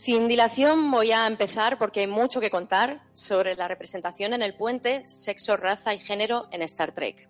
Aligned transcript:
Sin 0.00 0.28
dilación 0.28 0.90
voy 0.90 1.12
a 1.12 1.26
empezar 1.26 1.78
porque 1.78 2.00
hay 2.00 2.06
mucho 2.06 2.40
que 2.40 2.50
contar 2.50 3.02
sobre 3.12 3.54
la 3.54 3.68
representación 3.68 4.32
en 4.32 4.42
el 4.42 4.54
puente, 4.54 5.06
sexo, 5.06 5.58
raza 5.58 5.92
y 5.92 6.00
género 6.00 6.48
en 6.52 6.62
Star 6.62 6.92
Trek. 6.92 7.28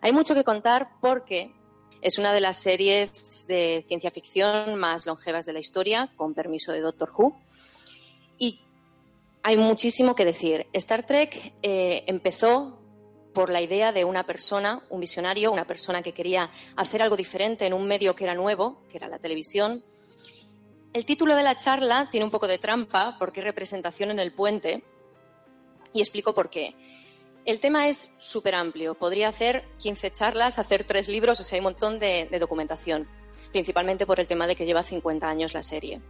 Hay 0.00 0.12
mucho 0.12 0.34
que 0.34 0.44
contar 0.44 0.88
porque 1.00 1.52
es 2.00 2.16
una 2.16 2.32
de 2.32 2.40
las 2.40 2.58
series 2.58 3.46
de 3.48 3.84
ciencia 3.88 4.12
ficción 4.12 4.76
más 4.76 5.04
longevas 5.04 5.46
de 5.46 5.52
la 5.52 5.58
historia, 5.58 6.12
con 6.16 6.32
permiso 6.32 6.72
de 6.72 6.80
Doctor 6.80 7.10
Who. 7.16 7.36
Y 8.38 8.60
hay 9.42 9.56
muchísimo 9.56 10.14
que 10.14 10.24
decir. 10.24 10.68
Star 10.72 11.04
Trek 11.04 11.54
eh, 11.60 12.04
empezó 12.06 12.85
por 13.36 13.50
la 13.50 13.60
idea 13.60 13.92
de 13.92 14.02
una 14.02 14.24
persona, 14.24 14.80
un 14.88 14.98
visionario, 14.98 15.52
una 15.52 15.66
persona 15.66 16.00
que 16.02 16.14
quería 16.14 16.50
hacer 16.74 17.02
algo 17.02 17.18
diferente 17.18 17.66
en 17.66 17.74
un 17.74 17.86
medio 17.86 18.16
que 18.16 18.24
era 18.24 18.34
nuevo, 18.34 18.80
que 18.90 18.96
era 18.96 19.08
la 19.08 19.18
televisión. 19.18 19.84
El 20.94 21.04
título 21.04 21.36
de 21.36 21.42
la 21.42 21.54
charla 21.54 22.08
tiene 22.10 22.24
un 22.24 22.30
poco 22.30 22.46
de 22.48 22.56
trampa 22.56 23.16
porque 23.18 23.40
es 23.40 23.44
representación 23.44 24.10
en 24.10 24.20
el 24.20 24.32
puente 24.32 24.82
y 25.92 26.00
explico 26.00 26.32
por 26.32 26.48
qué. 26.48 26.74
El 27.44 27.60
tema 27.60 27.88
es 27.88 28.10
súper 28.16 28.54
amplio. 28.54 28.94
Podría 28.94 29.28
hacer 29.28 29.64
15 29.80 30.12
charlas, 30.12 30.58
hacer 30.58 30.84
tres 30.84 31.06
libros, 31.06 31.38
o 31.38 31.44
sea, 31.44 31.56
hay 31.56 31.60
un 31.60 31.64
montón 31.64 31.98
de, 31.98 32.28
de 32.30 32.38
documentación, 32.38 33.06
principalmente 33.52 34.06
por 34.06 34.18
el 34.18 34.26
tema 34.26 34.46
de 34.46 34.56
que 34.56 34.64
lleva 34.64 34.82
50 34.82 35.28
años 35.28 35.52
la 35.52 35.62
serie. 35.62 36.00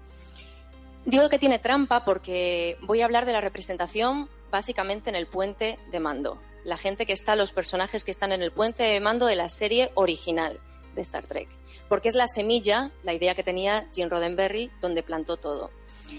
Digo 1.05 1.29
que 1.29 1.41
tiene 1.41 1.59
trampa 1.59 2.05
porque 2.05 2.79
voy 2.83 3.01
a 3.01 3.05
hablar 3.05 3.27
de 3.27 3.33
la 3.33 3.41
representación 3.41 4.31
básicamente 4.53 5.11
en 5.11 5.17
el 5.17 5.27
puente 5.27 5.81
de 5.91 5.99
mando. 5.99 6.41
La 6.67 6.77
gente 6.77 7.07
que 7.07 7.13
está, 7.13 7.37
los 7.37 7.53
personajes 7.53 8.03
que 8.03 8.11
están 8.11 8.33
en 8.33 8.43
el 8.43 8.51
puente 8.51 8.83
de 8.83 8.99
mando 8.99 9.27
de 9.27 9.37
la 9.37 9.49
serie 9.49 9.93
original 9.95 10.59
de 10.97 11.03
Star 11.03 11.25
Trek. 11.25 11.49
Porque 11.89 12.09
es 12.09 12.17
la 12.17 12.27
semilla, 12.27 12.91
la 13.05 13.15
idea 13.15 13.37
que 13.37 13.45
tenía 13.45 13.89
Gene 13.95 14.11
Roddenberry, 14.11 14.73
donde 14.81 15.05
plantó 15.05 15.37
todo. 15.37 15.71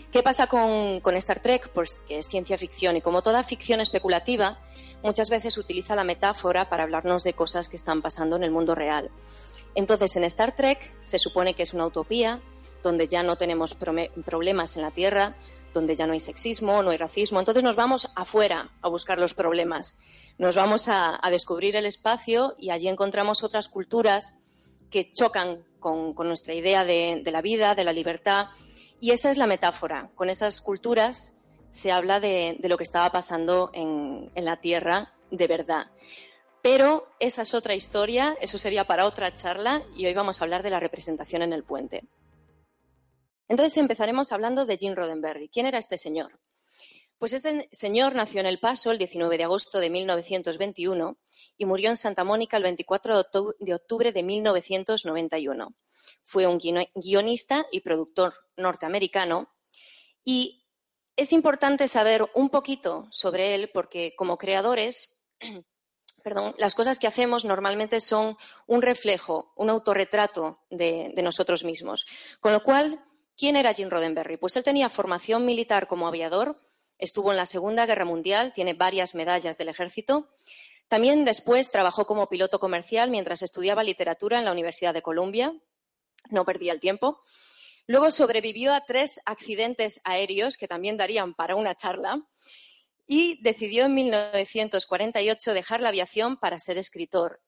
¿Qué 0.10 0.24
pasa 0.24 0.48
con, 0.48 1.02
con 1.02 1.18
Star 1.18 1.42
Trek? 1.42 1.68
Pues 1.74 2.00
que 2.08 2.20
es 2.20 2.28
ciencia 2.28 2.58
ficción 2.58 2.96
y 2.96 3.02
como 3.02 3.22
toda 3.22 3.44
ficción 3.44 3.82
especulativa, 3.82 4.58
muchas 5.04 5.30
veces 5.30 5.58
utiliza 5.58 5.98
la 5.98 6.06
metáfora 6.06 6.70
para 6.70 6.84
hablarnos 6.84 7.26
de 7.26 7.34
cosas 7.34 7.68
que 7.68 7.76
están 7.76 8.02
pasando 8.02 8.38
en 8.38 8.44
el 8.44 8.52
mundo 8.52 8.74
real. 8.74 9.12
Entonces, 9.76 10.16
en 10.16 10.24
Star 10.24 10.56
Trek 10.56 10.96
se 11.02 11.20
supone 11.20 11.56
que 11.56 11.64
es 11.64 11.74
una 11.74 11.88
utopía, 11.88 12.40
donde 12.84 13.10
ya 13.10 13.22
no 13.22 13.36
tenemos 13.36 13.76
problemas 13.76 14.78
en 14.78 14.82
la 14.82 14.92
Tierra, 14.92 15.36
donde 15.78 15.96
ya 15.96 16.08
no 16.08 16.14
hay 16.14 16.20
sexismo, 16.20 16.84
no 16.84 16.92
hay 16.92 16.98
racismo. 16.98 17.40
Entonces 17.40 17.64
nos 17.64 17.76
vamos 17.76 18.10
afuera 18.16 18.72
a 18.82 18.90
buscar 18.90 19.20
los 19.20 19.34
problemas. 19.34 19.98
Nos 20.38 20.56
vamos 20.56 20.88
a, 20.88 21.20
descubrir 21.32 21.76
el 21.76 21.86
espacio 21.86 22.56
y 22.58 22.70
allí 22.72 22.88
encontramos 22.88 23.44
otras 23.44 23.70
culturas 23.70 24.36
que 24.90 25.12
chocan 25.12 25.64
con, 25.80 26.14
nuestra 26.16 26.54
idea 26.54 26.84
de, 26.84 27.22
la 27.26 27.42
vida, 27.42 27.76
de 27.76 27.84
la 27.84 27.94
libertad. 27.94 28.48
Y 29.00 29.12
esa 29.12 29.30
es 29.30 29.38
la 29.38 29.48
metáfora. 29.48 30.10
Con 30.16 30.30
esas 30.30 30.62
culturas 30.62 31.40
se 31.72 31.92
habla 31.92 32.20
de, 32.20 32.58
lo 32.64 32.78
que 32.78 32.84
estaba 32.84 33.12
pasando 33.12 33.72
en 33.74 34.32
la 34.36 34.60
Tierra 34.60 35.14
de 35.32 35.48
verdad. 35.48 35.88
Pero 36.62 37.08
esa 37.20 37.44
es 37.44 37.54
otra 37.54 37.76
historia, 37.76 38.36
eso 38.42 38.58
sería 38.58 38.86
para 38.86 39.06
otra 39.06 39.34
charla 39.34 39.84
y 39.96 40.06
hoy 40.06 40.14
vamos 40.14 40.42
a 40.42 40.44
hablar 40.44 40.64
de 40.64 40.70
la 40.70 40.80
representación 40.80 41.42
en 41.42 41.54
el 41.54 41.64
puente. 41.64 42.04
Entonces 43.48 43.78
empezaremos 43.78 44.32
hablando 44.32 44.66
de 44.66 44.78
Gene 44.78 44.96
Roddenberry. 44.96 45.50
¿Quién 45.50 45.66
era 45.66 45.78
este 45.78 45.98
señor? 45.98 46.40
Pues 47.18 47.34
este 47.34 47.68
señor 47.72 48.14
nació 48.14 48.42
en 48.42 48.46
El 48.46 48.60
Paso 48.60 48.92
el 48.92 49.00
19 49.00 49.38
de 49.38 49.44
agosto 49.44 49.80
de 49.80 49.90
1921 49.90 51.18
y 51.58 51.66
murió 51.66 51.90
en 51.90 51.98
Santa 51.98 52.24
Mónica 52.24 52.58
el 52.58 52.64
24 52.64 53.24
de 53.60 53.74
octubre 53.74 54.12
de 54.12 54.24
1991. 54.24 55.74
Fue 56.24 56.46
un 56.46 56.60
guionista 56.94 57.66
y 57.72 57.80
productor 57.80 58.34
norteamericano 58.56 59.50
y 60.24 60.68
es 61.16 61.34
importante 61.34 61.88
saber 61.88 62.30
un 62.36 62.50
poquito 62.50 63.08
sobre 63.10 63.56
él 63.56 63.72
porque 63.74 64.14
como 64.16 64.38
creadores, 64.38 65.20
las 66.58 66.76
cosas 66.76 67.00
que 67.00 67.08
hacemos 67.08 67.46
normalmente 67.46 68.00
son 68.00 68.38
un 68.68 68.82
reflejo, 68.84 69.54
un 69.56 69.72
autorretrato 69.72 70.60
de, 70.70 71.12
de 71.16 71.22
nosotros 71.24 71.64
mismos. 71.64 72.06
Con 72.40 72.54
lo 72.54 72.62
cual, 72.62 73.04
¿quién 73.38 73.56
era 73.56 73.74
Jim 73.74 73.90
Roddenberry? 73.90 74.38
Pues 74.38 74.56
él 74.56 74.64
tenía 74.64 74.90
formación 74.90 75.46
militar 75.46 75.88
como 75.88 76.08
aviador, 76.08 76.60
estuvo 76.98 77.32
en 77.32 77.38
la 77.38 77.46
Segunda 77.46 77.86
Guerra 77.86 78.06
Mundial, 78.06 78.52
tiene 78.54 78.74
varias 78.74 79.16
medallas 79.16 79.58
del 79.58 79.70
ejército. 79.70 80.30
También 80.88 81.26
después 81.26 81.70
trabajó 81.70 82.08
como 82.08 82.28
piloto 82.28 82.60
comercial 82.60 83.10
mientras 83.10 83.42
estudiaba 83.42 83.84
literatura 83.84 84.40
en 84.40 84.46
la 84.46 84.52
Universidad 84.52 84.94
de 84.94 85.02
Columbia. 85.02 85.54
No 86.30 86.46
perdía 86.46 86.74
el 86.74 86.80
tiempo. 86.80 87.22
Luego 87.86 88.12
sobrevivió 88.12 88.74
a 88.74 88.82
tres 88.86 89.22
accidentes 89.26 90.02
aéreos 90.04 90.58
que 90.58 90.68
también 90.68 90.98
darían 90.98 91.34
para 91.34 91.56
una 91.56 91.76
charla 91.76 92.22
y 93.06 93.42
decidió 93.42 93.86
en 93.86 93.94
1948 93.96 95.54
dejar 95.54 95.80
la 95.80 95.90
aviación 95.90 96.38
para 96.38 96.60
ser 96.60 96.78
escritor, 96.78 97.40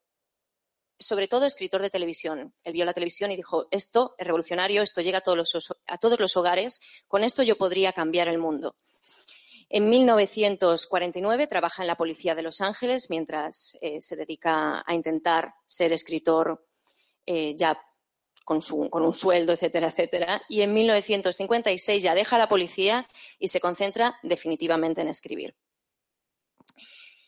sobre 0.99 1.27
todo 1.27 1.45
escritor 1.45 1.81
de 1.81 1.89
televisión. 1.89 2.53
Él 2.63 2.73
vio 2.73 2.85
la 2.85 2.93
televisión 2.93 3.31
y 3.31 3.37
dijo, 3.37 3.67
esto 3.71 4.15
es 4.17 4.25
revolucionario, 4.25 4.81
esto 4.81 5.01
llega 5.01 5.19
a 5.19 5.21
todos 5.21 6.19
los, 6.19 6.37
hogares, 6.37 6.81
con 7.07 7.23
esto 7.23 7.41
yo 7.43 7.57
podría 7.57 7.93
cambiar 7.93 8.27
el 8.27 8.37
mundo. 8.37 8.75
En 9.69 9.87
1949 9.87 11.47
trabaja 11.47 11.83
en 11.83 11.87
la 11.87 11.95
Policía 11.95 12.35
de 12.35 12.41
Los 12.41 12.59
Ángeles 12.59 13.09
mientras 13.09 13.77
eh, 13.81 14.01
se 14.01 14.15
dedica 14.15 14.83
a 14.85 14.93
intentar 14.93 15.53
ser 15.65 15.93
escritor 15.93 16.65
eh, 17.25 17.55
ya 17.55 17.79
con, 18.43 18.61
con, 18.89 19.03
un 19.03 19.13
sueldo, 19.13 19.53
etcétera, 19.53 19.89
etcétera. 19.89 20.41
Y 20.49 20.61
en 20.61 20.73
1956 20.73 22.01
ya 22.01 22.15
deja 22.15 22.39
la 22.39 22.49
policía 22.49 23.07
y 23.37 23.47
se 23.47 23.61
concentra 23.61 24.17
definitivamente 24.23 25.01
en 25.01 25.07
escribir. 25.07 25.55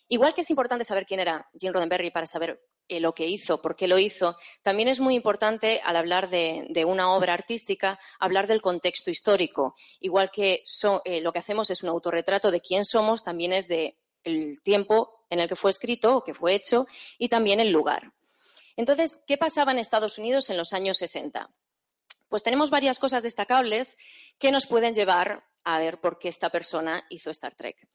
Igual 0.08 0.34
que 0.34 0.42
es 0.42 0.50
importante 0.50 0.84
saber 0.84 1.06
quién 1.06 1.22
era 1.22 1.48
Jim 1.58 1.72
Roddenberry 1.72 2.12
para 2.12 2.26
saber 2.26 2.59
eh, 2.91 3.00
lo 3.00 3.13
que 3.13 3.25
hizo, 3.25 3.62
por 3.62 3.78
qué 3.78 3.88
lo 3.88 3.97
hizo, 3.97 4.35
también 4.63 4.90
es 4.90 5.00
muy 5.00 5.16
importante 5.16 5.79
al 5.85 5.96
hablar 5.96 6.29
de, 6.29 6.84
una 6.85 7.13
obra 7.13 7.34
artística, 7.34 7.97
hablar 8.19 8.47
del 8.47 8.62
contexto 8.62 9.09
histórico. 9.09 9.75
Igual 10.02 10.29
que 10.29 10.66
eh, 11.06 11.22
lo 11.22 11.31
que 11.31 11.40
hacemos 11.40 11.69
es 11.69 11.84
un 11.84 11.90
autorretrato 11.90 12.52
de 12.52 12.59
quién 12.59 12.84
somos, 12.84 13.24
también 13.24 13.53
es 13.53 13.69
de 13.69 13.97
el 14.25 14.62
tiempo 14.62 15.24
en 15.29 15.40
el 15.40 15.47
que 15.47 15.56
fue 15.56 15.72
escrito 15.72 16.18
o 16.18 16.24
que 16.25 16.34
fue 16.34 16.53
hecho 16.53 16.85
y 17.18 17.29
también 17.29 17.62
el 17.62 17.72
lugar. 17.72 18.12
Entonces, 18.75 19.23
¿qué 19.25 19.38
pasaba 19.38 19.72
en 19.72 19.78
Estados 19.78 20.18
Unidos 20.18 20.50
en 20.50 20.58
los 20.58 20.73
años 20.73 20.97
60? 20.97 21.50
Pues 22.28 22.44
tenemos 22.44 22.72
varias 22.72 23.00
cosas 23.00 23.23
destacables 23.23 23.97
que 24.38 24.52
nos 24.52 24.68
pueden 24.68 24.94
llevar 24.94 25.46
a 25.63 25.79
ver 25.79 26.02
por 26.02 26.19
qué 26.19 26.28
esta 26.28 26.50
persona 26.50 27.06
hizo 27.09 27.29
Star 27.29 27.56
Trek. 27.56 27.88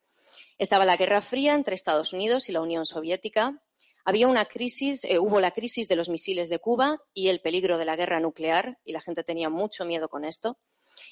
Estaba 0.57 0.85
la 0.85 0.97
Guerra 0.97 1.21
Fría 1.21 1.53
entre 1.53 1.75
Estados 1.75 2.13
Unidos 2.13 2.49
y 2.49 2.51
la 2.51 2.61
Unión 2.61 2.87
Soviética. 2.87 3.61
Había 4.09 4.29
una 4.29 4.45
crisis, 4.45 5.03
eh, 5.03 5.19
hubo 5.19 5.41
la 5.41 5.51
crisis 5.51 5.89
de 5.89 5.97
los 5.97 6.07
misiles 6.07 6.47
de 6.47 6.59
Cuba 6.59 7.03
y 7.13 7.27
el 7.27 7.41
peligro 7.41 7.77
de 7.77 7.83
la 7.83 7.97
guerra 7.97 8.21
nuclear, 8.21 8.79
y 8.85 8.93
la 8.93 9.01
gente 9.01 9.21
tenía 9.21 9.49
mucho 9.49 9.83
miedo 9.83 10.07
con 10.07 10.23
esto. 10.23 10.57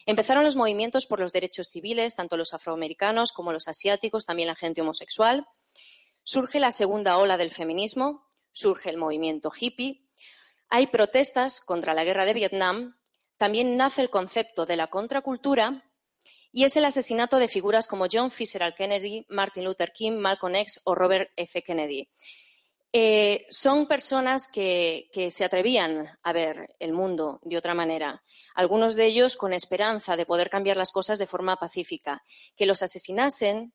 Empezaron 0.06 0.46
los 0.46 0.56
movimientos 0.56 1.06
por 1.06 1.20
los 1.20 1.34
derechos 1.34 1.68
civiles, 1.68 2.16
tanto 2.16 2.38
los 2.38 2.54
afroamericanos 2.54 3.34
como 3.34 3.52
los 3.52 3.68
asiáticos, 3.68 4.26
también 4.26 4.48
la 4.48 4.56
gente 4.56 4.80
homosexual. 4.80 5.46
Surge 6.24 6.58
la 6.62 6.72
segunda 6.72 7.18
ola 7.18 7.36
del 7.36 7.52
feminismo, 7.52 8.30
surge 8.54 8.92
el 8.92 8.96
movimiento 8.96 9.52
hippie, 9.52 10.08
hay 10.70 10.88
protestas 10.88 11.60
contra 11.60 11.94
la 11.96 12.06
guerra 12.06 12.24
de 12.24 12.34
Vietnam, 12.34 12.96
también 13.36 13.76
nace 13.76 14.04
el 14.04 14.10
concepto 14.10 14.66
de 14.66 14.78
la 14.78 14.88
contracultura 14.88 15.84
y 16.50 16.64
es 16.64 16.78
el 16.78 16.86
asesinato 16.86 17.40
de 17.40 17.50
figuras 17.50 17.90
como 17.90 18.06
John 18.10 18.32
Fitzgerald 18.32 18.76
Kennedy, 18.76 19.26
Martin 19.28 19.66
Luther 19.66 19.92
King, 19.92 20.14
Malcolm 20.14 20.56
X 20.56 20.80
o 20.86 20.96
Robert 20.96 21.30
F. 21.36 21.62
Kennedy. 21.62 22.10
Eh, 22.98 23.46
son 23.50 23.88
personas 23.88 24.48
que, 24.48 25.10
que 25.12 25.30
se 25.30 25.44
atrevían 25.44 26.18
a 26.24 26.32
ver 26.32 26.76
el 26.80 26.94
mundo 26.94 27.42
de 27.44 27.58
otra 27.58 27.74
manera 27.74 28.24
algunos 28.56 28.96
de 28.96 29.06
ellos 29.06 29.36
con 29.36 29.52
esperanza 29.52 30.16
de 30.16 30.26
poder 30.26 30.50
cambiar 30.50 30.78
las 30.78 30.94
cosas 30.94 31.20
de 31.20 31.28
forma 31.28 31.58
pacífica. 31.58 32.24
Que 32.56 32.66
los 32.66 32.82
asesinasen 32.82 33.74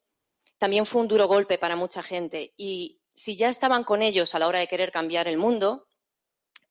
también 0.57 0.87
fue 0.87 1.03
un 1.03 1.09
duro 1.09 1.29
golpe 1.29 1.59
para 1.59 1.77
mucha 1.77 2.03
gente. 2.03 2.55
Y 2.57 3.03
si 3.15 3.37
ya 3.37 3.51
estaban 3.51 3.85
con 3.85 4.01
ellos 4.01 4.35
a 4.35 4.39
la 4.39 4.49
hora 4.49 4.59
de 4.59 4.69
querer 4.69 4.91
cambiar 4.91 5.29
el 5.29 5.37
mundo, 5.37 5.87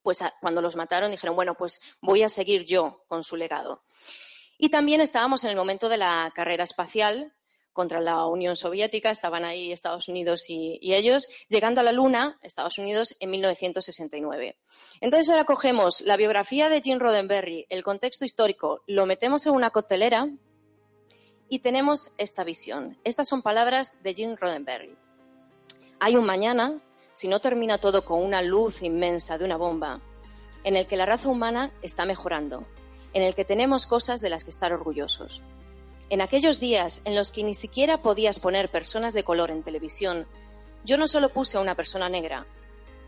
pues 0.02 0.24
cuando 0.42 0.60
los 0.60 0.76
mataron 0.76 1.12
dijeron, 1.12 1.36
bueno, 1.36 1.54
pues 1.54 1.80
voy 2.02 2.24
a 2.24 2.30
seguir 2.30 2.66
yo 2.66 3.04
con 3.08 3.24
su 3.24 3.36
legado. 3.36 3.84
Y 4.58 4.70
también 4.70 5.02
estábamos 5.02 5.44
en 5.44 5.52
el 5.52 5.56
momento 5.56 5.88
de 5.88 5.98
la 5.98 6.32
carrera 6.34 6.64
espacial 6.64 7.36
contra 7.80 8.02
la 8.02 8.26
Unión 8.26 8.58
Soviética, 8.58 9.10
estaban 9.10 9.46
ahí 9.46 9.72
Estados 9.72 10.10
Unidos 10.10 10.50
y, 10.50 10.78
ellos, 10.82 11.30
llegando 11.48 11.80
a 11.80 11.84
la 11.86 11.94
Luna, 11.94 12.38
Estados 12.44 12.78
Unidos, 12.78 13.16
en 13.22 13.30
1969. 13.30 14.58
Entonces 15.00 15.30
ahora 15.30 15.46
cogemos 15.46 16.02
la 16.02 16.18
biografía 16.18 16.68
de 16.68 16.82
Jim 16.82 17.00
Roddenberry, 17.00 17.68
el 17.70 17.82
contexto 17.82 18.26
histórico, 18.26 18.84
lo 18.86 19.06
metemos 19.06 19.46
en 19.46 19.54
una 19.54 19.70
coctelera 19.70 20.28
y 21.48 21.60
tenemos 21.60 22.12
esta 22.18 22.44
visión. 22.44 22.98
Estas 23.06 23.30
son 23.30 23.42
palabras 23.42 23.96
de 24.04 24.14
Jim 24.14 24.36
Roddenberry. 24.38 24.98
Hay 26.02 26.18
un 26.18 26.26
mañana, 26.26 26.82
si 27.14 27.30
no 27.30 27.40
termina 27.40 27.78
todo 27.78 28.04
con 28.04 28.22
una 28.22 28.42
luz 28.42 28.82
inmensa 28.82 29.38
de 29.38 29.46
una 29.46 29.56
bomba, 29.56 30.02
en 30.66 30.76
el 30.76 30.86
que 30.86 30.98
la 30.98 31.06
raza 31.06 31.30
humana 31.30 31.72
está 31.82 32.04
mejorando, 32.04 32.68
en 33.14 33.24
el 33.24 33.36
que 33.36 33.46
tenemos 33.46 33.86
cosas 33.86 34.20
de 34.20 34.32
las 34.32 34.44
que 34.44 34.50
estar 34.50 34.74
orgullosos. 34.74 35.44
En 36.12 36.22
aquellos 36.22 36.60
días 36.60 37.02
en 37.06 37.14
los 37.14 37.32
que 37.32 37.44
ni 37.44 37.54
siquiera 37.54 38.02
podías 38.02 38.40
poner 38.40 38.72
personas 38.72 39.14
de 39.14 39.24
color 39.24 39.52
en 39.52 39.62
televisión, 39.62 40.26
yo 40.84 40.98
no 40.98 41.08
solo 41.08 41.30
puse 41.30 41.58
a 41.58 41.62
una 41.62 41.76
persona 41.76 42.10
negra, 42.10 42.48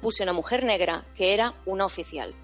puse 0.02 0.22
a 0.22 0.26
una 0.26 0.34
mujer 0.34 0.64
negra 0.64 1.04
que 1.16 1.34
era 1.34 1.56
una 1.66 1.86
oficial. 1.86 2.36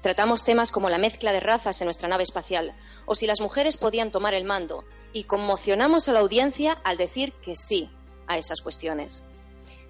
Tratamos 0.00 0.44
temas 0.44 0.72
como 0.72 0.88
la 0.88 0.96
mezcla 0.96 1.30
de 1.32 1.40
razas 1.40 1.78
en 1.82 1.84
nuestra 1.84 2.08
nave 2.08 2.22
espacial, 2.22 2.74
o 3.04 3.14
si 3.14 3.26
las 3.26 3.42
mujeres 3.42 3.76
podían 3.76 4.10
tomar 4.10 4.32
el 4.32 4.44
mando, 4.44 4.84
y 5.12 5.24
conmocionamos 5.24 6.08
a 6.08 6.14
la 6.14 6.20
audiencia 6.20 6.78
al 6.82 6.96
decir 6.96 7.34
que 7.42 7.54
sí 7.54 7.90
a 8.28 8.38
esas 8.38 8.62
cuestiones. 8.62 9.26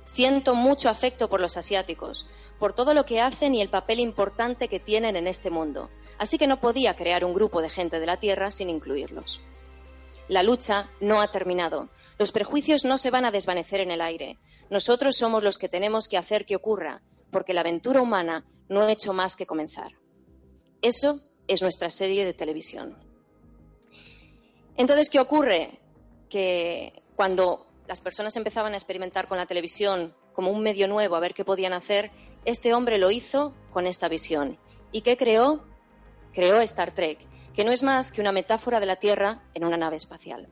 Siento 0.04 0.56
mucho 0.56 0.88
afecto 0.88 1.28
por 1.30 1.40
los 1.40 1.56
asiáticos, 1.56 2.26
por 2.58 2.72
todo 2.72 2.92
lo 2.92 3.06
que 3.06 3.20
hacen 3.20 3.54
y 3.54 3.62
el 3.62 3.68
papel 3.68 4.00
importante 4.00 4.66
que 4.66 4.80
tienen 4.80 5.14
en 5.14 5.28
este 5.28 5.48
mundo, 5.48 5.90
así 6.18 6.38
que 6.38 6.48
no 6.48 6.60
podía 6.60 6.96
crear 6.96 7.24
un 7.24 7.34
grupo 7.34 7.62
de 7.62 7.70
gente 7.70 8.00
de 8.00 8.06
la 8.06 8.18
Tierra 8.18 8.50
sin 8.50 8.68
incluirlos. 8.68 9.40
La 10.30 10.44
lucha 10.44 10.88
no 11.00 11.20
ha 11.20 11.32
terminado. 11.32 11.88
Los 12.16 12.30
prejuicios 12.30 12.84
no 12.84 12.98
se 12.98 13.10
van 13.10 13.24
a 13.24 13.32
desvanecer 13.32 13.80
en 13.80 13.90
el 13.90 14.00
aire. 14.00 14.38
Nosotros 14.70 15.16
somos 15.16 15.42
los 15.42 15.58
que 15.58 15.68
tenemos 15.68 16.06
que 16.06 16.16
hacer 16.16 16.46
que 16.46 16.54
ocurra, 16.54 17.02
porque 17.32 17.52
la 17.52 17.62
aventura 17.62 18.00
humana 18.00 18.46
no 18.68 18.80
ha 18.80 18.92
hecho 18.92 19.12
más 19.12 19.34
que 19.34 19.44
comenzar. 19.44 19.90
Eso 20.82 21.18
es 21.48 21.62
nuestra 21.62 21.90
serie 21.90 22.24
de 22.24 22.32
televisión. 22.32 22.96
Entonces, 24.76 25.10
¿qué 25.10 25.18
ocurre? 25.18 25.80
Que 26.28 27.02
cuando 27.16 27.66
las 27.88 28.00
personas 28.00 28.36
empezaban 28.36 28.74
a 28.74 28.76
experimentar 28.76 29.26
con 29.26 29.36
la 29.36 29.46
televisión 29.46 30.14
como 30.32 30.52
un 30.52 30.62
medio 30.62 30.86
nuevo, 30.86 31.16
a 31.16 31.20
ver 31.20 31.34
qué 31.34 31.44
podían 31.44 31.72
hacer, 31.72 32.12
este 32.44 32.72
hombre 32.72 32.98
lo 32.98 33.10
hizo 33.10 33.52
con 33.72 33.88
esta 33.88 34.08
visión. 34.08 34.60
¿Y 34.92 35.00
qué 35.00 35.16
creó? 35.16 35.64
Creó 36.32 36.60
Star 36.60 36.94
Trek, 36.94 37.18
que 37.54 37.64
no 37.64 37.72
es 37.72 37.82
más 37.82 38.12
que 38.12 38.20
una 38.20 38.32
metáfora 38.32 38.80
de 38.80 38.86
la 38.86 38.96
Tierra 38.96 39.42
en 39.54 39.64
una 39.64 39.76
nave 39.76 39.96
espacial. 39.96 40.48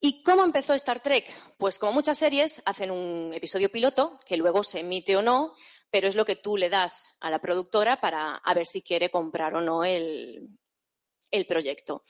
¿Y 0.00 0.22
cómo 0.22 0.44
empezó 0.44 0.72
Star 0.74 1.00
Trek? 1.00 1.30
Pues 1.58 1.78
como 1.78 1.92
muchas 1.92 2.18
series, 2.18 2.62
hacen 2.64 2.90
un 2.90 3.34
episodio 3.34 3.70
piloto 3.70 4.18
que 4.24 4.38
luego 4.38 4.62
se 4.62 4.80
emite 4.80 5.14
o 5.16 5.22
no, 5.22 5.54
pero 5.90 6.08
es 6.08 6.14
lo 6.14 6.24
que 6.24 6.36
tú 6.36 6.56
le 6.56 6.70
das 6.70 7.18
a 7.20 7.28
la 7.28 7.40
productora 7.40 8.00
para 8.00 8.36
a 8.36 8.54
ver 8.54 8.66
si 8.66 8.80
quiere 8.80 9.10
comprar 9.10 9.54
o 9.54 9.60
no 9.60 9.84
el, 9.84 10.48
el 11.30 11.46
proyecto. 11.46 12.04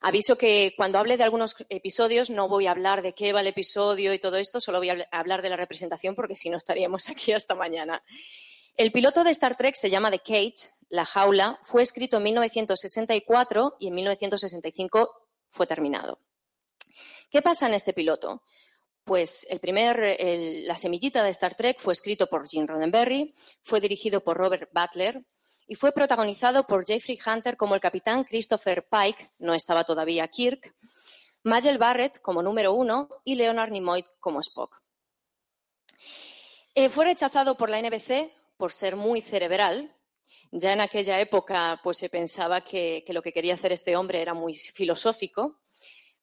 Aviso 0.00 0.36
que 0.36 0.74
cuando 0.76 0.98
hable 0.98 1.16
de 1.16 1.24
algunos 1.24 1.56
episodios 1.68 2.30
no 2.30 2.48
voy 2.48 2.66
a 2.66 2.70
hablar 2.70 3.02
de 3.02 3.14
qué 3.14 3.32
va 3.32 3.40
el 3.40 3.46
episodio 3.46 4.12
y 4.12 4.18
todo 4.18 4.36
esto, 4.36 4.60
solo 4.60 4.78
voy 4.78 4.90
a 4.90 5.06
hablar 5.10 5.42
de 5.42 5.48
la 5.48 5.56
representación 5.56 6.14
porque 6.14 6.36
si 6.36 6.50
no 6.50 6.56
estaríamos 6.56 7.08
aquí 7.10 7.32
hasta 7.32 7.54
mañana. 7.54 8.02
El 8.76 8.90
piloto 8.90 9.22
de 9.22 9.30
Star 9.30 9.56
Trek 9.56 9.76
se 9.76 9.88
llama 9.88 10.10
The 10.10 10.18
Cage, 10.18 10.68
La 10.88 11.04
Jaula, 11.04 11.60
fue 11.62 11.82
escrito 11.82 12.16
en 12.16 12.24
1964 12.24 13.76
y 13.78 13.86
en 13.86 13.94
1965 13.94 15.10
fue 15.48 15.68
terminado. 15.68 16.18
¿Qué 17.30 17.40
pasa 17.40 17.68
en 17.68 17.74
este 17.74 17.92
piloto? 17.92 18.42
Pues 19.04 19.46
el 19.48 19.60
primer, 19.60 20.16
la 20.66 20.76
semillita 20.76 21.22
de 21.22 21.30
Star 21.30 21.54
Trek 21.54 21.78
fue 21.78 21.92
escrito 21.92 22.26
por 22.26 22.48
Gene 22.48 22.66
Roddenberry, 22.66 23.32
fue 23.62 23.80
dirigido 23.80 24.24
por 24.24 24.38
Robert 24.38 24.68
Butler 24.72 25.24
y 25.68 25.76
fue 25.76 25.92
protagonizado 25.92 26.66
por 26.66 26.84
Jeffrey 26.84 27.18
Hunter 27.24 27.56
como 27.56 27.76
el 27.76 27.80
capitán 27.80 28.24
Christopher 28.24 28.88
Pike, 28.88 29.30
no 29.38 29.54
estaba 29.54 29.84
todavía 29.84 30.26
Kirk, 30.26 30.74
Magel 31.44 31.78
Barrett 31.78 32.20
como 32.20 32.42
número 32.42 32.72
uno 32.72 33.08
y 33.22 33.36
Leonard 33.36 33.70
Nimoy 33.70 34.04
como 34.18 34.40
Spock. 34.40 34.82
Eh, 36.74 36.88
fue 36.88 37.04
rechazado 37.04 37.56
por 37.56 37.70
la 37.70 37.80
NBC 37.80 38.32
por 38.56 38.72
ser 38.72 38.96
muy 38.96 39.20
cerebral. 39.20 39.96
Ya 40.50 40.72
en 40.72 40.80
aquella 40.80 41.20
época 41.20 41.80
pues 41.82 41.98
se 41.98 42.08
pensaba 42.08 42.60
que 42.60 43.04
lo 43.08 43.22
que 43.22 43.32
quería 43.32 43.54
hacer 43.54 43.72
este 43.72 43.96
hombre 43.96 44.22
era 44.22 44.34
muy 44.34 44.54
filosófico 44.54 45.60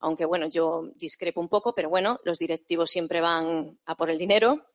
aunque 0.01 0.25
bueno, 0.25 0.48
yo 0.48 0.89
discrepo 0.95 1.39
un 1.39 1.48
poco, 1.48 1.74
pero 1.74 1.89
bueno, 1.89 2.19
los 2.25 2.39
directivos 2.39 2.89
siempre 2.89 3.22
van 3.22 3.80
a 3.86 3.95
por 3.95 4.10
el 4.10 4.18
dinero. 4.18 4.74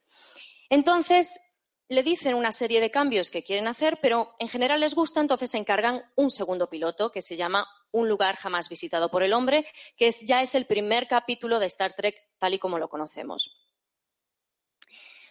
Entonces, 0.70 1.40
le 1.88 2.02
dicen 2.02 2.34
una 2.34 2.52
serie 2.52 2.80
de 2.80 2.90
cambios 2.90 3.30
que 3.30 3.42
quieren 3.42 3.68
hacer, 3.68 3.98
pero 4.00 4.34
en 4.38 4.48
general 4.48 4.80
les 4.80 4.94
gusta, 4.94 5.20
entonces 5.20 5.50
se 5.50 5.58
encargan 5.58 6.02
un 6.14 6.30
segundo 6.30 6.68
piloto 6.68 7.10
que 7.10 7.22
se 7.22 7.36
llama 7.36 7.66
Un 7.90 8.08
lugar 8.08 8.36
jamás 8.36 8.68
visitado 8.68 9.10
por 9.10 9.22
el 9.22 9.32
hombre, 9.32 9.66
que 9.96 10.10
ya 10.10 10.42
es 10.42 10.54
el 10.54 10.66
primer 10.66 11.06
capítulo 11.08 11.58
de 11.58 11.66
Star 11.66 11.94
Trek 11.94 12.16
tal 12.38 12.54
y 12.54 12.58
como 12.58 12.78
lo 12.78 12.88
conocemos. 12.88 13.65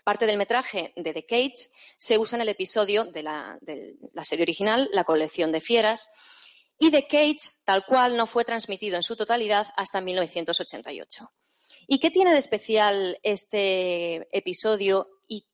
Parte 0.05 0.27
del 0.27 0.37
metraje 0.37 0.93
de 0.95 1.13
The 1.13 1.25
Cage 1.25 1.71
se 1.97 2.19
usa 2.19 2.37
en 2.37 2.43
el 2.43 2.49
episodio 2.49 3.05
de 3.05 3.23
la, 3.23 3.57
serie 4.21 4.43
original, 4.43 4.87
La 4.93 5.03
colección 5.03 5.51
de 5.51 5.61
fieras, 5.61 6.07
y 6.77 6.91
The 6.91 7.07
Cage, 7.07 7.49
tal 7.65 7.83
cual, 7.87 8.15
no 8.15 8.27
fue 8.27 8.45
transmitido 8.45 8.97
en 8.97 9.01
su 9.01 9.15
totalidad 9.15 9.65
hasta 9.75 10.01
1988. 10.01 11.33
¿Y 11.87 11.97
qué 11.97 12.11
tiene 12.11 12.33
de 12.33 12.37
especial 12.37 13.17
este 13.23 14.27
episodio 14.31 15.07
y 15.27 15.47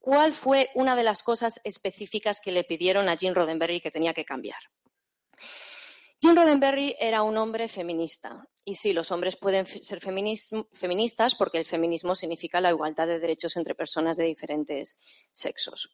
cuál 0.00 0.32
fue 0.32 0.70
una 0.74 0.96
de 0.96 1.04
las 1.04 1.22
cosas 1.22 1.60
específicas 1.62 2.40
que 2.40 2.50
le 2.50 2.64
pidieron 2.64 3.08
a 3.08 3.16
Jim 3.16 3.32
Roddenberry 3.32 3.80
que 3.80 3.92
tenía 3.92 4.12
que 4.12 4.24
cambiar? 4.24 4.58
Jim 6.20 6.34
Roddenberry 6.34 6.96
era 6.98 7.22
un 7.22 7.36
hombre 7.36 7.68
feminista. 7.68 8.44
Y 8.64 8.74
sí, 8.74 8.92
los 8.92 9.10
hombres 9.10 9.36
pueden 9.36 9.66
ser 9.66 10.00
feministas 10.00 11.34
porque 11.34 11.58
el 11.58 11.64
feminismo 11.64 12.14
significa 12.14 12.60
la 12.60 12.70
igualdad 12.70 13.08
de 13.08 13.18
derechos 13.18 13.56
entre 13.56 13.74
personas 13.74 14.16
de 14.16 14.24
diferentes 14.24 15.00
sexos. 15.32 15.90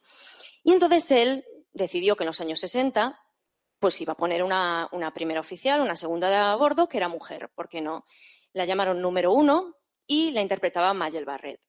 Y 0.63 0.73
entonces 0.73 1.11
él 1.11 1.45
decidió 1.73 2.17
que 2.17 2.25
en 2.25 2.29
los 2.29 2.41
años 2.41 2.61
60 2.61 3.19
pues 3.79 4.01
iba 4.01 4.13
a 4.13 4.17
poner 4.17 4.43
una, 4.43 4.89
primera 5.15 5.41
oficial, 5.41 5.81
una 5.81 5.97
segunda 5.97 6.29
de 6.29 6.37
a 6.37 6.55
bordo, 6.57 6.89
que 6.89 6.97
era 6.97 7.09
mujer, 7.09 7.51
¿por 7.55 7.69
qué 7.69 7.81
no? 7.81 8.05
La 8.53 8.65
llamaron 8.65 9.01
número 9.01 9.33
uno 9.33 9.77
y 10.07 10.33
la 10.33 10.43
interpretaba 10.43 10.95
Mayel 10.95 11.25
Barrett. 11.25 11.61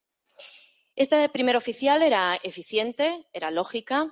Esta 0.95 1.27
primera 1.29 1.57
oficial 1.57 2.01
era 2.01 2.37
eficiente, 2.41 3.27
era 3.31 3.51
lógica, 3.51 4.11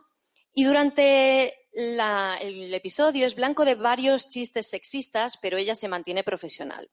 y 0.54 0.64
durante 0.64 1.67
el 1.78 2.74
episodio 2.74 3.26
es 3.26 3.36
blanco 3.36 3.66
de 3.66 3.76
varios 3.76 4.30
chistes 4.30 4.70
sexistas, 4.70 5.38
pero 5.38 5.58
ella 5.58 5.76
se 5.76 5.88
mantiene 5.88 6.24
profesional. 6.24 6.90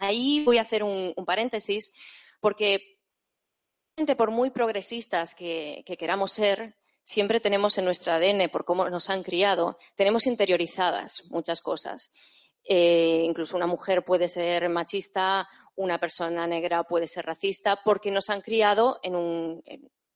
Ahí 0.00 0.44
voy 0.44 0.58
a 0.58 0.62
hacer 0.62 0.82
un, 0.82 1.14
paréntesis, 1.24 1.92
porque 2.40 2.98
por 4.16 4.30
muy 4.30 4.50
progresistas 4.50 5.34
que 5.34 5.84
queramos 5.98 6.32
ser, 6.32 6.76
siempre 7.04 7.38
tenemos 7.38 7.78
en 7.78 7.84
nuestro 7.84 8.12
ADN, 8.12 8.48
por 8.50 8.64
cómo 8.64 8.88
nos 8.88 9.10
han 9.10 9.22
criado, 9.22 9.78
tenemos 9.94 10.26
interiorizadas 10.26 11.24
muchas 11.30 11.60
cosas. 11.60 12.12
Eh, 12.64 13.22
incluso 13.24 13.56
una 13.56 13.66
mujer 13.66 14.04
puede 14.04 14.28
ser 14.28 14.68
machista, 14.70 15.46
una 15.76 15.98
persona 15.98 16.46
negra 16.46 16.84
puede 16.84 17.06
ser 17.06 17.26
racista, 17.26 17.80
porque 17.84 18.10
nos 18.10 18.30
han 18.30 18.40
criado 18.40 18.98
en 19.02 19.16
un, 19.16 19.62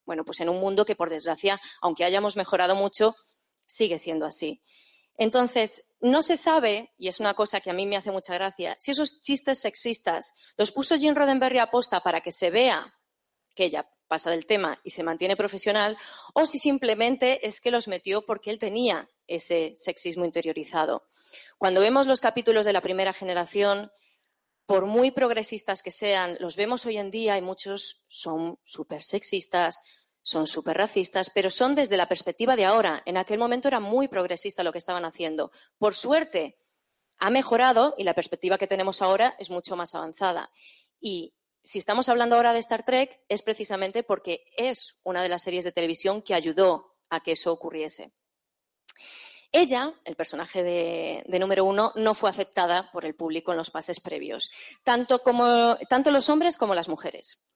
bueno, 0.06 0.24
pues 0.24 0.40
en 0.40 0.48
un 0.48 0.58
mundo 0.58 0.84
que, 0.84 0.96
por 0.96 1.10
desgracia, 1.10 1.60
aunque 1.82 2.04
hayamos 2.04 2.36
mejorado 2.36 2.74
mucho, 2.74 3.14
sigue 3.68 3.98
siendo 3.98 4.26
así. 4.26 4.62
Entonces, 5.16 5.96
no 6.00 6.22
se 6.22 6.36
sabe, 6.36 6.92
y 6.98 7.08
es 7.08 7.20
una 7.20 7.34
cosa 7.34 7.60
que 7.60 7.70
a 7.70 7.74
mí 7.74 7.86
me 7.86 7.96
hace 7.96 8.10
mucha 8.10 8.34
gracia, 8.34 8.76
si 8.78 8.92
esos 8.92 9.20
chistes 9.20 9.60
sexistas 9.60 10.34
los 10.56 10.72
puso 10.72 10.96
Jim 10.96 11.14
Roddenberry 11.14 11.58
a 11.58 11.70
posta 11.70 12.00
para 12.00 12.20
que 12.20 12.30
se 12.30 12.50
vea 12.50 12.94
que 13.54 13.64
ella 13.64 13.88
pasa 14.06 14.30
del 14.30 14.46
tema 14.46 14.80
y 14.84 14.90
se 14.90 15.02
mantiene 15.02 15.36
profesional, 15.36 15.98
o 16.34 16.46
si 16.46 16.58
simplemente 16.58 17.46
es 17.46 17.60
que 17.60 17.70
los 17.70 17.88
metió 17.88 18.24
porque 18.24 18.50
él 18.50 18.58
tenía 18.58 19.08
ese 19.26 19.74
sexismo 19.76 20.24
interiorizado. 20.24 21.08
Cuando 21.58 21.80
vemos 21.80 22.06
los 22.06 22.20
capítulos 22.20 22.64
de 22.64 22.72
la 22.72 22.80
primera 22.80 23.12
generación, 23.12 23.90
por 24.66 24.86
muy 24.86 25.10
progresistas 25.10 25.82
que 25.82 25.90
sean, 25.90 26.36
los 26.40 26.54
vemos 26.54 26.86
hoy 26.86 26.98
en 26.98 27.10
día 27.10 27.36
y 27.36 27.42
muchos 27.42 28.04
son 28.06 28.58
súper 28.62 29.02
sexistas, 29.02 29.82
son 30.28 30.46
súper 30.46 30.76
racistas, 30.76 31.30
pero 31.30 31.48
son 31.48 31.74
desde 31.74 31.96
la 31.96 32.06
perspectiva 32.06 32.54
de 32.54 32.66
ahora. 32.66 33.02
En 33.06 33.16
aquel 33.16 33.38
momento 33.38 33.66
era 33.66 33.80
muy 33.80 34.08
progresista 34.08 34.62
lo 34.62 34.72
que 34.72 34.78
estaban 34.78 35.06
haciendo. 35.06 35.52
Por 35.78 35.94
suerte, 35.94 36.58
ha 37.16 37.30
mejorado 37.30 37.94
y 37.96 38.04
la 38.04 38.12
perspectiva 38.12 38.58
que 38.58 38.66
tenemos 38.66 39.00
ahora 39.00 39.34
es 39.38 39.48
mucho 39.48 39.74
más 39.74 39.94
avanzada. 39.94 40.50
Y 41.00 41.32
si 41.64 41.78
estamos 41.78 42.10
hablando 42.10 42.36
ahora 42.36 42.52
de 42.52 42.58
Star 42.58 42.84
Trek 42.84 43.22
es 43.26 43.40
precisamente 43.40 44.02
porque 44.02 44.44
es 44.54 45.00
una 45.02 45.22
de 45.22 45.30
las 45.30 45.42
series 45.42 45.64
de 45.64 45.72
televisión 45.72 46.20
que 46.20 46.34
ayudó 46.34 46.98
a 47.08 47.20
que 47.20 47.32
eso 47.32 47.50
ocurriese. 47.50 48.12
Ella, 49.50 49.94
el 50.04 50.14
personaje 50.14 50.62
de, 50.62 51.38
número 51.38 51.64
uno, 51.64 51.92
no 51.96 52.12
fue 52.12 52.28
aceptada 52.28 52.90
por 52.92 53.06
el 53.06 53.14
público 53.14 53.52
en 53.52 53.56
los 53.56 53.70
pases 53.70 53.98
previos, 53.98 54.50
tanto, 54.84 55.22
como, 55.22 55.78
tanto 55.88 56.10
los 56.10 56.28
hombres 56.28 56.58
como 56.58 56.74
las 56.74 56.90
mujeres. 56.90 57.48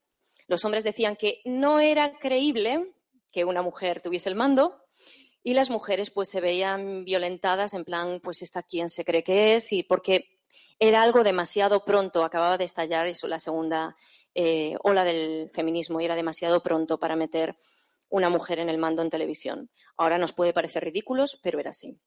Los 0.46 0.64
hombres 0.64 0.84
decían 0.84 1.16
que 1.16 1.40
no 1.44 1.80
era 1.80 2.18
creíble 2.18 2.94
que 3.32 3.44
una 3.44 3.62
mujer 3.62 4.00
tuviese 4.00 4.28
el 4.28 4.34
mando 4.34 4.82
y 5.42 5.54
las 5.54 5.70
mujeres 5.70 6.10
pues 6.10 6.28
se 6.28 6.40
veían 6.40 7.04
violentadas 7.04 7.74
en 7.74 7.84
plan, 7.84 8.20
pues 8.20 8.42
está 8.42 8.62
quien 8.62 8.90
se 8.90 9.04
cree 9.04 9.24
que 9.24 9.54
es 9.54 9.72
y 9.72 9.82
porque 9.82 10.38
era 10.78 11.02
algo 11.02 11.24
demasiado 11.24 11.84
pronto, 11.84 12.24
acababa 12.24 12.58
de 12.58 12.64
estallar 12.64 13.06
eso, 13.06 13.28
la 13.28 13.40
segunda 13.40 13.96
eh, 14.34 14.76
ola 14.82 15.04
del 15.04 15.50
feminismo 15.52 16.00
y 16.00 16.04
era 16.04 16.16
demasiado 16.16 16.62
pronto 16.62 16.98
para 16.98 17.16
meter 17.16 17.56
una 18.08 18.28
mujer 18.28 18.58
en 18.58 18.68
el 18.68 18.78
mando 18.78 19.02
en 19.02 19.10
televisión. 19.10 19.70
Ahora 19.96 20.18
nos 20.18 20.32
puede 20.32 20.52
parecer 20.52 20.84
ridículos, 20.84 21.38
pero 21.42 21.60
era 21.60 21.70
así. 21.70 21.98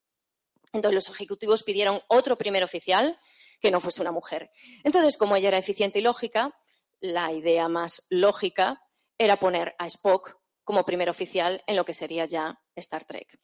Entonces 0.74 0.96
los 0.96 1.10
ejecutivos 1.10 1.63
pidieron 1.63 2.01
otro 2.08 2.38
primer 2.38 2.63
oficial 2.63 3.18
que 3.60 3.72
no 3.72 3.80
fuese 3.80 4.01
una 4.01 4.12
mujer. 4.12 4.51
Entonces, 4.84 5.18
como 5.18 5.36
ella 5.36 5.48
era 5.48 5.58
eficiente 5.58 6.00
y 6.00 6.01
lógica, 6.01 6.54
la 7.00 7.32
idea 7.32 7.68
más 7.68 8.06
lógica 8.10 8.82
era 9.18 9.38
poner 9.38 9.75
a 9.78 9.88
Spock 9.88 10.38
como 10.64 10.86
primer 10.86 11.10
oficial 11.10 11.64
en 11.68 11.75
lo 11.75 11.86
que 11.86 11.94
sería 11.94 12.25
ya 12.25 12.60
Star 12.75 13.06
Trek. 13.06 13.40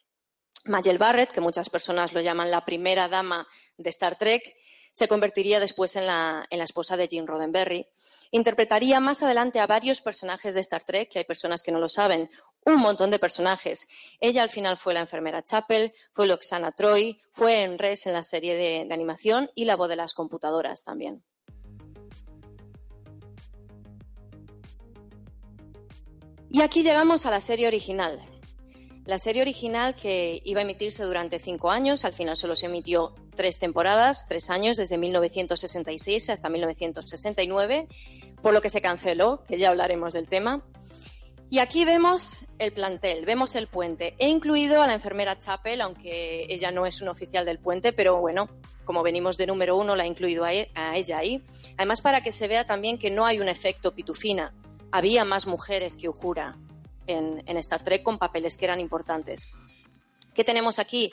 Magel 0.65 0.98
Barrett, 0.98 1.31
que 1.31 1.41
muchas 1.41 1.70
personas 1.70 2.13
lo 2.13 2.22
llaman 2.22 2.51
la 2.51 2.65
primera 2.65 3.08
dama 3.08 3.48
de 3.77 3.89
Star 3.89 4.17
Trek, 4.17 4.43
se 4.91 5.08
convertiría 5.08 5.60
después 5.60 5.96
en 5.96 6.05
la, 6.05 6.46
esposa 6.50 6.98
de 6.98 7.08
Jim 7.08 7.25
Roddenberry. 7.25 7.88
Interpretaría 8.31 9.00
más 9.00 9.24
adelante 9.24 9.60
a 9.60 9.67
varios 9.67 10.01
personajes 10.01 10.53
de 10.53 10.60
Star 10.60 10.84
Trek, 10.84 11.10
que 11.10 11.20
hay 11.20 11.25
personas 11.25 11.63
que 11.63 11.72
no 11.72 11.79
lo 11.79 11.88
saben, 11.88 12.29
un 12.65 12.75
montón 12.75 13.10
de 13.10 13.20
personajes. 13.20 13.88
Ella 14.20 14.43
al 14.43 14.50
final 14.50 14.77
fue 14.77 14.93
la 14.93 15.00
enfermera 15.00 15.41
Chapel, 15.41 15.93
fue 16.13 16.27
Loxana 16.27 16.72
Troy, 16.72 17.22
fue 17.31 17.63
en 17.63 17.79
Res 17.79 18.05
en 18.05 18.13
la 18.13 18.24
serie 18.24 18.55
de 18.55 18.93
animación 18.93 19.50
y 19.55 19.65
la 19.65 19.77
voz 19.77 19.89
de 19.89 19.96
las 19.96 20.13
computadoras 20.13 20.84
también. 20.84 21.24
Y 26.51 26.62
aquí 26.62 26.84
llegamos 26.84 27.25
a 27.25 27.31
la 27.31 27.39
serie 27.39 27.67
original, 27.67 28.20
la 29.05 29.17
serie 29.17 29.41
original 29.41 29.96
que 29.96 30.41
iba 30.46 30.60
a 30.60 30.63
emitirse 30.63 31.03
durante 31.03 31.39
cinco 31.39 31.72
años, 31.72 32.05
al 32.05 32.13
final 32.13 32.38
solo 32.38 32.55
se 32.55 32.67
emitió 32.67 33.15
tres 33.36 33.58
temporadas, 33.58 34.27
tres 34.27 34.50
años, 34.51 34.77
desde 34.77 34.98
1966 35.00 36.29
hasta 36.29 36.50
1969, 36.50 37.88
por 38.43 38.53
lo 38.53 38.62
que 38.62 38.70
se 38.70 38.81
canceló, 38.81 39.43
que 39.48 39.58
ya 39.58 39.70
hablaremos 39.70 40.13
del 40.13 40.27
tema. 40.27 40.63
Y 41.50 41.60
aquí 41.60 41.84
vemos 41.84 42.46
el 42.60 42.72
plantel, 42.72 43.25
vemos 43.25 43.55
el 43.55 43.67
puente. 43.67 44.13
He 44.20 44.29
incluido 44.29 44.81
a 44.81 44.88
la 44.88 44.93
enfermera 44.93 45.38
Chapel, 45.39 45.81
aunque 45.81 46.46
ella 46.48 46.72
no 46.72 46.86
es 46.86 47.01
un 47.01 47.08
oficial 47.10 47.43
del 47.43 47.60
puente, 47.60 47.93
pero 47.93 48.22
bueno, 48.22 48.50
como 48.86 49.03
venimos 49.03 49.36
de 49.36 49.48
número 49.48 49.75
uno, 49.75 49.96
la 49.96 50.05
he 50.05 50.08
incluido 50.08 50.46
a, 50.46 50.53
e, 50.53 50.70
ella 50.93 51.17
ahí. 51.17 51.43
Además, 51.75 52.01
para 52.01 52.22
que 52.22 52.31
se 52.31 52.48
vea 52.48 52.65
también 52.65 53.00
que 53.00 53.10
no 53.10 53.25
hay 53.25 53.39
un 53.39 53.50
efecto 53.50 53.93
pitufina. 53.93 54.53
Había 54.91 55.25
más 55.25 55.48
mujeres 55.48 55.95
que 55.95 56.10
Uhura 56.10 56.57
en, 57.07 57.57
Star 57.57 57.83
Trek 57.83 58.03
con 58.03 58.17
papeles 58.17 58.57
que 58.57 58.65
eran 58.65 58.79
importantes. 58.79 59.50
¿Qué 60.33 60.43
tenemos 60.43 60.79
aquí? 60.79 61.12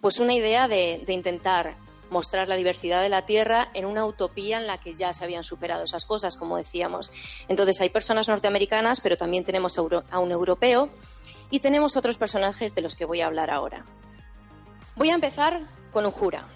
Pues 0.00 0.20
una 0.20 0.34
idea 0.34 0.68
de, 0.68 1.04
intentar 1.08 1.76
mostrar 2.10 2.48
la 2.48 2.56
diversidad 2.56 3.02
de 3.02 3.08
la 3.08 3.26
Tierra 3.26 3.70
en 3.74 3.84
una 3.86 4.04
utopía 4.04 4.58
en 4.58 4.66
la 4.66 4.78
que 4.78 4.94
ya 4.94 5.12
se 5.12 5.24
habían 5.24 5.44
superado 5.44 5.84
esas 5.84 6.04
cosas, 6.04 6.36
como 6.36 6.56
decíamos. 6.56 7.12
Entonces 7.48 7.80
hay 7.80 7.90
personas 7.90 8.28
norteamericanas, 8.28 9.00
pero 9.00 9.16
también 9.16 9.44
tenemos 9.44 9.78
a 9.78 10.18
un 10.18 10.32
europeo 10.32 10.90
y 11.50 11.60
tenemos 11.60 11.96
otros 11.96 12.16
personajes 12.16 12.74
de 12.74 12.82
los 12.82 12.96
que 12.96 13.04
voy 13.04 13.20
a 13.20 13.26
hablar 13.26 13.50
ahora. 13.50 13.84
Voy 14.96 15.10
a 15.10 15.14
empezar 15.14 15.60
con 15.92 16.06
Uhura. 16.06 16.48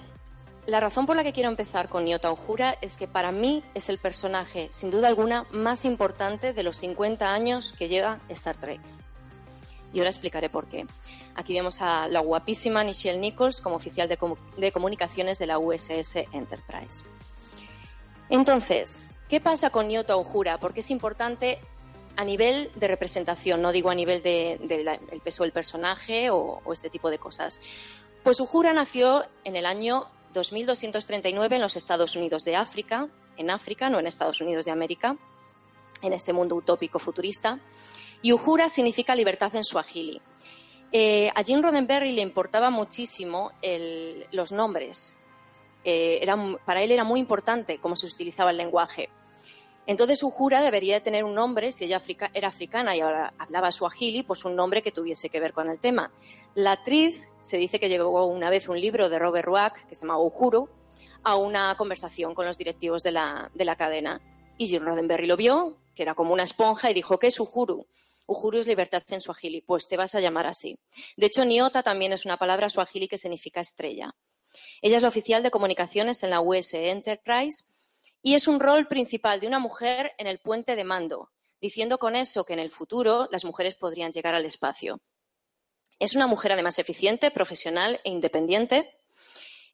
La 0.67 0.81
razón 0.81 1.05
por 1.05 1.15
la 1.15 1.25
que 1.25 1.35
quiero 1.35 1.51
empezar 1.51 1.91
con 1.91 2.07
Nyota 2.07 2.33
Ujura 2.33 2.79
es 2.81 2.97
que 2.97 3.07
para 3.07 3.33
mí 3.33 3.63
es 3.75 3.91
el 3.91 3.99
personaje, 3.99 4.69
sin 4.73 4.91
duda 4.91 5.09
alguna, 5.09 5.45
más 5.51 5.85
importante 5.85 6.55
de 6.55 6.63
los 6.63 6.79
50 6.79 7.35
años 7.35 7.75
que 7.75 7.87
lleva 7.87 8.21
Star 8.31 8.57
Trek. 8.57 8.81
Y 9.93 9.99
ahora 9.99 10.09
explicaré 10.09 10.49
por 10.49 10.67
qué. 10.67 10.87
Aquí 11.35 11.53
vemos 11.53 11.83
a 11.83 12.09
la 12.09 12.21
guapísima 12.21 12.83
Nichelle 12.83 13.19
Nichols 13.19 13.61
como 13.61 13.77
oficial 13.77 14.09
de, 14.09 14.73
comunicaciones 14.73 15.39
de 15.39 15.47
la 15.47 15.59
USS 15.59 16.17
Enterprise. 16.33 17.05
Entonces, 18.31 19.07
¿qué 19.29 19.41
pasa 19.41 19.69
con 19.69 19.89
Nyota 19.89 20.17
Ujura? 20.17 20.59
Porque 20.59 20.81
es 20.81 20.91
importante 20.91 21.59
a 22.17 22.25
nivel 22.25 22.71
de 22.75 22.89
representación, 22.89 23.61
no 23.61 23.71
digo 23.71 23.91
a 23.91 23.95
nivel 23.95 24.23
del 24.23 24.67
de, 24.67 25.21
peso 25.23 25.43
del 25.43 25.53
personaje 25.53 26.31
o, 26.31 26.63
o, 26.65 26.73
este 26.73 26.89
tipo 26.89 27.11
de 27.11 27.19
cosas. 27.19 27.61
Pues 28.23 28.41
Ujura 28.41 28.73
nació 28.73 29.27
en 29.45 29.57
el 29.57 29.67
año 29.67 30.07
2239 30.35 31.57
en 31.57 31.63
los 31.63 31.77
Estados 31.77 32.17
Unidos 32.17 32.45
de 32.45 32.57
África, 32.57 33.09
en 33.37 33.51
África, 33.51 33.89
no 33.89 33.99
en 33.99 34.07
Estados 34.07 34.41
Unidos 34.41 34.67
de 34.67 34.73
América, 34.73 35.17
en 36.03 36.13
este 36.13 36.33
mundo 36.33 36.57
utópico 36.57 36.99
futurista. 36.99 37.61
Y 38.21 38.33
Uhura 38.33 38.69
significa 38.69 39.15
libertad 39.15 39.55
en 39.55 39.65
suajili. 39.65 40.21
Eh, 40.93 41.31
a 41.35 41.43
Jim 41.43 41.63
Roddenberry 41.63 42.13
le 42.13 42.23
importaba 42.23 42.71
muchísimo 42.71 43.53
los 44.33 44.53
nombres. 44.53 45.15
Eh, 45.85 46.25
para 46.65 46.83
él 46.83 46.93
era 46.93 47.05
muy 47.05 47.21
importante 47.21 47.79
cómo 47.79 47.97
se 47.97 48.07
utilizaba 48.07 48.51
el 48.51 48.57
lenguaje. 48.57 49.11
Entonces 49.87 50.23
Uhura 50.23 50.63
debería 50.63 51.03
tener 51.03 51.25
un 51.25 51.35
nombre, 51.35 51.71
si 51.71 51.85
ella 51.85 52.01
era 52.33 52.49
africana 52.49 52.97
y 52.97 53.01
ahora 53.01 53.35
hablaba 53.39 53.71
suajili, 53.71 54.23
pues 54.23 54.45
un 54.45 54.57
nombre 54.57 54.83
que 54.83 54.93
tuviese 54.93 55.29
que 55.29 55.41
ver 55.41 55.53
con 55.53 55.69
el 55.69 55.79
tema. 55.79 56.11
La 56.55 56.73
actriz 56.73 57.29
se 57.41 57.59
dice 57.59 57.79
que 57.79 57.89
llevó 57.89 58.25
una 58.25 58.49
vez 58.49 58.69
un 58.69 58.81
libro 58.81 59.11
de 59.11 59.19
Robert 59.19 59.47
Ruack, 59.47 59.87
que 59.87 59.95
se 59.95 60.03
llama 60.03 60.19
Uhuru, 60.19 60.69
a 61.23 61.37
una 61.37 61.75
conversación 61.77 62.35
con 62.35 62.47
los 62.47 62.57
directivos 62.57 63.03
de 63.03 63.13
la, 63.13 63.51
de 63.55 63.65
la 63.65 63.77
cadena. 63.77 64.21
Y 64.57 64.69
Jim 64.69 64.85
Roddenberry 64.85 65.27
lo 65.27 65.37
vio, 65.37 65.77
que 65.95 66.03
era 66.03 66.15
como 66.15 66.33
una 66.33 66.45
esponja, 66.45 66.91
y 66.91 66.95
dijo, 66.95 67.19
¿qué 67.19 67.27
es 67.27 67.39
Uhuru? 67.39 67.87
Uhuru 68.27 68.61
es 68.61 68.67
libertad 68.67 69.03
en 69.09 69.21
suajili, 69.21 69.61
pues 69.61 69.87
te 69.87 69.99
vas 69.99 70.15
a 70.15 70.21
llamar 70.21 70.47
así. 70.47 70.79
De 71.17 71.27
hecho, 71.27 71.45
Niota 71.45 71.83
también 71.83 72.13
es 72.15 72.25
una 72.25 72.39
palabra 72.39 72.71
suajili 72.71 73.07
que 73.07 73.19
significa 73.19 73.61
estrella. 73.61 74.15
Ella 74.81 74.97
es 74.97 75.03
la 75.03 75.09
oficial 75.09 75.43
de 75.43 75.51
comunicaciones 75.51 76.23
en 76.23 76.31
la 76.31 76.41
US 76.41 76.73
Enterprise 76.73 77.74
y 78.27 78.35
es 78.35 78.49
un 78.49 78.59
rol 78.59 78.89
principal 78.89 79.39
de 79.39 79.47
una 79.47 79.59
mujer 79.59 80.13
en 80.17 80.27
el 80.27 80.39
puente 80.39 80.77
de 80.77 80.83
mando, 80.83 81.31
diciendo 81.61 81.99
con 81.99 82.17
eso 82.17 82.45
que 82.45 82.55
en 82.55 82.59
el 82.59 82.71
futuro 82.71 83.29
las 83.31 83.45
mujeres 83.45 83.75
podrían 83.75 84.13
llegar 84.13 84.35
al 84.35 84.47
espacio. 84.47 85.03
Es 85.99 86.17
una 86.17 86.27
mujer 86.27 86.53
además 86.53 86.79
eficiente, 86.79 87.31
profesional 87.31 88.01
e 88.03 88.09
independiente. 88.09 88.91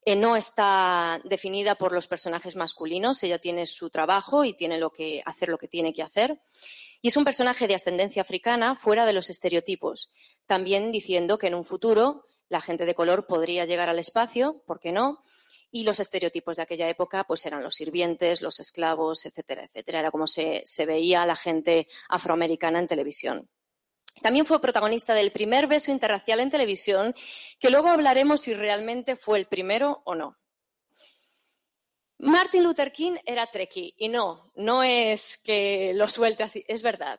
Eh, 0.04 0.16
no 0.16 0.34
está 0.34 1.20
definida 1.22 1.76
por 1.76 1.92
los 1.92 2.08
personajes 2.08 2.56
masculinos, 2.56 3.22
ella 3.22 3.38
tiene 3.38 3.66
su 3.66 3.88
trabajo 3.88 4.44
y 4.44 4.54
tiene 4.54 4.78
lo 4.78 4.90
que 4.90 5.22
hacer 5.24 5.48
lo 5.48 5.56
que 5.56 5.68
tiene 5.68 5.92
que 5.92 6.02
hacer. 6.02 6.42
Y 7.00 7.08
es 7.08 7.16
un 7.16 7.24
personaje 7.24 7.68
de 7.68 7.76
ascendencia 7.76 8.22
africana 8.22 8.74
fuera 8.74 9.06
de 9.06 9.12
los 9.12 9.30
estereotipos, 9.30 10.10
también 10.46 10.90
diciendo 10.90 11.38
que 11.38 11.46
en 11.46 11.54
un 11.54 11.64
futuro 11.64 12.26
la 12.48 12.60
gente 12.60 12.84
de 12.84 12.94
color 12.94 13.28
podría 13.28 13.64
llegar 13.64 13.88
al 13.88 14.00
espacio, 14.00 14.64
¿por 14.66 14.80
qué 14.80 14.90
no? 14.90 15.22
Y 15.70 15.84
los 15.84 16.00
estereotipos 16.00 16.56
de 16.56 16.62
aquella 16.62 16.88
época 16.88 17.24
pues 17.24 17.46
eran 17.46 17.62
los 17.62 17.74
sirvientes, 17.74 18.42
los 18.42 18.60
esclavos, 18.60 19.24
etcétera, 19.26 19.64
etcétera. 19.64 20.00
Era 20.00 20.10
como 20.10 20.26
se, 20.26 20.62
se 20.64 20.86
veía 20.86 21.22
a 21.22 21.26
la 21.26 21.36
gente 21.36 21.88
afroamericana 22.08 22.78
en 22.78 22.88
televisión. 22.88 23.48
También 24.22 24.44
fue 24.44 24.60
protagonista 24.60 25.14
del 25.14 25.32
primer 25.32 25.66
beso 25.66 25.90
interracial 25.90 26.40
en 26.40 26.50
televisión, 26.50 27.14
que 27.58 27.70
luego 27.70 27.88
hablaremos 27.88 28.42
si 28.42 28.54
realmente 28.54 29.16
fue 29.16 29.38
el 29.38 29.46
primero 29.46 30.02
o 30.04 30.14
no. 30.14 30.36
Martin 32.18 32.64
Luther 32.64 32.92
King 32.92 33.16
era 33.24 33.46
trekkie 33.46 33.94
y 33.96 34.08
no, 34.08 34.52
no 34.56 34.82
es 34.82 35.38
que 35.38 35.92
lo 35.94 36.06
suelte 36.06 36.42
así, 36.42 36.62
es 36.68 36.82
verdad. 36.82 37.18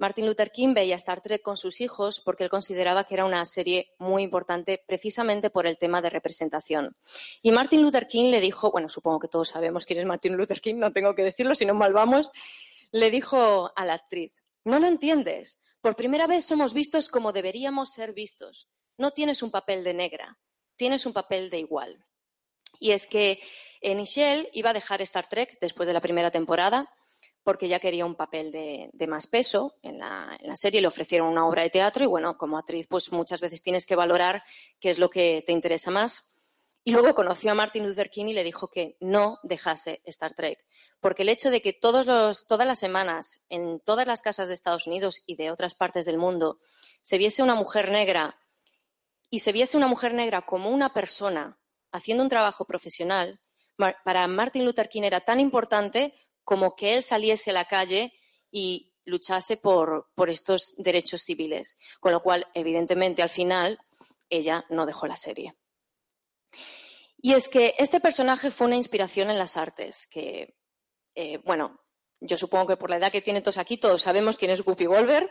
Martin 0.00 0.24
Luther 0.24 0.50
King 0.50 0.72
veía 0.72 0.96
Star 0.96 1.20
Trek 1.20 1.42
con 1.42 1.58
sus 1.58 1.82
hijos 1.82 2.22
porque 2.24 2.44
él 2.44 2.48
consideraba 2.48 3.04
que 3.04 3.12
era 3.12 3.26
una 3.26 3.44
serie 3.44 3.92
muy 3.98 4.22
importante 4.22 4.82
precisamente 4.86 5.50
por 5.50 5.66
el 5.66 5.76
tema 5.76 6.00
de 6.00 6.08
representación. 6.08 6.96
Y 7.42 7.50
Martin 7.52 7.82
Luther 7.82 8.06
King 8.06 8.30
le 8.30 8.40
dijo, 8.40 8.70
bueno, 8.70 8.88
supongo 8.88 9.18
que 9.18 9.28
todos 9.28 9.50
sabemos 9.50 9.84
quién 9.84 10.00
es 10.00 10.06
Martin 10.06 10.38
Luther 10.38 10.62
King, 10.62 10.76
no 10.76 10.90
tengo 10.90 11.14
que 11.14 11.22
decirlo, 11.22 11.54
si 11.54 11.66
no 11.66 11.74
mal 11.74 11.92
vamos, 11.92 12.30
le 12.92 13.10
dijo 13.10 13.70
a 13.76 13.84
la 13.84 13.92
actriz, 13.92 14.42
no 14.64 14.78
lo 14.78 14.86
entiendes, 14.86 15.60
por 15.82 15.96
primera 15.96 16.26
vez 16.26 16.46
somos 16.46 16.72
vistos 16.72 17.10
como 17.10 17.32
deberíamos 17.32 17.92
ser 17.92 18.14
vistos. 18.14 18.70
No 18.96 19.10
tienes 19.10 19.42
un 19.42 19.50
papel 19.50 19.84
de 19.84 19.92
negra, 19.92 20.38
tienes 20.76 21.04
un 21.04 21.12
papel 21.12 21.50
de 21.50 21.58
igual. 21.58 22.06
Y 22.78 22.92
es 22.92 23.06
que 23.06 23.38
Nichelle 23.82 24.48
iba 24.54 24.70
a 24.70 24.74
dejar 24.74 25.02
Star 25.02 25.28
Trek 25.28 25.58
después 25.60 25.86
de 25.86 25.92
la 25.92 26.00
primera 26.00 26.30
temporada 26.30 26.88
porque 27.42 27.68
ya 27.68 27.80
quería 27.80 28.04
un 28.04 28.14
papel 28.14 28.52
de, 28.52 29.06
más 29.06 29.26
peso 29.26 29.76
en 29.82 29.98
la, 29.98 30.38
serie, 30.56 30.80
le 30.80 30.88
ofrecieron 30.88 31.28
una 31.28 31.46
obra 31.46 31.62
de 31.62 31.70
teatro 31.70 32.04
y 32.04 32.06
bueno, 32.06 32.36
como 32.36 32.58
actriz 32.58 32.86
pues 32.86 33.12
muchas 33.12 33.40
veces 33.40 33.62
tienes 33.62 33.86
que 33.86 33.96
valorar 33.96 34.42
qué 34.78 34.90
es 34.90 34.98
lo 34.98 35.10
que 35.10 35.42
te 35.46 35.52
interesa 35.52 35.90
más. 35.90 36.26
Y 36.82 36.92
luego 36.92 37.14
conoció 37.14 37.50
a 37.50 37.54
Martin 37.54 37.86
Luther 37.86 38.08
King 38.08 38.26
y 38.26 38.32
le 38.32 38.42
dijo 38.42 38.68
que 38.68 38.96
no 39.00 39.38
dejase 39.42 40.00
Star 40.04 40.34
Trek. 40.34 40.64
Porque 40.98 41.22
el 41.22 41.28
hecho 41.28 41.50
de 41.50 41.60
que 41.60 41.74
todos 41.74 42.06
los, 42.06 42.46
todas 42.46 42.66
las 42.66 42.78
semanas, 42.78 43.44
en 43.50 43.80
todas 43.80 44.06
las 44.06 44.22
casas 44.22 44.48
de 44.48 44.54
Estados 44.54 44.86
Unidos 44.86 45.22
y 45.26 45.36
de 45.36 45.50
otras 45.50 45.74
partes 45.74 46.06
del 46.06 46.16
mundo, 46.16 46.58
se 47.02 47.18
viese 47.18 47.42
una 47.42 47.54
mujer 47.54 47.90
negra 47.90 48.38
y 49.28 49.40
se 49.40 49.52
viese 49.52 49.76
una 49.76 49.88
mujer 49.88 50.14
negra 50.14 50.42
como 50.42 50.70
una 50.70 50.94
persona 50.94 51.58
haciendo 51.92 52.22
un 52.22 52.30
trabajo 52.30 52.64
profesional, 52.64 53.40
para 54.04 54.26
Martin 54.26 54.64
Luther 54.64 54.88
King 54.88 55.02
era 55.04 55.20
tan 55.20 55.40
importante 55.40 56.14
como 56.50 56.74
que 56.74 56.96
él 56.96 57.02
saliese 57.04 57.50
a 57.50 57.52
la 57.52 57.66
calle 57.66 58.12
y 58.50 58.92
luchase 59.04 59.56
por, 59.56 60.10
por 60.16 60.30
estos 60.30 60.74
derechos 60.78 61.22
civiles. 61.22 61.78
Con 62.00 62.10
lo 62.10 62.24
cual, 62.24 62.44
evidentemente, 62.54 63.22
al 63.22 63.28
final, 63.28 63.78
ella 64.28 64.64
no 64.68 64.84
dejó 64.84 65.06
la 65.06 65.14
serie. 65.14 65.54
Y 67.22 67.34
es 67.34 67.48
que 67.48 67.76
este 67.78 68.00
personaje 68.00 68.50
fue 68.50 68.66
una 68.66 68.74
inspiración 68.74 69.30
en 69.30 69.38
las 69.38 69.56
artes, 69.56 70.08
que, 70.08 70.56
eh, 71.14 71.38
bueno, 71.44 71.84
yo 72.18 72.36
supongo 72.36 72.66
que 72.66 72.76
por 72.76 72.90
la 72.90 72.96
edad 72.96 73.12
que 73.12 73.22
tiene 73.22 73.42
todos 73.42 73.58
aquí, 73.58 73.76
todos 73.76 74.02
sabemos 74.02 74.36
quién 74.36 74.50
es 74.50 74.62
Guppy 74.62 74.86
Wolver. 74.86 75.30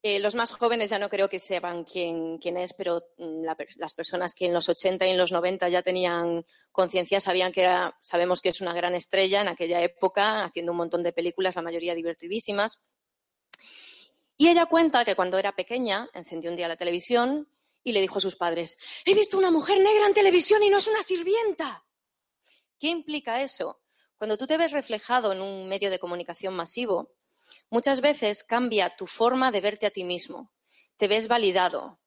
Eh, 0.00 0.20
los 0.20 0.36
más 0.36 0.52
jóvenes 0.52 0.90
ya 0.90 0.98
no 1.00 1.08
creo 1.08 1.28
que 1.28 1.40
sepan 1.40 1.84
quién, 1.84 2.38
es, 2.56 2.72
pero 2.72 3.02
mm, 3.18 3.44
las 3.76 3.94
personas 3.94 4.32
que 4.32 4.46
en 4.46 4.54
los 4.54 4.68
80 4.68 5.06
y 5.06 5.10
en 5.10 5.18
los 5.18 5.32
90 5.32 5.68
ya 5.68 5.82
tenían 5.82 6.46
conciencia 6.70 7.20
sabían 7.20 7.50
que 7.50 7.62
era, 7.62 7.98
sabemos 8.00 8.40
que 8.40 8.50
es 8.50 8.60
una 8.60 8.72
gran 8.72 8.94
estrella 8.94 9.40
en 9.40 9.48
aquella 9.48 9.82
época, 9.82 10.44
haciendo 10.44 10.70
un 10.70 10.78
montón 10.78 11.02
de 11.02 11.12
películas, 11.12 11.56
la 11.56 11.62
mayoría 11.62 11.96
divertidísimas. 11.96 12.84
Y 14.36 14.48
ella 14.48 14.66
cuenta 14.66 15.04
que 15.04 15.16
cuando 15.16 15.36
era 15.36 15.56
pequeña 15.56 16.08
encendió 16.14 16.50
un 16.50 16.56
día 16.56 16.68
la 16.68 16.76
televisión 16.76 17.48
y 17.82 17.90
le 17.90 18.00
dijo 18.00 18.18
a 18.18 18.20
sus 18.20 18.36
padres, 18.36 18.78
he 19.04 19.14
visto 19.14 19.36
una 19.36 19.50
mujer 19.50 19.78
negra 19.78 20.06
en 20.06 20.14
televisión 20.14 20.62
y 20.62 20.70
no 20.70 20.76
es 20.76 20.86
una 20.86 21.02
sirvienta. 21.02 21.84
¿Qué 22.78 22.86
implica 22.86 23.42
eso? 23.42 23.80
Cuando 24.16 24.38
tú 24.38 24.46
te 24.46 24.56
ves 24.56 24.70
reflejado 24.70 25.32
en 25.32 25.40
un 25.40 25.66
medio 25.66 25.90
de 25.90 25.98
comunicación 25.98 26.54
masivo, 26.54 27.17
Muchas 27.70 28.00
veces 28.00 28.42
cambia 28.42 28.96
tu 28.96 29.06
forma 29.06 29.50
de 29.50 29.60
verte 29.60 29.86
a 29.86 29.90
ti 29.90 30.04
mismo. 30.04 30.52
Te 30.96 31.08
ves 31.08 31.28
validado. 31.28 32.00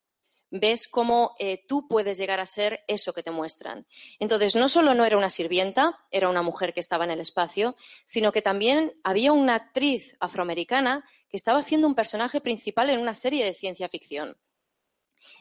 Ves 0.50 0.86
cómo 0.86 1.34
eh, 1.38 1.64
tú 1.66 1.88
puedes 1.88 2.18
llegar 2.18 2.38
a 2.38 2.46
ser 2.46 2.80
eso 2.86 3.12
que 3.14 3.22
te 3.22 3.30
muestran. 3.30 3.86
Entonces, 4.18 4.54
no 4.54 4.68
solo 4.68 4.92
no 4.92 5.04
era 5.04 5.16
una 5.16 5.30
sirvienta, 5.30 6.04
era 6.10 6.28
una 6.28 6.42
mujer 6.42 6.74
que 6.74 6.80
estaba 6.80 7.04
en 7.04 7.10
el 7.10 7.20
espacio, 7.20 7.74
sino 8.04 8.32
que 8.32 8.42
también 8.42 8.92
había 9.02 9.32
una 9.32 9.54
actriz 9.54 10.14
afroamericana 10.20 11.08
que 11.30 11.38
estaba 11.38 11.60
haciendo 11.60 11.86
un 11.86 11.94
personaje 11.94 12.42
principal 12.42 12.90
en 12.90 12.98
una 12.98 13.14
serie 13.14 13.46
de 13.46 13.54
ciencia 13.54 13.88
ficción. 13.88 14.36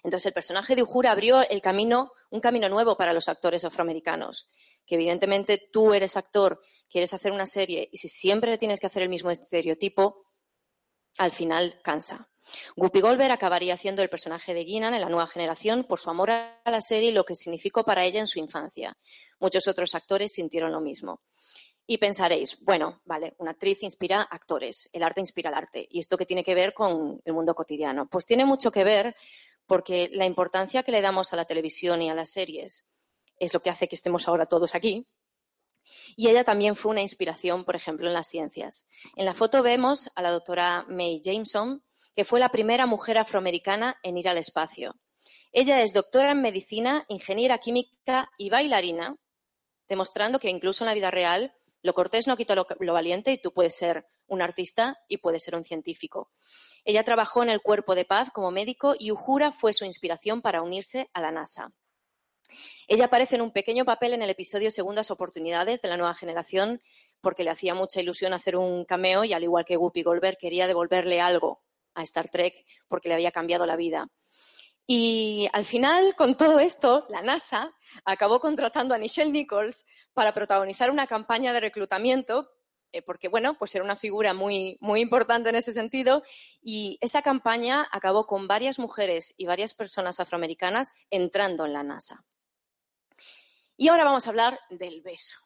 Entonces, 0.03 0.27
el 0.27 0.34
personaje 0.34 0.75
de 0.75 0.84
Uhura 0.84 1.12
abrió 1.12 1.48
el 1.50 1.62
camino, 1.62 2.13
un 2.30 2.39
camino 2.39 2.70
nuevo 2.70 2.96
para 2.96 3.12
los 3.12 3.27
actores 3.27 3.65
afroamericanos 3.65 4.50
que 4.92 4.96
evidentemente 4.96 5.70
tú 5.72 5.94
eres 5.94 6.18
actor, 6.18 6.60
quieres 6.90 7.14
hacer 7.14 7.32
una 7.32 7.46
serie 7.46 7.88
y 7.94 7.98
si 7.98 8.10
siempre 8.10 8.58
tienes 8.58 8.78
que 8.78 8.88
hacer 8.88 9.04
el 9.04 9.08
mismo 9.08 9.32
estereotipo, 9.32 10.26
al 11.18 11.32
final 11.32 11.80
cansa. 11.82 12.30
Guppy 12.76 13.00
Goldberg 13.00 13.32
acabaría 13.32 13.76
haciendo 13.76 14.02
el 14.02 14.10
personaje 14.10 14.54
de 14.54 14.66
Guinan 14.66 14.94
en 14.94 15.00
la 15.00 15.08
nueva 15.08 15.28
generación 15.28 15.86
por 15.86 15.98
su 15.98 16.10
amor 16.10 16.32
a 16.32 16.62
la 16.66 16.82
serie 16.82 17.12
y 17.12 17.14
lo 17.14 17.24
que 17.24 17.36
significó 17.36 17.86
para 17.86 18.04
ella 18.04 18.20
en 18.20 18.28
su 18.28 18.40
infancia. 18.40 18.98
Muchos 19.40 19.66
otros 19.70 19.96
actores 19.96 20.34
sintieron 20.34 20.74
lo 20.74 20.82
mismo. 20.82 21.22
Y 21.88 21.98
pensaréis, 21.98 22.60
bueno, 22.66 23.00
vale, 23.06 23.34
una 23.38 23.52
actriz 23.52 23.84
inspira 23.84 24.24
actores, 24.24 24.90
el 24.92 25.04
arte 25.04 25.22
inspira 25.22 25.52
el 25.52 25.56
arte. 25.56 25.88
¿Y 25.90 26.02
esto 26.02 26.18
qué 26.18 26.26
tiene 26.26 26.44
que 26.44 26.54
ver 26.54 26.74
con 26.74 27.22
el 27.24 27.32
mundo 27.32 27.56
cotidiano? 27.56 28.10
Pues 28.10 28.26
tiene 28.26 28.44
mucho 28.44 28.74
que 28.74 28.84
ver 28.84 29.16
porque 29.66 30.10
la 30.12 30.26
importancia 30.26 30.84
que 30.84 30.92
le 30.92 31.00
damos 31.00 31.32
a 31.32 31.38
la 31.38 31.46
televisión 31.46 32.02
y 32.02 32.10
a 32.10 32.14
las 32.14 32.32
series 32.32 32.92
es 33.42 33.54
lo 33.56 33.62
que 33.62 33.72
hace 33.72 33.88
que 33.88 33.96
estemos 33.96 34.28
ahora 34.28 34.46
todos 34.46 34.76
aquí. 34.76 35.08
Y 36.16 36.30
ella 36.30 36.44
también 36.44 36.76
fue 36.76 36.92
una 36.92 37.02
inspiración, 37.02 37.66
por 37.66 37.76
ejemplo, 37.76 38.08
en 38.08 38.14
las 38.14 38.28
ciencias. 38.28 38.86
En 39.16 39.26
la 39.26 39.34
foto 39.34 39.64
vemos 39.64 40.12
a 40.16 40.22
la 40.22 40.30
doctora 40.30 40.86
May 40.88 41.22
Jameson, 41.24 41.84
que 42.16 42.24
fue 42.24 42.40
la 42.40 42.50
primera 42.50 42.86
mujer 42.86 43.18
afroamericana 43.18 43.98
en 44.04 44.18
ir 44.18 44.30
al 44.30 44.38
espacio. 44.38 44.94
Ella 45.51 45.82
es 45.82 45.94
doctora 45.94 46.32
en 46.32 46.42
medicina, 46.42 47.04
ingeniera 47.08 47.58
química 47.58 48.30
y 48.38 48.51
bailarina, 48.51 49.18
demostrando 49.90 50.38
que 50.40 50.50
incluso 50.50 50.84
en 50.84 50.90
la 50.90 50.94
vida 50.94 51.10
real 51.10 51.56
lo 51.82 51.96
cortés 51.96 52.27
no 52.27 52.38
quita 52.38 52.54
lo, 52.54 52.68
lo, 52.80 52.94
valiente 52.94 53.32
y 53.32 53.42
tú 53.42 53.51
puedes 53.54 53.75
ser 53.75 54.06
un 54.27 54.44
artista 54.44 55.00
y 55.08 55.18
puedes 55.18 55.44
ser 55.44 55.56
un 55.56 55.64
científico. 55.64 56.30
Ella 56.86 57.04
trabajó 57.04 57.42
en 57.42 57.50
el 57.50 57.62
cuerpo 57.62 57.96
de 57.96 58.06
paz 58.06 58.30
como 58.32 58.51
médico 58.51 58.94
y 59.00 59.12
Uhura 59.12 59.51
fue 59.51 59.74
su 59.74 59.84
inspiración 59.84 60.44
para 60.44 60.62
unirse 60.62 61.10
a 61.14 61.22
la 61.22 61.32
NASA. 61.32 61.74
Ella 62.87 63.05
aparece 63.05 63.35
en 63.35 63.42
un 63.42 63.51
pequeño 63.51 63.85
papel 63.85 64.14
en 64.14 64.22
el 64.22 64.29
episodio 64.29 64.72
Segundas 64.72 65.11
Oportunidades 65.11 65.81
de 65.81 65.90
la 65.90 65.98
nueva 65.98 66.16
generación 66.16 66.81
porque 67.22 67.44
le 67.44 67.51
hacía 67.51 67.75
mucha 67.75 68.01
ilusión 68.01 68.33
hacer 68.33 68.55
un 68.55 68.85
cameo 68.85 69.24
y 69.24 69.33
al 69.33 69.44
igual 69.44 69.66
que 69.66 69.77
Whoopi 69.77 70.03
Goldberg 70.03 70.37
quería 70.37 70.68
devolverle 70.68 71.22
algo 71.22 71.61
a 71.94 72.03
Star 72.03 72.29
Trek 72.29 72.66
porque 72.87 73.09
le 73.09 73.16
había 73.16 73.31
cambiado 73.31 73.66
la 73.66 73.75
vida. 73.75 74.07
Y 74.87 75.48
al 75.53 75.66
final, 75.66 76.16
con 76.16 76.35
todo 76.35 76.59
esto, 76.59 77.05
la 77.09 77.22
NASA 77.22 77.74
acabó 78.05 78.40
contratando 78.40 78.96
a 78.96 78.98
Nichelle 78.98 79.31
Nichols 79.31 79.85
para 80.14 80.33
protagonizar 80.33 80.90
una 80.90 81.07
campaña 81.07 81.53
de 81.53 81.61
reclutamiento 81.61 82.50
eh, 82.94 83.01
porque 83.01 83.29
bueno, 83.29 83.57
pues 83.57 83.74
era 83.74 83.83
una 83.83 83.96
figura 83.96 84.33
muy, 84.33 84.77
muy 84.81 85.00
importante 85.00 85.50
en 85.50 85.55
ese 85.55 85.72
sentido 85.72 86.24
y 86.61 86.98
esa 87.01 87.22
campaña 87.22 87.87
acabó 87.92 88.25
con 88.25 88.48
varias 88.48 88.79
mujeres 88.79 89.33
y 89.37 89.46
varias 89.46 89.74
personas 89.74 90.20
afroamericanas 90.20 90.94
entrando 91.09 91.66
en 91.66 91.74
la 91.74 91.83
NASA. 91.83 92.20
Y 93.81 93.87
ahora 93.87 94.03
vamos 94.03 94.27
a 94.27 94.29
hablar 94.29 94.59
del 94.70 95.01
beso. 95.01 95.39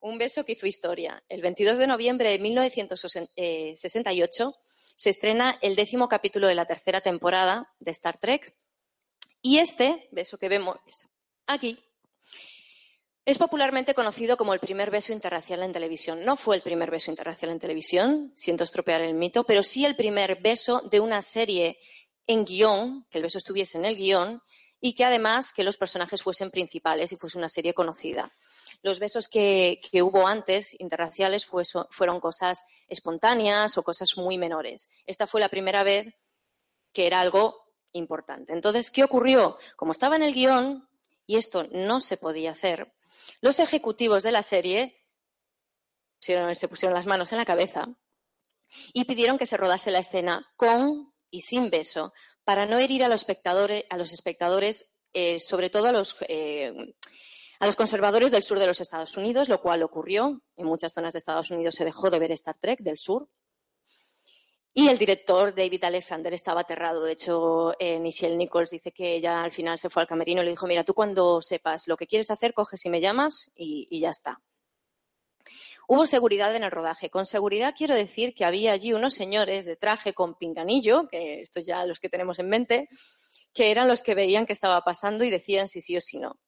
Un 0.00 0.18
beso 0.18 0.44
que 0.44 0.54
hizo 0.54 0.66
historia. 0.66 1.22
El 1.28 1.40
22 1.40 1.78
de 1.78 1.86
noviembre 1.86 2.30
de 2.30 2.40
1968 2.40 4.56
se 4.96 5.10
estrena 5.10 5.56
el 5.62 5.76
décimo 5.76 6.08
capítulo 6.08 6.48
de 6.48 6.56
la 6.56 6.66
tercera 6.66 7.00
temporada 7.00 7.72
de 7.78 7.92
Star 7.92 8.18
Trek. 8.18 8.56
Y 9.40 9.58
este 9.58 10.08
beso 10.10 10.36
que 10.36 10.48
vemos 10.48 10.78
aquí 11.46 11.78
es 13.24 13.38
popularmente 13.38 13.94
conocido 13.94 14.36
como 14.36 14.52
el 14.52 14.58
primer 14.58 14.90
beso 14.90 15.12
interracial 15.12 15.62
en 15.62 15.72
televisión. 15.72 16.24
No 16.24 16.34
fue 16.34 16.56
el 16.56 16.62
primer 16.62 16.90
beso 16.90 17.12
interracial 17.12 17.52
en 17.52 17.60
televisión, 17.60 18.32
siento 18.34 18.64
estropear 18.64 19.02
el 19.02 19.14
mito, 19.14 19.44
pero 19.44 19.62
sí 19.62 19.84
el 19.84 19.94
primer 19.94 20.42
beso 20.42 20.80
de 20.90 20.98
una 20.98 21.22
serie 21.22 21.78
en 22.26 22.44
guion, 22.44 23.06
que 23.08 23.18
el 23.18 23.22
beso 23.22 23.38
estuviese 23.38 23.78
en 23.78 23.84
el 23.84 23.94
guion, 23.94 24.42
y 24.80 24.94
que 24.94 25.04
además 25.04 25.52
que 25.52 25.64
los 25.64 25.76
personajes 25.76 26.22
fuesen 26.22 26.50
principales 26.50 27.12
y 27.12 27.16
fuese 27.16 27.38
una 27.38 27.48
serie 27.48 27.74
conocida. 27.74 28.32
Los 28.82 28.98
besos 28.98 29.28
que, 29.28 29.80
hubo 30.02 30.26
antes, 30.26 30.78
interraciales, 30.80 31.46
fueron 31.90 32.20
cosas 32.20 32.64
espontáneas 32.88 33.76
o 33.76 33.82
cosas 33.82 34.16
muy 34.16 34.38
menores. 34.38 34.88
Esta 35.06 35.26
fue 35.26 35.40
la 35.40 35.48
primera 35.48 35.82
vez 35.82 36.14
que 36.92 37.06
era 37.06 37.20
algo 37.20 37.64
importante. 37.92 38.52
Entonces, 38.52 38.90
¿qué 38.90 39.04
ocurrió? 39.04 39.58
Como 39.76 39.92
estaba 39.92 40.16
en 40.16 40.22
el 40.22 40.32
guion, 40.32 40.88
y 41.26 41.36
esto 41.36 41.64
no 41.70 42.00
se 42.00 42.16
podía 42.16 42.52
hacer, 42.52 42.92
los 43.40 43.58
ejecutivos 43.58 44.22
de 44.22 44.32
la 44.32 44.42
serie 44.42 44.96
se 46.18 46.68
pusieron 46.68 46.94
las 46.94 47.06
manos 47.06 47.32
en 47.32 47.38
la 47.38 47.44
cabeza 47.44 47.88
y 48.92 49.04
pidieron 49.04 49.38
que 49.38 49.46
se 49.46 49.56
rodase 49.56 49.90
la 49.90 50.00
escena 50.00 50.50
con 50.56 51.12
y 51.30 51.42
sin 51.42 51.70
beso 51.70 52.12
para 52.44 52.66
no 52.66 52.78
herir 52.78 53.04
a 53.04 53.08
los 53.08 53.20
espectadores, 53.20 53.84
a 53.90 53.96
los 53.96 54.12
espectadores 54.12 54.92
eh, 55.12 55.40
sobre 55.40 55.70
todo 55.70 55.88
a 55.88 55.92
los, 55.92 56.16
eh, 56.28 56.72
a 57.58 57.66
los 57.66 57.76
conservadores 57.76 58.30
del 58.30 58.44
sur 58.44 58.58
de 58.58 58.66
los 58.66 58.80
Estados 58.80 59.16
Unidos, 59.16 59.48
lo 59.48 59.60
cual 59.60 59.82
ocurrió. 59.82 60.40
En 60.56 60.66
muchas 60.66 60.92
zonas 60.92 61.12
de 61.12 61.18
Estados 61.18 61.50
Unidos 61.50 61.74
se 61.74 61.84
dejó 61.84 62.10
de 62.10 62.18
ver 62.18 62.32
Star 62.32 62.56
Trek 62.60 62.80
del 62.80 62.98
sur. 62.98 63.28
Y 64.72 64.86
el 64.88 64.98
director, 64.98 65.52
David 65.52 65.82
Alexander, 65.82 66.32
estaba 66.32 66.60
aterrado. 66.60 67.02
De 67.02 67.12
hecho, 67.12 67.74
eh, 67.80 67.98
Nichelle 67.98 68.36
Nichols 68.36 68.70
dice 68.70 68.92
que 68.92 69.16
ella 69.16 69.42
al 69.42 69.50
final 69.50 69.78
se 69.78 69.90
fue 69.90 70.02
al 70.02 70.08
camerino 70.08 70.42
y 70.42 70.44
le 70.44 70.52
dijo, 70.52 70.68
mira, 70.68 70.84
tú 70.84 70.94
cuando 70.94 71.42
sepas 71.42 71.88
lo 71.88 71.96
que 71.96 72.06
quieres 72.06 72.30
hacer, 72.30 72.54
coges 72.54 72.86
y 72.86 72.90
me 72.90 73.00
llamas 73.00 73.50
y 73.56 73.98
ya 73.98 74.10
está. 74.10 74.38
Hubo 75.92 76.06
seguridad 76.06 76.54
en 76.54 76.62
el 76.62 76.70
rodaje. 76.70 77.10
Con 77.10 77.26
seguridad 77.26 77.74
quiero 77.76 77.96
decir 77.96 78.32
que 78.32 78.44
había 78.44 78.70
allí 78.70 78.92
unos 78.92 79.12
señores 79.12 79.64
de 79.64 79.74
traje 79.74 80.14
con 80.14 80.36
pinganillo, 80.36 81.08
que 81.08 81.40
estos 81.40 81.66
ya 81.66 81.84
los 81.84 81.98
que 81.98 82.08
tenemos 82.08 82.38
en 82.38 82.48
mente, 82.48 82.88
que 83.52 83.72
eran 83.72 83.88
los 83.88 84.00
que 84.00 84.14
veían 84.14 84.46
qué 84.46 84.52
estaba 84.52 84.82
pasando 84.82 85.24
y 85.24 85.30
decían 85.30 85.66
si 85.66 85.80
sí 85.80 85.96
o 85.96 86.00
si 86.00 86.20
no. 86.20 86.38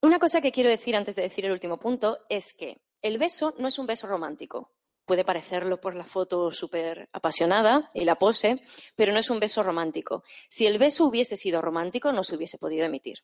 Una 0.00 0.18
cosa 0.18 0.40
que 0.40 0.50
quiero 0.50 0.70
decir 0.70 0.96
antes 0.96 1.14
de 1.14 1.24
decir 1.24 1.44
el 1.44 1.52
último 1.52 1.78
punto 1.78 2.20
es 2.30 2.54
que 2.54 2.80
el 3.02 3.18
beso 3.18 3.54
no 3.58 3.68
es 3.68 3.78
un 3.78 3.86
beso 3.86 4.06
romántico. 4.06 4.72
Puede 5.04 5.22
parecerlo 5.22 5.78
por 5.78 5.94
la 5.94 6.04
foto 6.04 6.50
súper 6.50 7.10
apasionada 7.12 7.90
y 7.92 8.06
la 8.06 8.14
pose, 8.14 8.62
pero 8.94 9.12
no 9.12 9.18
es 9.18 9.28
un 9.28 9.40
beso 9.40 9.62
romántico. 9.62 10.24
Si 10.48 10.64
el 10.64 10.78
beso 10.78 11.04
hubiese 11.04 11.36
sido 11.36 11.60
romántico, 11.60 12.12
no 12.12 12.24
se 12.24 12.34
hubiese 12.34 12.56
podido 12.56 12.86
emitir 12.86 13.18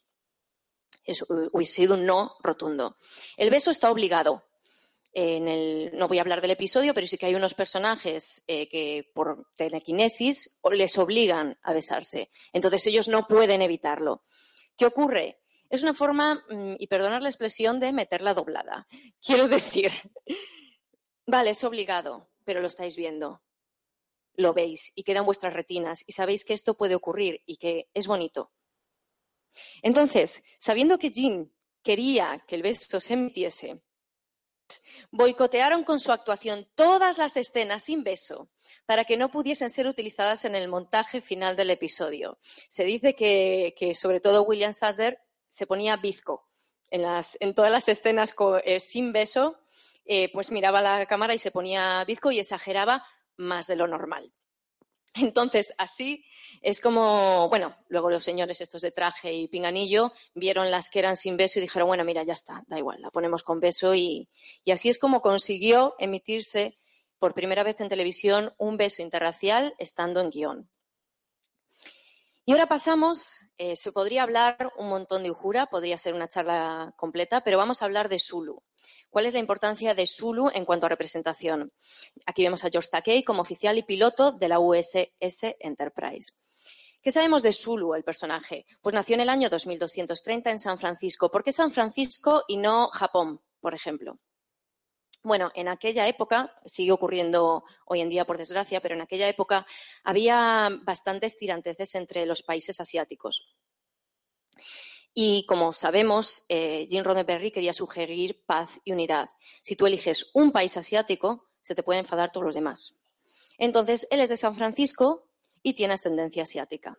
hubiese 1.53 1.73
sido 1.73 1.95
un 1.95 2.07
no 2.07 2.37
rotundo. 2.43 2.97
El 3.37 3.51
beso 3.51 3.71
está 3.71 3.91
obligado. 3.91 4.45
En 5.15 5.47
el, 5.47 5.91
no 5.93 6.09
voy 6.09 6.19
a 6.19 6.23
hablar 6.23 6.41
del 6.41 6.53
episodio, 6.53 6.95
pero 6.95 7.07
sí 7.07 7.19
que 7.19 7.27
hay 7.27 7.35
unos 7.35 7.53
personajes 7.53 8.43
eh, 8.47 8.67
que 8.69 9.11
por 9.15 9.47
telequinesis 9.57 10.59
les 10.73 10.97
obligan 10.97 11.59
a 11.62 11.75
besarse. 11.75 12.31
Entonces 12.53 12.87
ellos 12.87 13.09
no 13.09 13.27
pueden 13.27 13.61
evitarlo. 13.61 14.25
¿Qué 14.77 14.87
ocurre? 14.87 15.43
Es 15.69 15.83
una 15.83 15.95
forma, 15.95 16.45
mm, 16.49 16.77
y 16.79 16.87
perdonar 16.87 17.23
la 17.23 17.29
expresión, 17.29 17.79
de 17.79 17.93
meterla 17.93 18.35
doblada. 18.35 18.87
Quiero 19.23 19.49
decir, 19.49 19.91
vale, 21.27 21.51
es 21.51 21.65
obligado, 21.65 22.31
pero 22.45 22.61
lo 22.61 22.67
estáis 22.67 22.97
viendo. 22.97 23.43
Lo 24.35 24.55
veis 24.55 24.93
y 24.95 25.03
queda 25.03 25.21
en 25.21 25.27
vuestras 25.27 25.53
retinas 25.53 26.05
y 26.07 26.12
sabéis 26.12 26.45
que 26.45 26.55
esto 26.55 26.75
puede 26.75 26.95
ocurrir 26.95 27.43
y 27.45 27.59
que 27.59 27.91
es 27.93 28.07
bonito. 28.07 28.51
Entonces, 29.83 30.45
sabiendo 30.59 30.99
que 30.99 31.11
Jean 31.11 31.53
quería 31.83 32.43
que 32.47 32.55
el 32.55 32.62
beso 32.62 33.01
se 33.01 33.15
emitiese, 33.15 33.83
boicotearon 35.11 35.85
con 35.85 36.01
su 36.01 36.12
actuación 36.12 36.67
todas 36.75 37.19
las 37.19 37.37
escenas 37.37 37.85
sin 37.85 38.03
beso 38.05 38.51
para 38.87 39.05
que 39.05 39.17
no 39.17 39.31
pudiesen 39.31 39.71
ser 39.71 39.87
utilizadas 39.87 40.45
en 40.45 40.55
el 40.55 40.69
montaje 40.69 41.21
final 41.21 41.57
del 41.57 41.71
episodio. 41.71 42.38
Se 42.69 42.85
dice 42.85 43.15
que, 43.15 43.95
sobre 43.95 44.21
todo 44.21 44.43
William 44.43 44.73
Sadler 44.73 45.21
se 45.49 45.67
ponía 45.67 45.97
bizco 45.97 46.49
en 46.91 47.55
todas 47.55 47.71
las 47.71 47.88
escenas 47.88 48.35
eh, 48.65 48.81
sin 48.81 49.12
beso, 49.12 49.59
eh, 50.05 50.31
pues 50.33 50.51
miraba 50.51 50.83
la 50.83 51.07
cámara 51.07 51.33
y 51.35 51.38
se 51.38 51.51
ponía 51.51 52.05
bizco 52.05 52.31
y 52.31 52.38
exageraba 52.38 53.05
más 53.37 53.67
de 53.67 53.77
lo 53.77 53.87
normal. 53.87 54.33
Entonces, 55.14 55.75
así 55.77 56.25
es 56.62 56.81
como, 56.81 57.48
bueno, 57.48 57.77
luego 57.88 58.11
los 58.11 58.25
señores 58.25 58.61
estos 58.61 58.83
de 58.83 58.92
traje 58.92 59.33
y 59.33 59.48
pinganillo 59.48 60.12
vieron 60.35 60.70
las 60.70 60.88
que 60.88 61.01
eran 61.01 61.16
sin 61.16 61.37
beso 61.37 61.59
y 61.59 61.62
dijeron, 61.62 61.88
bueno, 61.88 62.05
mira, 62.05 62.22
ya 62.22 62.33
está, 62.33 62.62
da 62.66 62.79
igual, 62.79 63.03
la 63.03 63.11
ponemos 63.11 63.42
con 63.42 63.61
beso 63.61 63.94
y, 63.94 64.29
así 64.70 64.88
es 64.88 64.98
como 64.98 65.20
consiguió 65.20 65.94
emitirse 65.98 66.79
por 67.18 67.35
primera 67.35 67.62
vez 67.62 67.81
en 67.81 67.88
televisión 67.88 68.55
un 68.57 68.77
beso 68.77 69.03
interracial 69.03 69.75
estando 69.79 70.20
en 70.20 70.31
guion. 70.31 70.70
Y 72.44 72.53
ahora 72.53 72.66
pasamos, 72.66 73.38
eh, 73.59 73.77
se 73.77 73.92
podría 73.92 74.25
hablar 74.25 74.72
un 74.77 74.88
montón 74.88 75.22
de 75.22 75.31
Ujura, 75.31 75.66
podría 75.66 75.96
ser 75.96 76.14
una 76.14 76.27
charla 76.27 76.92
completa, 76.96 77.42
pero 77.44 77.59
vamos 77.59 77.83
a 77.83 77.85
hablar 77.85 78.09
de 78.09 78.18
Zulu. 78.18 78.62
¿Cuál 79.12 79.27
es 79.27 79.35
la 79.35 79.40
importancia 79.40 79.94
de 79.94 80.07
Zulu 80.07 80.48
en 80.55 80.64
cuanto 80.64 80.87
a 80.87 80.88
representación? 80.88 81.70
Aquí 82.25 82.44
vemos 82.44 82.64
a 82.64 82.70
George 82.70 82.88
Takei 82.90 83.22
como 83.22 83.42
oficial 83.42 83.77
y 83.77 83.83
piloto 83.83 84.33
de 84.33 84.48
la 84.48 84.59
USS 84.59 85.55
Enterprise. 85.61 86.33
¿Qué 87.03 87.12
sabemos 87.12 87.42
de 87.42 87.53
Zulu, 87.53 87.92
el 87.92 88.05
personaje? 88.05 88.64
Pues 88.81 88.94
nació 88.94 89.16
en 89.16 89.20
el 89.20 89.29
año 89.29 89.51
2230 89.51 90.53
en 90.53 90.59
San 90.59 90.79
Francisco. 90.79 91.31
¿Por 91.31 91.44
qué 91.44 91.53
San 91.53 91.72
Francisco 91.72 92.44
y 92.48 92.57
no 92.57 92.88
Japón, 92.88 93.42
por 93.61 93.75
ejemplo? 93.75 94.18
Bueno, 95.22 95.53
en 95.55 95.68
aquella 95.68 96.09
época, 96.09 96.59
sigue 96.64 96.92
ocurriendo 96.92 97.64
hoy 97.85 98.01
en 98.01 98.09
día 98.09 98.25
por 98.25 98.38
desgracia, 98.38 98.81
pero 98.81 98.94
en 98.94 99.03
aquella 99.03 99.29
época 99.29 99.66
había 100.05 100.70
bastantes 100.85 101.37
tiranteces 101.37 101.94
entre 101.96 102.25
los 102.25 102.42
países 102.42 102.81
asiáticos. 102.81 103.55
Y 105.14 105.44
como 105.46 105.72
sabemos, 105.72 106.44
eh, 106.48 106.87
Jim 106.88 107.05
Roddenberry 107.05 107.51
quería 107.51 107.72
sugerir 107.72 108.42
paz 108.46 108.81
y 108.85 108.92
unidad. 108.92 109.31
Si 109.62 109.77
tú 109.77 109.87
eliges 109.87 110.31
un 110.33 110.53
país 110.53 110.77
asiático, 110.77 111.48
se 111.61 111.75
te 111.75 111.83
pueden 111.83 112.01
enfadar 112.01 112.33
todos 112.33 112.46
los 112.46 112.55
demás. 112.55 112.94
Entonces, 113.59 114.07
él 114.11 114.20
es 114.20 114.31
de 114.31 114.37
San 114.37 114.57
Francisco 114.57 115.29
y 115.62 115.75
tiene 115.75 115.94
ascendencia 115.94 116.44
asiática. 116.44 116.98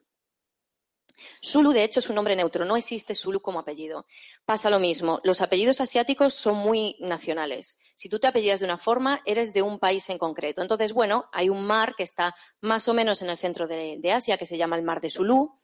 Zulu, 1.44 1.72
de 1.72 1.84
hecho, 1.84 2.00
es 2.00 2.10
un 2.10 2.16
nombre 2.16 2.36
neutro, 2.36 2.66
no 2.66 2.76
existe 2.76 3.16
Zulu 3.16 3.42
como 3.42 3.60
apellido. 3.60 4.06
Pasa 4.46 4.70
lo 4.70 4.80
mismo, 4.80 5.20
los 5.24 5.42
apellidos 5.42 5.82
asiáticos 5.82 6.34
son 6.34 6.58
muy 6.58 6.96
nacionales. 7.00 7.80
Si 7.96 8.10
tú 8.10 8.20
te 8.20 8.28
apellidas 8.28 8.60
de 8.60 8.66
una 8.66 8.78
forma, 8.78 9.22
eres 9.26 9.54
de 9.54 9.62
un 9.62 9.80
país 9.80 10.10
en 10.10 10.18
concreto. 10.18 10.62
Entonces, 10.62 10.94
bueno, 10.94 11.30
hay 11.32 11.50
un 11.50 11.66
mar 11.66 11.96
que 11.96 12.04
está 12.04 12.36
más 12.62 12.88
o 12.88 12.94
menos 12.94 13.22
en 13.22 13.30
el 13.30 13.38
centro 13.38 13.68
de, 13.68 13.98
de 14.00 14.12
Asia, 14.12 14.38
que 14.38 14.46
se 14.46 14.58
llama 14.58 14.76
el 14.76 14.84
Mar 14.84 15.02
de 15.02 15.10
Zulu, 15.10 15.60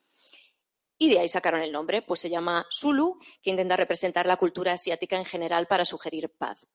y 0.99 1.09
de 1.09 1.19
ahí 1.19 1.29
sacaron 1.29 1.61
el 1.61 1.71
nombre, 1.71 2.01
pues 2.01 2.19
se 2.19 2.29
llama 2.29 2.67
Zulu, 2.69 3.17
que 3.41 3.49
intenta 3.49 3.77
representar 3.77 4.27
la 4.27 4.37
cultura 4.37 4.73
asiática 4.73 5.17
en 5.17 5.25
general 5.25 5.65
para 5.65 5.85
sugerir 5.85 6.29
paz. 6.37 6.67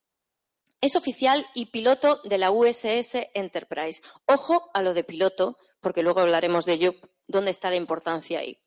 Es 0.80 0.96
oficial 0.96 1.46
y 1.54 1.66
piloto 1.66 2.20
de 2.24 2.38
la 2.38 2.50
USS 2.50 3.28
Enterprise. 3.34 4.02
Ojo 4.26 4.70
a 4.72 4.82
lo 4.82 4.94
de 4.94 5.04
piloto, 5.04 5.58
porque 5.80 6.02
luego 6.02 6.20
hablaremos 6.20 6.64
de 6.64 6.72
ello, 6.72 6.94
dónde 7.26 7.50
está 7.50 7.68
la 7.68 7.76
importancia 7.76 8.40
ahí. 8.40 8.58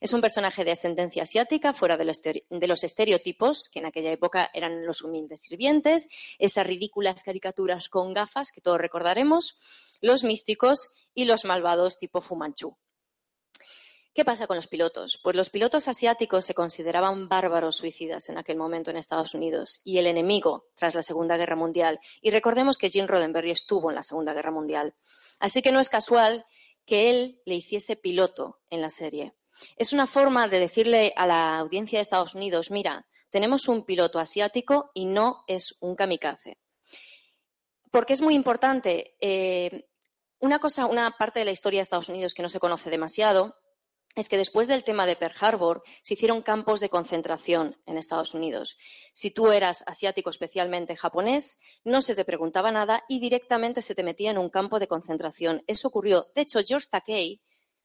Es 0.00 0.12
un 0.12 0.20
personaje 0.20 0.64
de 0.64 0.72
ascendencia 0.72 1.22
asiática, 1.22 1.72
fuera 1.72 1.96
de 1.96 2.04
los, 2.04 2.84
estereotipos, 2.84 3.68
que 3.72 3.80
en 3.80 3.86
aquella 3.86 4.12
época 4.12 4.50
eran 4.52 4.84
los 4.86 5.02
humildes 5.02 5.42
sirvientes, 5.42 6.08
esas 6.38 6.66
ridículas 6.66 7.22
caricaturas 7.22 7.88
con 7.88 8.14
gafas 8.14 8.52
que 8.52 8.60
todos 8.60 8.78
recordaremos, 8.78 9.58
los 10.00 10.22
místicos 10.24 10.90
y 11.14 11.24
los 11.24 11.44
malvados 11.44 11.98
tipo 11.98 12.20
Fumanchu. 12.20 12.76
¿Qué 14.18 14.24
pasa 14.24 14.48
con 14.48 14.56
los 14.56 14.66
pilotos? 14.66 15.20
Pues 15.22 15.36
los 15.36 15.48
pilotos 15.48 15.86
asiáticos 15.86 16.44
se 16.44 16.52
consideraban 16.52 17.28
bárbaros 17.28 17.76
suicidas 17.76 18.28
en 18.28 18.36
aquel 18.36 18.56
momento 18.56 18.90
en 18.90 18.96
Estados 18.96 19.32
Unidos 19.32 19.80
y 19.84 19.98
el 19.98 20.08
enemigo 20.08 20.66
tras 20.74 20.96
la 20.96 21.04
Segunda 21.04 21.36
Guerra 21.36 21.54
Mundial. 21.54 22.00
Y 22.20 22.32
recordemos 22.32 22.78
que 22.78 22.90
Jim 22.90 23.06
Roddenberry 23.06 23.52
estuvo 23.52 23.90
en 23.90 23.94
la 23.94 24.02
Segunda 24.02 24.34
Guerra 24.34 24.50
Mundial. 24.50 24.96
Así 25.38 25.62
que 25.62 25.70
no 25.70 25.78
es 25.78 25.88
casual 25.88 26.44
que 26.84 27.10
él 27.10 27.40
le 27.44 27.54
hiciese 27.54 27.94
piloto 27.94 28.58
en 28.70 28.80
la 28.80 28.90
serie. 28.90 29.34
Es 29.76 29.92
una 29.92 30.08
forma 30.08 30.48
de 30.48 30.58
decirle 30.58 31.12
a 31.14 31.24
la 31.24 31.56
audiencia 31.56 32.00
de 32.00 32.02
Estados 32.02 32.34
Unidos, 32.34 32.72
mira, 32.72 33.06
tenemos 33.30 33.68
un 33.68 33.84
piloto 33.84 34.18
asiático 34.18 34.90
y 34.94 35.06
no 35.06 35.44
es 35.46 35.76
un 35.78 35.94
kamikaze. 35.94 36.58
Porque 37.92 38.14
es 38.14 38.20
muy 38.20 38.34
importante. 38.34 39.14
Eh, 39.20 39.86
una 40.40 40.58
cosa, 40.58 40.86
una 40.86 41.08
parte 41.12 41.38
de 41.38 41.44
la 41.44 41.52
historia 41.52 41.78
de 41.78 41.82
Estados 41.82 42.08
Unidos 42.08 42.34
que 42.34 42.42
no 42.42 42.48
se 42.48 42.58
conoce 42.58 42.90
demasiado 42.90 43.54
es 44.20 44.28
que 44.28 44.36
después 44.36 44.66
del 44.66 44.84
tema 44.84 45.06
de 45.06 45.16
Pearl 45.16 45.34
Harbor 45.40 45.82
se 46.02 46.14
hicieron 46.14 46.42
campos 46.42 46.80
de 46.80 46.88
concentración 46.88 47.76
en 47.86 47.96
Estados 47.96 48.34
Unidos. 48.34 48.76
Si 49.12 49.30
tú 49.30 49.52
eras 49.52 49.84
asiático, 49.86 50.30
especialmente 50.30 50.96
japonés, 50.96 51.60
no 51.84 52.02
se 52.02 52.16
te 52.16 52.24
preguntaba 52.24 52.72
nada 52.72 53.04
y 53.08 53.20
directamente 53.20 53.80
se 53.80 53.94
te 53.94 54.02
metía 54.02 54.32
en 54.32 54.38
un 54.38 54.50
campo 54.50 54.80
de 54.80 54.88
concentración. 54.88 55.62
Eso 55.66 55.88
ocurrió. 55.88 56.26
De 56.34 56.42
hecho, 56.42 56.60
George 56.66 56.88
Takei 56.90 57.40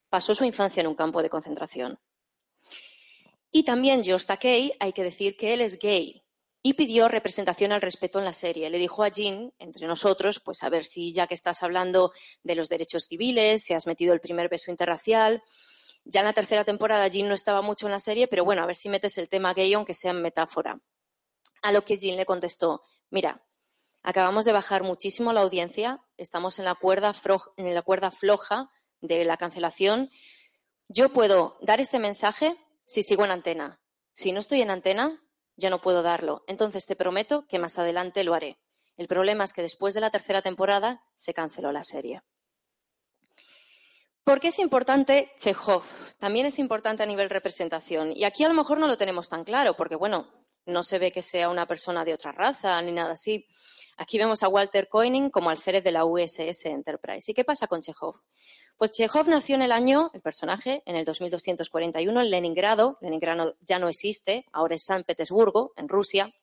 pasó 0.10 0.34
su 0.34 0.44
infancia 0.44 0.82
en 0.82 0.88
un 0.88 0.96
campo 0.96 1.22
de 1.22 1.30
concentración. 1.30 2.00
Y 3.52 3.64
también 3.64 4.04
George 4.04 4.26
Takei, 4.26 4.74
hay 4.80 4.94
que 4.94 5.04
decir 5.04 5.38
que 5.38 5.54
él 5.54 5.62
es 5.62 5.78
gay 5.78 6.24
y 6.64 6.74
pidió 6.74 7.10
representación 7.10 7.74
al 7.74 7.82
respeto 7.82 8.18
en 8.18 8.26
la 8.26 8.34
serie. 8.34 8.72
Le 8.72 8.80
dijo 8.80 9.04
a 9.04 9.10
Jean, 9.10 9.54
entre 9.60 9.86
nosotros, 9.86 10.40
pues 10.40 10.64
a 10.64 10.70
ver 10.70 10.86
si 10.86 11.14
ya 11.14 11.28
que 11.28 11.36
estás 11.36 11.62
hablando 11.62 12.14
de 12.42 12.56
los 12.56 12.70
derechos 12.70 13.04
civiles, 13.04 13.64
si 13.64 13.76
has 13.76 13.86
metido 13.86 14.14
el 14.14 14.22
primer 14.22 14.50
beso 14.50 14.72
interracial, 14.72 15.44
ya 16.06 16.22
en 16.22 16.26
la 16.26 16.34
tercera 16.34 16.66
temporada 16.66 17.08
Jean 17.08 17.28
no 17.28 17.34
estaba 17.34 17.62
mucho 17.62 17.88
en 17.88 17.92
la 17.94 18.00
serie, 18.00 18.28
pero 18.28 18.44
bueno, 18.44 18.64
a 18.64 18.66
ver 18.66 18.76
si 18.76 18.90
metes 18.90 19.18
el 19.18 19.30
tema 19.30 19.54
gay 19.54 19.74
aunque 19.74 19.94
sea 19.94 20.12
en 20.12 20.22
metáfora. 20.22 20.82
A 21.62 21.72
lo 21.72 21.86
que 21.86 21.98
Jean 21.98 22.18
le 22.18 22.26
contestó, 22.26 22.82
mira, 23.10 23.46
acabamos 24.02 24.46
de 24.46 24.52
bajar 24.52 24.84
muchísimo 24.84 25.32
la 25.32 25.42
audiencia, 25.42 26.02
estamos 26.18 26.60
en 26.60 26.66
la 26.66 26.76
cuerda, 26.76 27.14
en 27.58 27.74
la 27.74 27.82
cuerda 27.82 28.12
floja 28.12 28.70
de 29.02 29.24
la 29.26 29.38
cancelación. 29.38 30.10
Yo 30.88 31.10
puedo 31.10 31.58
dar 31.62 31.80
este 31.80 32.00
mensaje 32.00 32.58
si 32.86 33.04
sigo 33.04 33.24
en 33.26 33.32
antena. 33.32 33.80
Si 34.14 34.32
no 34.32 34.40
estoy 34.40 34.62
en 34.62 34.72
antena, 34.72 35.22
ya 35.56 35.70
no 35.70 35.82
puedo 35.82 36.02
darlo. 36.02 36.44
Entonces 36.48 36.86
te 36.86 36.96
prometo 36.96 37.48
que 37.48 37.60
más 37.60 37.80
adelante 37.80 38.24
lo 38.24 38.34
haré. 38.34 38.60
El 38.98 39.08
problema 39.08 39.44
es 39.44 39.54
que 39.54 39.62
después 39.62 39.94
de 39.94 40.02
la 40.02 40.12
tercera 40.12 40.42
temporada 40.42 41.02
se 41.16 41.34
canceló 41.34 41.72
la 41.72 41.84
serie. 41.84 42.22
¿Por 44.24 44.40
qué 44.40 44.48
es 44.48 44.60
importante 44.60 45.32
Chekhov? 45.38 45.84
También 46.18 46.46
es 46.46 46.58
importante 46.58 47.04
a 47.04 47.06
nivel 47.06 47.30
representación. 47.30 48.14
Y 48.16 48.24
aquí 48.24 48.46
a 48.46 48.48
lo 48.48 48.54
mejor 48.54 48.80
no 48.80 48.88
lo 48.88 48.96
tenemos 48.96 49.28
tan 49.28 49.44
claro, 49.44 49.76
porque 49.76 49.98
bueno, 49.98 50.28
no 50.66 50.82
se 50.82 50.98
ve 50.98 51.12
que 51.12 51.22
sea 51.22 51.50
una 51.50 51.68
persona 51.68 52.06
de 52.06 52.14
otra 52.14 52.32
raza 52.32 52.82
ni 52.82 52.94
nada 52.94 53.14
así. 53.14 53.46
Aquí 53.98 54.18
vemos 54.18 54.42
a 54.42 54.48
Walter 54.48 54.88
Koenig 54.88 55.30
como 55.30 55.50
alférez 55.50 55.84
de 55.84 55.92
la 55.92 56.06
USS 56.06 56.68
Enterprise. 56.68 57.32
¿Y 57.32 57.36
qué 57.36 57.44
pasa 57.44 57.68
con 57.68 57.82
Chekhov? 57.82 58.16
Pues 58.78 58.92
Chekhov 58.92 59.28
nació 59.28 59.56
en 59.56 59.62
el 59.64 59.74
año, 59.74 60.10
el 60.14 60.22
personaje, 60.22 60.82
en 60.86 60.96
el 60.96 61.04
2241 61.04 62.22
en 62.22 62.30
Leningrado. 62.30 62.98
Leningrado 63.02 63.58
ya 63.60 63.78
no 63.78 63.90
existe, 63.90 64.46
ahora 64.54 64.76
es 64.76 64.86
San 64.86 65.04
Petersburgo, 65.04 65.74
en 65.76 65.90
Rusia. 65.90 66.34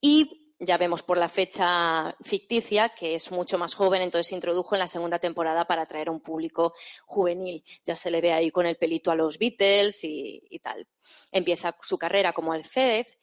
Y 0.00 0.47
ya 0.60 0.76
vemos 0.76 1.02
por 1.02 1.18
la 1.18 1.28
fecha 1.28 2.16
ficticia 2.20 2.88
que 2.88 3.14
es 3.14 3.30
mucho 3.30 3.58
más 3.58 3.74
joven, 3.74 4.02
entonces 4.02 4.28
se 4.28 4.34
introdujo 4.34 4.74
en 4.74 4.80
la 4.80 4.88
segunda 4.88 5.18
temporada 5.18 5.66
para 5.66 5.82
atraer 5.82 6.08
a 6.08 6.12
un 6.12 6.20
público 6.20 6.74
juvenil. 7.06 7.64
Ya 7.84 7.94
se 7.94 8.10
le 8.10 8.20
ve 8.20 8.32
ahí 8.32 8.50
con 8.50 8.66
el 8.66 8.76
pelito 8.76 9.10
a 9.10 9.14
los 9.14 9.38
Beatles 9.38 10.00
y, 10.02 10.60
tal. 10.62 10.88
Empieza 11.30 11.76
su 11.80 11.96
carrera 11.96 12.32
como 12.32 12.52
alférez. 12.52 13.18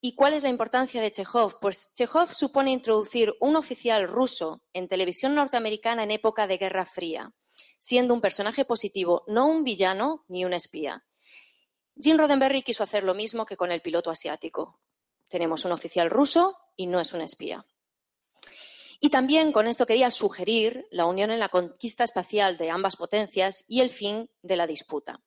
¿Y 0.00 0.14
cuál 0.14 0.34
es 0.34 0.44
la 0.44 0.48
importancia 0.48 1.00
de 1.00 1.10
Chekhov? 1.10 1.58
Pues 1.60 1.92
Chekhov 1.94 2.32
supone 2.32 2.70
introducir 2.70 3.34
un 3.40 3.56
oficial 3.56 4.06
ruso 4.06 4.62
en 4.72 4.86
televisión 4.86 5.34
norteamericana 5.34 6.04
en 6.04 6.12
época 6.12 6.46
de 6.46 6.58
Guerra 6.58 6.86
Fría, 6.86 7.32
siendo 7.80 8.14
un 8.14 8.20
personaje 8.20 8.64
positivo, 8.64 9.24
no 9.26 9.48
un 9.48 9.64
villano 9.64 10.24
ni 10.28 10.44
un 10.44 10.52
espía. 10.52 11.04
Jim 11.98 12.18
Roddenberry 12.18 12.62
quiso 12.62 12.84
hacer 12.84 13.02
lo 13.02 13.14
mismo 13.14 13.46
que 13.46 13.56
con 13.56 13.72
el 13.72 13.80
piloto 13.80 14.10
asiático. 14.10 14.78
Tenemos 15.28 15.64
un 15.64 15.72
oficial 15.72 16.10
ruso 16.10 16.56
y 16.76 16.86
no 16.86 17.00
es 17.00 17.12
un 17.12 17.20
espía. 17.20 17.64
Y 19.00 19.10
también 19.10 19.52
con 19.52 19.66
esto 19.66 19.86
quería 19.86 20.10
sugerir 20.10 20.86
la 20.90 21.06
unión 21.06 21.30
en 21.30 21.38
la 21.38 21.48
conquista 21.48 22.04
espacial 22.04 22.56
de 22.56 22.70
ambas 22.70 22.96
potencias 22.96 23.64
y 23.68 23.80
el 23.80 23.90
fin 23.90 24.30
de 24.42 24.56
la 24.56 24.66
disputa. 24.66 25.20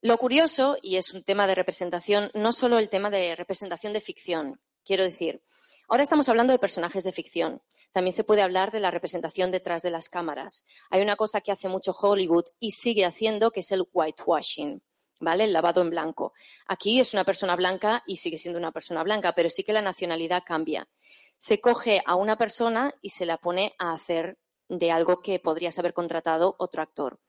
Lo 0.00 0.16
curioso, 0.18 0.76
y 0.80 0.96
es 0.96 1.12
un 1.12 1.24
tema 1.24 1.48
de 1.48 1.56
representación, 1.56 2.30
no 2.34 2.52
solo 2.52 2.78
el 2.78 2.88
tema 2.88 3.10
de 3.10 3.34
representación 3.34 3.92
de 3.92 4.00
ficción, 4.00 4.60
quiero 4.84 5.02
decir, 5.02 5.42
ahora 5.88 6.04
estamos 6.04 6.28
hablando 6.28 6.52
de 6.52 6.60
personajes 6.60 7.02
de 7.02 7.10
ficción, 7.10 7.62
también 7.92 8.12
se 8.12 8.22
puede 8.22 8.42
hablar 8.42 8.70
de 8.70 8.78
la 8.78 8.92
representación 8.92 9.50
detrás 9.50 9.82
de 9.82 9.90
las 9.90 10.08
cámaras. 10.08 10.64
Hay 10.90 11.02
una 11.02 11.16
cosa 11.16 11.40
que 11.40 11.50
hace 11.50 11.68
mucho 11.68 11.92
Hollywood 11.92 12.44
y 12.60 12.72
sigue 12.72 13.04
haciendo, 13.04 13.50
que 13.50 13.60
es 13.60 13.72
el 13.72 13.82
whitewashing. 13.92 14.82
¿Vale? 15.20 15.44
El 15.44 15.52
lavado 15.52 15.80
en 15.80 15.90
blanco. 15.90 16.32
Aquí 16.66 17.00
es 17.00 17.12
una 17.12 17.24
persona 17.24 17.56
blanca 17.56 18.02
y 18.06 18.16
sigue 18.16 18.38
siendo 18.38 18.58
una 18.58 18.72
persona 18.72 19.02
blanca, 19.02 19.34
pero 19.34 19.50
sí 19.50 19.64
que 19.64 19.72
la 19.72 19.82
nacionalidad 19.82 20.44
cambia. 20.46 20.88
Se 21.36 21.60
coge 21.60 22.02
a 22.06 22.14
una 22.14 22.36
persona 22.36 22.94
y 23.02 23.10
se 23.10 23.26
la 23.26 23.38
pone 23.38 23.74
a 23.78 23.94
hacer 23.94 24.38
de 24.68 24.90
algo 24.90 25.20
que 25.20 25.40
podrías 25.40 25.78
haber 25.78 25.94
contratado 25.94 26.54
otro 26.58 26.82
actor. 26.82 27.20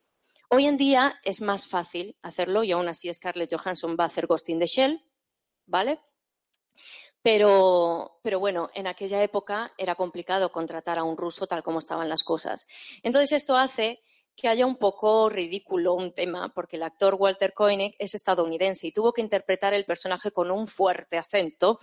Hoy 0.49 0.65
en 0.65 0.78
día 0.78 1.19
es 1.23 1.41
más 1.41 1.67
fácil 1.67 2.17
hacerlo 2.21 2.63
y 2.63 2.71
aún 2.71 2.88
así 2.88 3.13
Scarlett 3.13 3.54
Johansson 3.54 3.95
va 3.99 4.06
a 4.06 4.08
hacer 4.08 4.25
Ghost 4.25 4.49
in 4.49 4.60
the 4.60 4.65
Shell, 4.65 5.04
¿vale? 5.67 5.99
Pero, 7.21 8.19
pero, 8.23 8.39
bueno, 8.39 8.69
en 8.73 8.88
aquella 8.88 9.21
época 9.21 9.73
era 9.78 9.95
complicado 9.95 10.52
contratar 10.52 10.97
a 10.97 11.04
un 11.04 11.17
ruso 11.17 11.47
tal 11.47 11.62
como 11.63 11.80
estaban 11.80 12.10
las 12.10 12.23
cosas. 12.23 12.65
Entonces 13.04 13.34
esto 13.34 13.58
hace 13.58 13.99
que 14.39 14.47
haya 14.47 14.65
un 14.65 14.78
poco 14.78 15.30
ridículo 15.30 15.93
un 15.93 16.13
tema, 16.13 16.54
porque 16.54 16.78
el 16.78 16.84
actor 16.84 17.15
Walter 17.15 17.54
Koenig 17.54 17.95
es 17.99 18.15
estadounidense 18.15 18.88
y 18.88 18.91
tuvo 18.93 19.12
que 19.12 19.21
interpretar 19.21 19.73
el 19.73 19.86
personaje 19.86 20.32
con 20.32 20.49
un 20.49 20.65
fuerte 20.65 21.17
acento, 21.17 21.80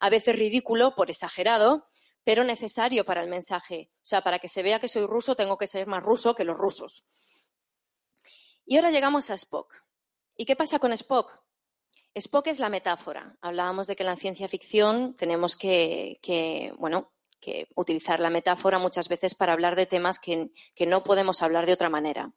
a 0.00 0.08
veces 0.08 0.34
ridículo 0.34 0.94
por 0.94 1.10
exagerado, 1.10 1.86
pero 2.24 2.44
necesario 2.44 3.04
para 3.04 3.22
el 3.22 3.28
mensaje. 3.28 3.90
O 3.96 4.06
sea, 4.06 4.22
para 4.22 4.38
que 4.38 4.48
se 4.48 4.62
vea 4.62 4.80
que 4.80 4.88
soy 4.88 5.04
ruso 5.06 5.34
tengo 5.34 5.58
que 5.58 5.66
ser 5.66 5.86
más 5.86 6.02
ruso 6.02 6.34
que 6.34 6.44
los 6.44 6.56
rusos. 6.56 7.10
Y 8.64 8.76
ahora 8.76 8.90
llegamos 8.90 9.30
a 9.30 9.34
Spock. 9.34 9.74
¿Y 10.36 10.46
qué 10.46 10.56
pasa 10.56 10.78
con 10.78 10.92
Spock? 10.92 11.38
Spock 12.14 12.46
es 12.48 12.58
la 12.58 12.68
metáfora. 12.68 13.36
Hablábamos 13.40 13.86
de 13.86 13.96
que 13.96 14.02
en 14.02 14.08
la 14.08 14.16
ciencia 14.16 14.48
ficción 14.48 15.14
tenemos 15.14 15.56
que, 15.56 16.72
bueno, 16.78 17.12
que 17.40 17.68
utilizar 17.74 18.20
la 18.20 18.30
metáfora 18.30 18.78
muchas 18.78 19.08
veces 19.08 19.34
para 19.34 19.52
hablar 19.52 19.76
de 19.76 19.86
temas 19.86 20.18
que, 20.18 20.50
no 20.86 21.04
podemos 21.04 21.42
hablar 21.42 21.66
de 21.66 21.72
otra 21.72 21.88
manera. 21.88 22.32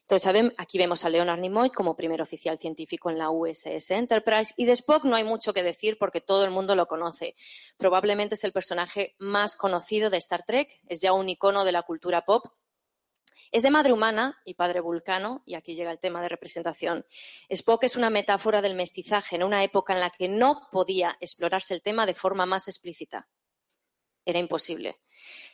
Entonces, 0.00 0.52
aquí 0.58 0.78
vemos 0.78 1.04
a 1.04 1.08
Leonard 1.08 1.38
Nimoy 1.38 1.70
como 1.70 1.96
primer 1.96 2.20
oficial 2.20 2.58
científico 2.58 3.08
en 3.08 3.18
la 3.18 3.30
USS 3.30 3.92
Enterprise 3.92 4.52
y 4.56 4.64
de 4.64 4.72
Spock 4.72 5.04
no 5.04 5.16
hay 5.16 5.24
mucho 5.24 5.54
que 5.54 5.62
decir 5.62 5.96
porque 5.98 6.20
todo 6.20 6.44
el 6.44 6.50
mundo 6.50 6.74
lo 6.74 6.86
conoce. 6.86 7.36
Probablemente 7.76 8.34
es 8.34 8.44
el 8.44 8.52
personaje 8.52 9.14
más 9.18 9.56
conocido 9.56 10.10
de 10.10 10.16
Star 10.16 10.44
Trek, 10.44 10.80
es 10.88 11.00
ya 11.00 11.12
un 11.12 11.28
icono 11.28 11.64
de 11.64 11.72
la 11.72 11.82
cultura 11.82 12.24
pop 12.24 12.46
es 13.52 13.62
de 13.62 13.70
madre 13.70 13.92
humana 13.92 14.40
y 14.46 14.54
padre 14.54 14.80
vulcano, 14.80 15.42
y 15.44 15.54
aquí 15.54 15.74
llega 15.74 15.92
el 15.92 15.98
tema 15.98 16.22
de 16.22 16.30
representación. 16.30 17.04
Spock 17.50 17.84
es 17.84 17.96
una 17.96 18.08
metáfora 18.08 18.62
del 18.62 18.74
mestizaje 18.74 19.36
en 19.36 19.42
una 19.42 19.62
época 19.62 19.92
en 19.92 20.00
la 20.00 20.08
que 20.08 20.26
no 20.26 20.68
podía 20.72 21.18
explorarse 21.20 21.74
el 21.74 21.82
tema 21.82 22.06
de 22.06 22.14
forma 22.14 22.46
más 22.46 22.66
explícita. 22.66 23.28
Era 24.24 24.38
imposible. 24.38 24.98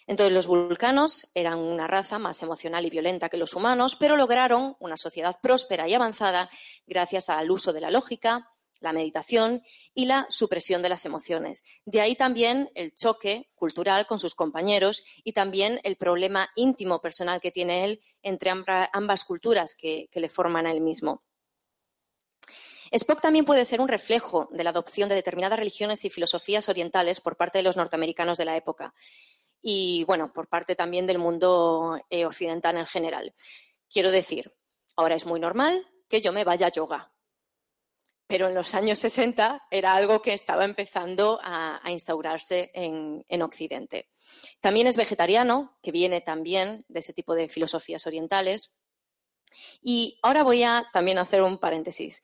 Entonces, 0.07 0.33
los 0.33 0.47
vulcanos 0.47 1.31
eran 1.35 1.59
una 1.59 1.87
raza 1.87 2.19
más 2.19 2.43
emocional 2.43 2.87
y 2.87 2.91
violenta 2.91 3.29
que 3.29 3.37
los 3.37 3.55
humanos, 3.55 3.97
pero 3.97 4.17
lograron 4.17 4.77
una 4.81 4.97
sociedad 4.97 5.39
próspera 5.43 5.87
y 5.87 5.95
avanzada 5.95 6.51
gracias 6.87 7.29
al 7.29 7.51
uso 7.51 7.75
de 7.75 7.83
la 7.83 7.91
lógica, 7.91 8.51
la 8.81 8.93
meditación 8.93 9.63
y 9.95 10.07
la 10.07 10.27
supresión 10.31 10.83
de 10.83 10.89
las 10.89 11.05
emociones. 11.05 11.65
De 11.85 12.01
ahí 12.01 12.17
también 12.17 12.71
el 12.75 12.95
choque 12.95 13.51
cultural 13.55 14.07
con 14.07 14.19
sus 14.19 14.35
compañeros 14.35 15.05
y 15.25 15.33
también 15.33 15.81
el 15.83 15.97
problema 15.97 16.49
íntimo 16.57 17.01
personal 17.01 17.41
que 17.41 17.51
tiene 17.51 17.85
él 17.85 18.01
entre 18.23 18.51
ambas 18.93 19.25
culturas 19.25 19.75
que, 19.75 20.09
le 20.13 20.29
forman 20.29 20.67
a 20.67 20.73
él 20.73 20.81
mismo. 20.81 21.23
Spock 22.91 23.21
también 23.21 23.45
puede 23.45 23.65
ser 23.65 23.81
un 23.81 23.89
reflejo 23.89 24.49
de 24.53 24.65
la 24.65 24.71
adopción 24.71 25.09
de 25.09 25.15
determinadas 25.15 25.59
religiones 25.59 26.05
y 26.05 26.11
filosofías 26.11 26.69
orientales 26.69 27.21
por 27.21 27.37
parte 27.37 27.59
de 27.59 27.65
los 27.65 27.77
norteamericanos 27.77 28.39
de 28.39 28.45
la 28.45 28.57
época 28.57 28.95
y, 29.61 30.05
bueno, 30.05 30.33
por 30.33 30.49
parte 30.49 30.77
también 30.77 31.07
del 31.07 31.19
mundo 31.19 32.01
eh, 32.11 32.25
occidental 32.25 32.77
en 32.77 32.87
general. 32.87 33.35
Quiero 33.91 34.11
decir, 34.11 34.55
ahora 34.97 35.15
es 35.15 35.27
muy 35.27 35.41
normal 35.41 35.87
que 36.09 36.21
yo 36.21 36.33
me 36.33 36.45
vaya 36.45 36.67
a 36.67 36.73
yoga, 36.73 37.13
pero 38.29 38.49
en 38.49 38.55
los 38.55 38.75
años 38.75 38.99
60 38.99 39.67
era 39.71 39.95
algo 39.95 40.21
que 40.21 40.35
estaba 40.35 40.65
empezando 40.65 41.41
a, 41.43 41.81
instaurarse 41.89 42.71
en, 42.75 43.43
Occidente. 43.43 44.11
También 44.61 44.87
es 44.87 44.99
vegetariano, 44.99 45.79
que 45.83 45.93
viene 45.93 46.21
también 46.21 46.85
de 46.89 47.01
ese 47.01 47.15
tipo 47.15 47.35
de 47.35 47.49
filosofías 47.49 48.07
orientales. 48.07 48.75
Y 49.81 50.19
ahora 50.23 50.43
voy 50.43 50.63
a 50.63 50.87
también 50.93 51.19
hacer 51.19 51.41
un 51.41 51.59
paréntesis. 51.59 52.23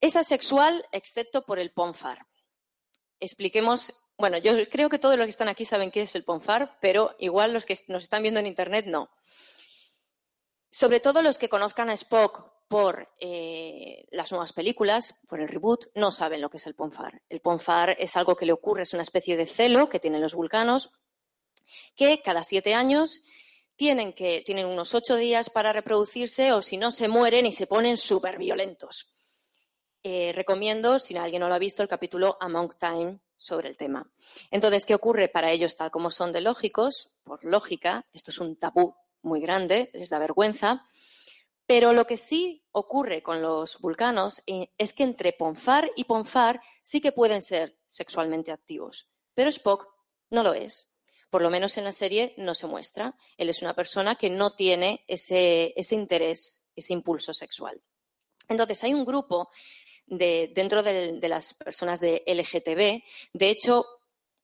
Es 0.00 0.16
asexual 0.16 0.84
excepto 0.92 1.42
por 1.42 1.58
el 1.58 1.70
ponfar. 1.70 2.26
Expliquemos, 3.18 3.94
bueno, 4.18 4.38
yo 4.38 4.52
creo 4.68 4.90
que 4.90 4.98
todos 4.98 5.16
los 5.16 5.24
que 5.24 5.30
están 5.30 5.48
aquí 5.48 5.64
saben 5.64 5.90
qué 5.90 6.02
es 6.02 6.14
el 6.14 6.24
ponfar, 6.24 6.76
pero 6.80 7.14
igual 7.18 7.52
los 7.52 7.64
que 7.64 7.78
nos 7.88 8.04
están 8.04 8.22
viendo 8.22 8.40
en 8.40 8.46
Internet 8.46 8.86
no. 8.86 9.10
Sobre 10.70 11.00
todo 11.00 11.22
los 11.22 11.38
que 11.38 11.48
conozcan 11.48 11.88
a 11.88 11.94
Spock 11.94 12.56
por 12.68 13.08
eh, 13.20 14.06
las 14.10 14.32
nuevas 14.32 14.52
películas, 14.52 15.14
por 15.28 15.40
el 15.40 15.48
reboot, 15.48 15.86
no 15.94 16.10
saben 16.10 16.40
lo 16.40 16.50
que 16.50 16.56
es 16.58 16.66
el 16.66 16.74
ponfar. 16.74 17.22
El 17.28 17.40
ponfar 17.40 17.96
es 17.98 18.16
algo 18.16 18.36
que 18.36 18.46
le 18.46 18.52
ocurre, 18.52 18.82
es 18.82 18.92
una 18.92 19.02
especie 19.02 19.36
de 19.36 19.46
celo 19.46 19.88
que 19.88 20.00
tienen 20.00 20.20
los 20.20 20.34
vulcanos, 20.34 20.90
que 21.94 22.20
cada 22.22 22.44
siete 22.44 22.74
años 22.74 23.22
tienen, 23.76 24.12
que, 24.12 24.42
tienen 24.44 24.66
unos 24.66 24.94
ocho 24.94 25.16
días 25.16 25.50
para 25.50 25.72
reproducirse 25.72 26.52
o 26.52 26.62
si 26.62 26.76
no 26.76 26.90
se 26.90 27.08
mueren 27.08 27.46
y 27.46 27.52
se 27.52 27.66
ponen 27.66 27.96
súper 27.96 28.38
violentos. 28.38 29.15
Eh, 30.08 30.32
recomiendo, 30.32 31.00
si 31.00 31.16
alguien 31.16 31.40
no 31.40 31.48
lo 31.48 31.54
ha 31.54 31.58
visto, 31.58 31.82
el 31.82 31.88
capítulo 31.88 32.36
Among 32.40 32.78
Time 32.78 33.18
sobre 33.36 33.68
el 33.68 33.76
tema. 33.76 34.08
Entonces, 34.52 34.86
¿qué 34.86 34.94
ocurre 34.94 35.28
para 35.28 35.50
ellos 35.50 35.76
tal 35.76 35.90
como 35.90 36.12
son 36.12 36.32
de 36.32 36.40
lógicos? 36.40 37.10
Por 37.24 37.44
lógica, 37.44 38.06
esto 38.12 38.30
es 38.30 38.38
un 38.38 38.54
tabú 38.54 38.94
muy 39.22 39.40
grande, 39.40 39.90
les 39.94 40.08
da 40.08 40.20
vergüenza 40.20 40.86
pero 41.66 41.92
lo 41.92 42.06
que 42.06 42.16
sí 42.16 42.62
ocurre 42.70 43.24
con 43.24 43.42
los 43.42 43.80
vulcanos 43.80 44.40
eh, 44.46 44.68
es 44.78 44.92
que 44.92 45.02
entre 45.02 45.32
Ponfar 45.32 45.90
y 45.96 46.04
Ponfar 46.04 46.60
sí 46.80 47.00
que 47.00 47.10
pueden 47.10 47.42
ser 47.42 47.76
sexualmente 47.88 48.52
activos, 48.52 49.08
pero 49.34 49.50
Spock 49.50 49.88
no 50.30 50.44
lo 50.44 50.54
es. 50.54 50.88
Por 51.28 51.42
lo 51.42 51.50
menos 51.50 51.76
en 51.76 51.82
la 51.82 51.90
serie 51.90 52.34
no 52.36 52.54
se 52.54 52.68
muestra. 52.68 53.16
Él 53.36 53.48
es 53.48 53.62
una 53.62 53.74
persona 53.74 54.14
que 54.14 54.30
no 54.30 54.52
tiene 54.52 55.04
ese, 55.08 55.74
interés, 55.90 56.64
ese 56.76 56.92
impulso 56.92 57.34
sexual. 57.34 57.82
Entonces, 58.48 58.84
hay 58.84 58.94
un 58.94 59.04
grupo 59.04 59.50
dentro 60.06 60.82
de, 60.82 61.18
de, 61.18 61.28
las 61.28 61.54
personas 61.54 62.00
de 62.00 62.22
LGTB. 62.26 63.02
De 63.32 63.50
hecho, 63.50 63.86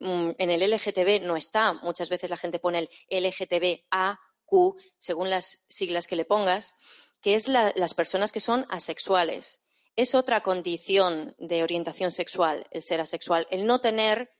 mm, 0.01 0.31
en 0.39 0.51
el 0.51 0.63
LGTB 0.71 1.25
no 1.25 1.37
está. 1.37 1.75
Muchas 1.75 2.09
veces 2.09 2.31
la 2.31 2.37
gente 2.37 2.59
pone 2.59 2.89
el 3.09 3.25
LGTBAQ, 3.25 4.77
según 4.99 5.31
las 5.31 5.65
siglas 5.69 6.07
que 6.07 6.17
le 6.17 6.25
pongas 6.25 6.75
que 7.23 7.35
es 7.35 7.49
las 7.49 7.95
personas 7.95 8.33
que 8.33 8.41
son 8.41 8.67
asexuales. 8.69 9.65
Es 9.95 10.15
otra 10.15 10.43
condición 10.43 11.35
de 11.39 11.63
orientación 11.63 12.11
sexual, 12.11 12.67
el 12.73 12.83
ser 12.83 13.01
asexual, 13.01 13.47
el 13.51 13.65
no 13.65 13.81
tener 13.81 14.31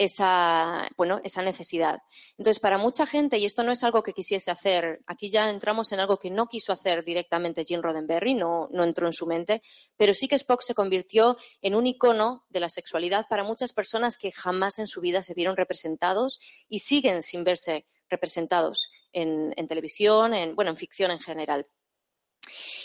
esa, 0.00 0.88
bueno, 0.96 1.20
esa 1.24 1.42
necesidad. 1.42 2.00
Entonces, 2.38 2.58
para 2.58 2.78
mucha 2.78 3.04
gente, 3.04 3.36
y 3.36 3.44
esto 3.44 3.62
no 3.62 3.70
es 3.70 3.84
algo 3.84 4.02
que 4.02 4.14
quisiese 4.14 4.50
hacer, 4.50 5.02
aquí 5.06 5.28
ya 5.28 5.50
entramos 5.50 5.92
en 5.92 6.00
algo 6.00 6.18
que 6.18 6.30
no 6.30 6.46
quiso 6.46 6.72
hacer 6.72 7.04
directamente 7.04 7.64
Jim 7.64 7.82
Roddenberry, 7.82 8.32
no, 8.32 8.70
no 8.72 8.84
entró 8.84 9.06
en 9.06 9.12
su 9.12 9.26
mente, 9.26 9.60
pero 9.98 10.14
sí 10.14 10.26
que 10.26 10.36
Spock 10.36 10.62
se 10.62 10.74
convirtió 10.74 11.36
en 11.60 11.74
un 11.74 11.86
icono 11.86 12.46
de 12.48 12.60
la 12.60 12.70
sexualidad 12.70 13.26
para 13.28 13.44
muchas 13.44 13.74
personas 13.74 14.16
que 14.16 14.32
jamás 14.32 14.78
en 14.78 14.86
su 14.86 15.02
vida 15.02 15.22
se 15.22 15.34
vieron 15.34 15.54
representados 15.54 16.40
y 16.66 16.78
siguen 16.78 17.22
sin 17.22 17.44
verse 17.44 17.86
representados 18.08 18.90
en, 19.12 19.52
en 19.54 19.68
televisión, 19.68 20.32
en, 20.32 20.56
bueno, 20.56 20.70
en 20.70 20.78
ficción 20.78 21.10
en 21.10 21.20
general. 21.20 21.66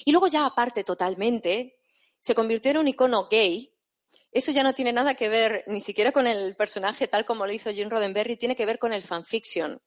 Y 0.04 0.12
luego 0.12 0.28
ya 0.28 0.46
aparte 0.46 0.84
totalmente, 0.84 1.78
se 2.20 2.36
convirtió 2.36 2.72
en 2.72 2.78
un 2.80 2.90
icono 2.90 3.30
gay. 3.30 3.72
Eso 4.36 4.52
ya 4.52 4.64
no 4.64 4.74
tiene 4.74 4.92
nada 4.92 5.16
que 5.16 5.30
ver 5.30 5.64
ni 5.66 5.80
siquiera 5.80 6.12
con 6.12 6.28
el 6.28 6.58
personaje 6.58 7.08
tal 7.08 7.24
como 7.24 7.46
lo 7.46 7.54
hizo 7.54 7.72
Jim 7.72 7.90
Roddenberry, 7.90 8.36
tiene 8.36 8.54
que 8.54 8.66
ver 8.66 8.80
con 8.80 8.92
el 8.92 9.02
fanfiction. 9.02 9.82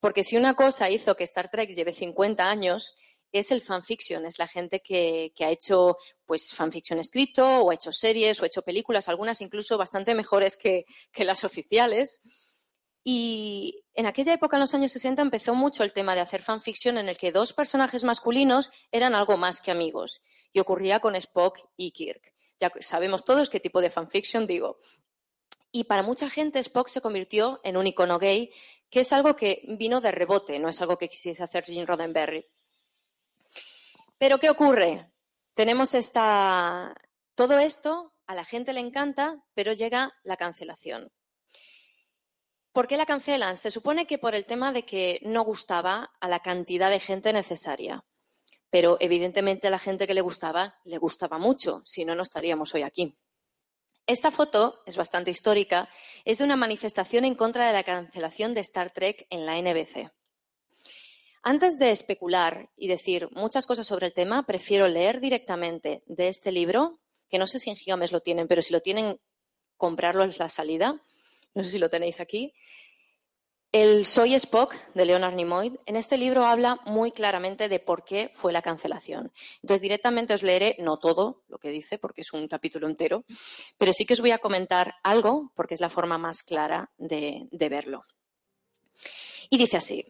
Porque 0.00 0.24
si 0.24 0.36
una 0.36 0.54
cosa 0.54 0.90
hizo 0.90 1.14
que 1.14 1.22
Star 1.22 1.48
Trek 1.48 1.70
lleve 1.70 1.92
50 1.92 2.50
años, 2.50 2.96
es 3.30 3.52
el 3.52 3.62
fanfiction, 3.62 4.26
es 4.26 4.40
la 4.40 4.48
gente 4.48 4.80
que, 4.80 5.32
ha 5.38 5.50
hecho 5.50 5.98
pues 6.26 6.52
fanfiction 6.52 6.98
escrito 6.98 7.46
o 7.46 7.70
ha 7.70 7.74
hecho 7.74 7.92
series 7.92 8.40
o 8.40 8.42
ha 8.42 8.48
hecho 8.48 8.62
películas, 8.62 9.08
algunas 9.08 9.40
incluso 9.40 9.78
bastante 9.78 10.16
mejores 10.16 10.56
que 10.56 10.84
las 11.18 11.44
oficiales. 11.44 12.22
Y 13.04 13.84
en 13.94 14.06
aquella 14.06 14.32
época, 14.32 14.56
en 14.56 14.62
los 14.62 14.74
años 14.74 14.90
60, 14.90 15.22
empezó 15.22 15.54
mucho 15.54 15.84
el 15.84 15.92
tema 15.92 16.16
de 16.16 16.22
hacer 16.22 16.42
fanfiction 16.42 16.98
en 16.98 17.08
el 17.08 17.16
que 17.16 17.30
dos 17.30 17.52
personajes 17.52 18.02
masculinos 18.02 18.72
eran 18.90 19.14
algo 19.14 19.36
más 19.36 19.60
que 19.60 19.70
amigos. 19.70 20.22
Y 20.52 20.58
ocurría 20.58 20.98
con 20.98 21.14
Spock 21.14 21.60
y 21.76 21.92
Kirk. 21.92 22.31
Ya 22.62 22.70
sabemos 22.78 23.24
todos 23.24 23.50
qué 23.50 23.58
tipo 23.58 23.80
de 23.80 23.90
fanfiction 23.90 24.46
digo. 24.46 24.78
Y 25.72 25.82
para 25.84 26.04
mucha 26.04 26.30
gente 26.30 26.60
Spock 26.60 26.86
se 26.86 27.00
convirtió 27.00 27.60
en 27.64 27.76
un 27.76 27.88
icono 27.88 28.20
gay, 28.20 28.52
que 28.88 29.00
es 29.00 29.12
algo 29.12 29.34
que 29.34 29.64
vino 29.66 30.00
de 30.00 30.12
rebote, 30.12 30.60
no 30.60 30.68
es 30.68 30.80
algo 30.80 30.96
que 30.96 31.08
quisiese 31.08 31.42
hacer 31.42 31.64
Jim 31.64 31.86
Roddenberry. 31.86 32.46
Pero 34.16 34.38
¿qué 34.38 34.48
ocurre? 34.48 35.12
tenemos 35.54 35.94
esta... 35.94 36.94
Todo 37.34 37.58
esto 37.58 38.14
a 38.26 38.34
la 38.36 38.44
gente 38.44 38.72
le 38.72 38.80
encanta, 38.80 39.42
pero 39.54 39.72
llega 39.72 40.12
la 40.22 40.36
cancelación. 40.36 41.10
¿Por 42.72 42.86
qué 42.86 42.96
la 42.96 43.06
cancelan? 43.06 43.56
Se 43.56 43.72
supone 43.72 44.06
que 44.06 44.18
por 44.18 44.36
el 44.36 44.46
tema 44.46 44.72
de 44.72 44.84
que 44.84 45.18
no 45.22 45.42
gustaba 45.42 46.12
a 46.20 46.28
la 46.28 46.40
cantidad 46.40 46.90
de 46.90 47.00
gente 47.00 47.32
necesaria. 47.32 48.04
Pero 48.72 48.96
evidentemente 49.00 49.66
a 49.66 49.70
la 49.70 49.78
gente 49.78 50.06
que 50.06 50.14
le 50.14 50.22
gustaba, 50.22 50.80
le 50.84 50.96
gustaba 50.96 51.36
mucho, 51.36 51.82
si 51.84 52.06
no, 52.06 52.14
no 52.14 52.22
estaríamos 52.22 52.74
hoy 52.74 52.80
aquí. 52.80 53.14
Esta 54.06 54.30
foto 54.30 54.80
es 54.86 54.96
bastante 54.96 55.30
histórica, 55.30 55.90
es 56.24 56.38
de 56.38 56.44
una 56.44 56.56
manifestación 56.56 57.26
en 57.26 57.34
contra 57.34 57.66
de 57.66 57.74
la 57.74 57.84
cancelación 57.84 58.54
de 58.54 58.62
Star 58.62 58.90
Trek 58.90 59.26
en 59.28 59.44
la 59.44 59.60
NBC. 59.60 60.10
Antes 61.42 61.78
de 61.78 61.90
especular 61.90 62.70
y 62.74 62.88
decir 62.88 63.28
muchas 63.32 63.66
cosas 63.66 63.86
sobre 63.86 64.06
el 64.06 64.14
tema, 64.14 64.46
prefiero 64.46 64.88
leer 64.88 65.20
directamente 65.20 66.02
de 66.06 66.28
este 66.28 66.50
libro, 66.50 66.98
que 67.28 67.38
no 67.38 67.46
sé 67.46 67.58
si 67.58 67.68
en 67.68 67.76
Gigames 67.76 68.10
lo 68.10 68.20
tienen, 68.20 68.48
pero 68.48 68.62
si 68.62 68.72
lo 68.72 68.80
tienen, 68.80 69.20
comprarlo 69.76 70.24
es 70.24 70.38
la 70.38 70.48
salida. 70.48 71.04
No 71.54 71.62
sé 71.62 71.68
si 71.68 71.78
lo 71.78 71.90
tenéis 71.90 72.20
aquí. 72.20 72.54
El 73.72 74.04
Soy 74.04 74.34
Spock 74.34 74.74
de 74.92 75.06
Leonard 75.06 75.34
Nimoy 75.34 75.80
en 75.86 75.96
este 75.96 76.18
libro 76.18 76.44
habla 76.44 76.78
muy 76.84 77.10
claramente 77.10 77.70
de 77.70 77.80
por 77.80 78.04
qué 78.04 78.30
fue 78.34 78.52
la 78.52 78.60
cancelación. 78.60 79.32
Entonces, 79.62 79.80
directamente 79.80 80.34
os 80.34 80.42
leeré, 80.42 80.76
no 80.78 80.98
todo 80.98 81.44
lo 81.48 81.56
que 81.56 81.70
dice, 81.70 81.98
porque 81.98 82.20
es 82.20 82.34
un 82.34 82.48
capítulo 82.48 82.86
entero, 82.86 83.24
pero 83.78 83.94
sí 83.94 84.04
que 84.04 84.12
os 84.12 84.20
voy 84.20 84.32
a 84.32 84.38
comentar 84.38 84.96
algo, 85.02 85.52
porque 85.54 85.72
es 85.72 85.80
la 85.80 85.88
forma 85.88 86.18
más 86.18 86.42
clara 86.42 86.90
de, 86.98 87.48
de 87.50 87.68
verlo. 87.70 88.04
Y 89.48 89.56
dice 89.56 89.78
así. 89.78 90.04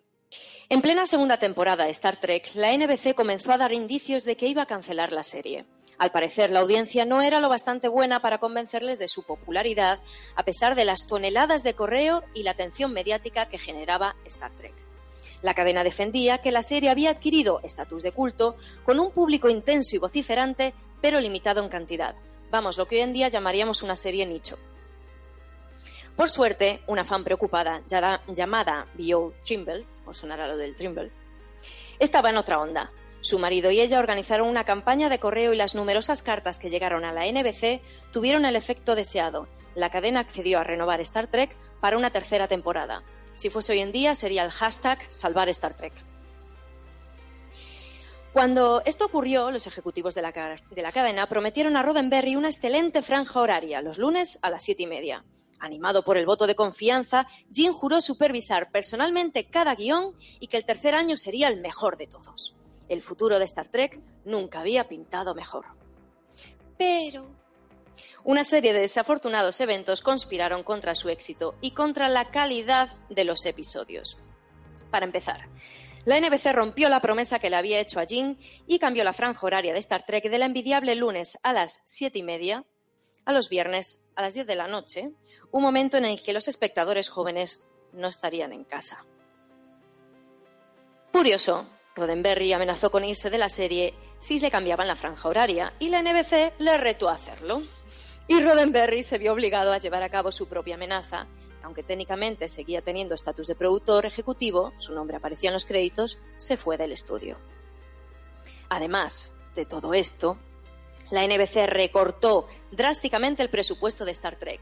En 0.73 0.81
plena 0.81 1.05
segunda 1.05 1.37
temporada 1.37 1.85
de 1.85 1.91
Star 1.91 2.17
Trek, 2.17 2.53
la 2.55 2.73
NBC 2.73 3.15
comenzó 3.15 3.53
a 3.53 3.59
dar 3.59 3.75
indicios 3.75 4.25
de 4.25 4.39
que 4.39 4.47
iba 4.47 4.63
a 4.63 4.67
cancelar 4.67 5.13
la 5.13 5.23
serie. 5.23 5.67
Al 5.99 6.13
parecer, 6.13 6.49
la 6.49 6.61
audiencia 6.61 7.05
no 7.05 7.21
era 7.21 7.41
lo 7.41 7.51
bastante 7.51 7.89
buena 7.89 8.23
para 8.23 8.39
convencerles 8.39 8.99
de 8.99 9.07
su 9.07 9.23
popularidad, 9.23 9.99
a 10.35 10.45
pesar 10.45 10.75
de 10.75 10.87
las 10.87 11.07
toneladas 11.07 11.63
de 11.63 11.75
correo 11.75 12.23
y 12.33 12.43
la 12.43 12.53
atención 12.53 12.91
mediática 12.95 13.51
que 13.51 13.59
generaba 13.59 14.17
Star 14.25 14.51
Trek. 14.53 14.73
La 15.43 15.53
cadena 15.53 15.85
defendía 15.85 16.39
que 16.39 16.53
la 16.53 16.63
serie 16.63 16.89
había 16.89 17.11
adquirido 17.11 17.61
estatus 17.63 18.03
de 18.03 18.13
culto 18.13 18.57
con 18.83 18.99
un 18.99 19.11
público 19.11 19.51
intenso 19.51 19.95
y 19.95 19.99
vociferante, 19.99 20.73
pero 21.03 21.21
limitado 21.21 21.63
en 21.63 21.69
cantidad. 21.69 22.15
Vamos, 22.51 22.79
lo 22.79 22.87
que 22.87 22.97
hoy 22.97 23.03
en 23.03 23.13
día 23.13 23.29
llamaríamos 23.29 23.83
una 23.83 23.95
serie 23.95 24.25
nicho. 24.25 24.59
Por 26.17 26.31
suerte, 26.31 26.81
una 26.87 27.05
fan 27.05 27.25
preocupada 27.25 27.83
llamada 27.87 28.87
Bio 28.95 29.35
Trimble, 29.43 29.87
o 30.07 30.15
sonará 30.15 30.49
lo 30.49 30.57
del 30.57 30.77
Trimble, 30.77 31.11
estaba 31.99 32.31
en 32.31 32.37
otra 32.37 32.59
onda. 32.61 32.91
Su 33.21 33.39
marido 33.39 33.71
y 33.71 33.81
ella 33.81 34.01
organizaron 34.01 34.49
una 34.49 34.65
campaña 34.65 35.09
de 35.09 35.21
correo 35.21 35.53
y 35.53 35.57
las 35.57 35.77
numerosas 35.77 36.23
cartas 36.23 36.59
que 36.59 36.69
llegaron 36.69 37.05
a 37.05 37.13
la 37.13 37.31
NBC 37.31 37.81
tuvieron 38.13 38.45
el 38.45 38.57
efecto 38.57 38.97
deseado. 38.97 39.47
La 39.77 39.91
cadena 39.91 40.21
accedió 40.21 40.59
a 40.59 40.65
renovar 40.65 41.01
Star 41.01 41.29
Trek 41.29 41.55
para 41.81 41.97
una 41.97 42.11
tercera 42.11 42.49
temporada. 42.49 43.03
Si 43.35 43.49
fuese 43.49 43.73
hoy 43.73 43.81
en 43.81 43.93
día 43.93 44.15
sería 44.15 44.45
el 44.45 44.51
hashtag 44.51 44.99
salvar 45.09 45.49
Star 45.51 45.75
Trek. 45.75 45.93
Cuando 48.33 48.83
esto 48.87 49.05
ocurrió, 49.05 49.51
los 49.51 49.67
ejecutivos 49.67 50.15
de 50.15 50.23
la, 50.23 50.33
de 50.33 50.83
la, 50.83 50.93
cadena 50.93 51.29
prometieron 51.29 51.77
a 51.77 51.83
Roddenberry 51.83 52.35
una 52.35 52.49
excelente 52.49 53.03
franja 53.03 53.41
horaria, 53.41 53.83
los 53.83 53.99
lunes 53.99 54.39
a 54.43 54.49
las 54.49 54.65
siete 54.65 54.85
y 54.85 54.87
media. 54.87 55.23
Animado 55.63 56.03
por 56.03 56.17
el 56.17 56.27
voto 56.27 56.49
de 56.49 56.57
confianza, 56.57 57.29
Jim 57.55 57.73
juró 57.73 58.01
supervisar 58.01 58.73
personalmente 58.73 59.45
cada 59.45 59.77
guion 59.77 60.17
y 60.41 60.49
que 60.49 60.57
el 60.57 60.65
tercer 60.65 60.97
año 60.97 61.17
sería 61.17 61.47
el 61.47 61.61
mejor 61.61 61.97
de 61.97 62.09
todos. 62.09 62.57
El 62.89 63.01
futuro 63.01 63.39
de 63.39 63.45
Star 63.45 63.69
Trek 63.69 64.01
nunca 64.25 64.59
había 64.59 64.89
pintado 64.89 65.37
mejor. 65.37 65.67
Pero 66.77 67.31
una 68.25 68.43
serie 68.43 68.73
de 68.73 68.81
desafortunados 68.81 69.61
eventos 69.61 70.03
conspiraron 70.03 70.65
contra 70.65 70.97
su 70.97 71.09
éxito 71.11 71.55
y 71.61 71.71
contra 71.71 72.09
la 72.09 72.33
calidad 72.33 72.91
de 73.09 73.25
los 73.25 73.47
episodios. 73.47 74.19
Para 74.91 75.07
empezar, 75.07 75.49
la 76.05 76.19
NBC 76.19 76.53
rompió 76.53 76.89
la 76.89 77.01
promesa 77.01 77.39
que 77.39 77.51
le 77.51 77.57
había 77.57 77.79
hecho 77.79 78.01
a 78.01 78.05
Jim 78.05 78.37
y 78.67 78.81
cambió 78.81 79.05
la 79.05 79.13
franja 79.13 79.47
horaria 79.47 79.73
de 79.73 79.79
Star 79.79 80.05
Trek 80.05 80.29
de 80.29 80.39
la 80.39 80.47
envidiable 80.47 80.97
lunes 80.97 81.39
a 81.45 81.53
las 81.53 81.83
siete 81.85 82.19
y 82.19 82.25
media 82.25 82.65
a 83.25 83.33
los 83.33 83.49
viernes 83.49 84.05
a 84.15 84.23
las 84.23 84.35
10 84.35 84.47
de 84.47 84.57
la 84.57 84.69
noche, 84.69 85.13
un 85.53 85.63
momento 85.63 85.97
en 85.97 86.07
el 86.07 86.21
que 86.21 86.33
los 86.33 86.49
espectadores 86.49 87.09
jóvenes 87.09 87.65
no 87.93 88.09
estarían 88.09 88.53
en 88.53 88.65
casa. 88.65 89.05
Curioso, 91.13 91.67
Roddenberry 91.95 92.53
amenazó 92.53 92.91
con 92.91 93.05
irse 93.05 93.31
de 93.31 93.39
la 93.39 93.51
serie 93.51 93.95
si 94.19 94.39
le 94.39 94.51
cambiaban 94.51 94.89
la 94.89 94.97
franja 94.97 95.29
horaria 95.29 95.75
y 95.79 95.91
la 95.91 96.03
NBC 96.03 96.55
le 96.59 96.79
retó 96.79 97.09
a 97.09 97.15
hacerlo. 97.15 97.63
Y 98.29 98.41
Roddenberry 98.41 99.03
se 99.03 99.19
vio 99.19 99.33
obligado 99.33 99.73
a 99.73 99.79
llevar 99.79 100.03
a 100.03 100.09
cabo 100.09 100.33
su 100.33 100.49
propia 100.49 100.77
amenaza. 100.77 101.27
Aunque 101.63 101.83
técnicamente 101.83 102.49
seguía 102.49 102.83
teniendo 102.83 103.15
estatus 103.15 103.47
de 103.47 103.55
productor 103.55 104.07
ejecutivo, 104.07 104.73
su 104.79 104.95
nombre 104.95 105.17
aparecía 105.17 105.51
en 105.51 105.55
los 105.55 105.65
créditos, 105.65 106.19
se 106.37 106.57
fue 106.57 106.77
del 106.77 106.93
estudio. 106.93 107.39
Además 108.71 109.39
de 109.55 109.67
todo 109.67 109.93
esto, 109.93 110.39
la 111.11 111.27
NBC 111.27 111.67
recortó 111.67 112.49
drásticamente 112.71 113.43
el 113.43 113.51
presupuesto 113.51 114.07
de 114.07 114.13
Star 114.13 114.37
Trek. 114.37 114.61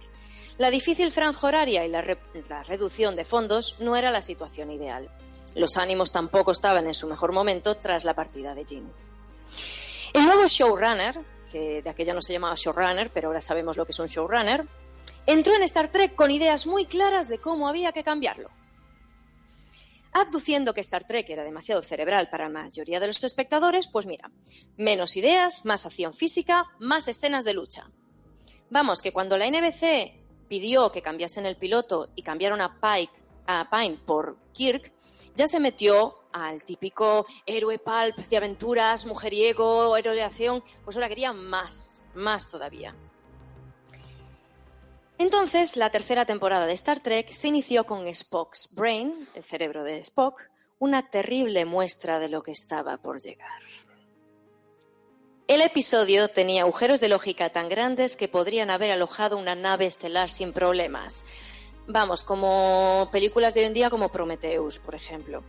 La 0.61 0.71
difícil 0.71 1.11
franja 1.11 1.47
horaria 1.47 1.87
y 1.87 1.89
la, 1.89 2.03
reducción 2.03 3.17
de 3.17 3.25
fondos 3.25 3.77
no 3.79 3.97
era 3.97 4.11
la 4.11 4.21
situación 4.21 4.71
ideal. 4.71 5.09
Los 5.55 5.79
ánimos 5.79 6.13
tampoco 6.13 6.51
estaban 6.51 6.87
en 6.87 6.93
su 6.93 7.09
mejor 7.09 7.33
momento 7.33 7.79
tras 7.79 8.05
la 8.05 8.13
partida 8.13 8.55
de 8.55 8.67
Jim. 8.67 8.85
El 10.13 10.27
nuevo 10.27 10.47
showrunner, 10.49 11.19
que 11.51 11.81
de 11.81 11.89
aquella 11.89 12.13
no 12.13 12.21
se 12.21 12.35
llamaba 12.35 12.57
showrunner, 12.57 13.11
pero 13.11 13.29
ahora 13.29 13.41
sabemos 13.41 13.79
lo 13.79 13.87
que 13.87 13.93
es 13.93 13.99
un 14.01 14.07
showrunner, 14.09 14.67
entró 15.25 15.55
en 15.55 15.63
Star 15.63 15.91
Trek 15.91 16.15
con 16.15 16.31
ideas 16.31 16.67
muy 16.67 16.85
claras 16.85 17.29
de 17.29 17.39
cómo 17.39 17.67
había 17.67 17.93
que 17.93 18.05
cambiarlo. 18.05 18.51
Abduciendo 20.13 20.75
que 20.75 20.83
Star 20.83 21.05
Trek 21.05 21.31
era 21.31 21.43
demasiado 21.43 21.81
cerebral 21.81 22.29
para 22.29 22.51
la 22.51 22.65
mayoría 22.65 23.01
de 23.01 23.07
los 23.07 23.25
espectadores, 23.25 23.87
pues 23.87 24.05
mira, 24.05 24.31
menos 24.77 25.17
ideas, 25.17 25.65
más 25.65 25.87
acción 25.87 26.13
física, 26.13 26.67
más 26.79 27.09
escenas 27.09 27.47
de 27.47 27.55
lucha. 27.55 27.89
Vamos, 28.69 29.01
que 29.01 29.11
cuando 29.11 29.39
la 29.39 29.51
NBC 29.51 30.20
pidió 30.51 30.91
que 30.91 31.01
cambiasen 31.01 31.47
el 31.47 31.57
piloto 31.57 32.09
y 32.17 32.23
cambiaron 32.23 32.61
a 32.61 32.81
Pike 32.81 33.23
a 33.47 33.71
Pine 33.71 33.99
por 34.05 34.37
Kirk, 34.53 34.93
ya 35.37 35.47
se 35.47 35.61
metió 35.61 36.19
al 36.33 36.65
típico 36.65 37.25
héroe 37.47 37.79
pulp 37.79 38.17
de 38.17 38.37
aventuras, 38.37 39.07
mujeriego, 39.07 39.97
héroe 39.97 40.17
de 40.17 40.25
acción, 40.25 40.65
pues 40.85 40.97
ahora 40.97 41.09
quería 41.09 41.33
más, 41.33 42.01
más 42.15 42.49
todavía. 42.49 42.97
Entonces, 45.19 45.77
la 45.77 45.91
tercera 45.91 46.25
temporada 46.25 46.67
de 46.67 46.73
Star 46.73 46.99
Trek 46.99 47.31
se 47.31 47.47
inició 47.47 47.85
con 47.87 48.13
Spock's 48.13 48.75
Brain, 48.75 49.29
el 49.35 49.45
cerebro 49.45 49.85
de 49.85 49.99
Spock, 49.99 50.43
una 50.81 51.09
terrible 51.09 51.65
muestra 51.65 52.19
de 52.19 52.29
lo 52.29 52.43
que 52.43 52.53
estaba 52.53 52.97
por 52.97 53.21
llegar. 53.21 53.61
El 55.51 55.63
episodio 55.63 56.29
tenía 56.29 56.63
agujeros 56.63 57.01
de 57.01 57.09
lógica 57.09 57.51
tan 57.51 57.69
grandes 57.69 58.15
que 58.15 58.29
podrían 58.29 58.71
haber 58.71 58.93
alojado 58.93 59.37
una 59.37 59.57
nave 59.57 59.85
estelar 59.85 60.31
sin 60.31 60.53
problemas, 60.53 61.25
Vamos, 61.89 62.23
como 62.23 63.09
películas 63.11 63.53
de 63.53 63.63
hoy 63.63 63.67
en 63.67 63.75
día 63.75 63.91
como 63.91 64.13
Prometheus, 64.13 64.79
por 64.79 64.95
ejemplo. 64.95 65.43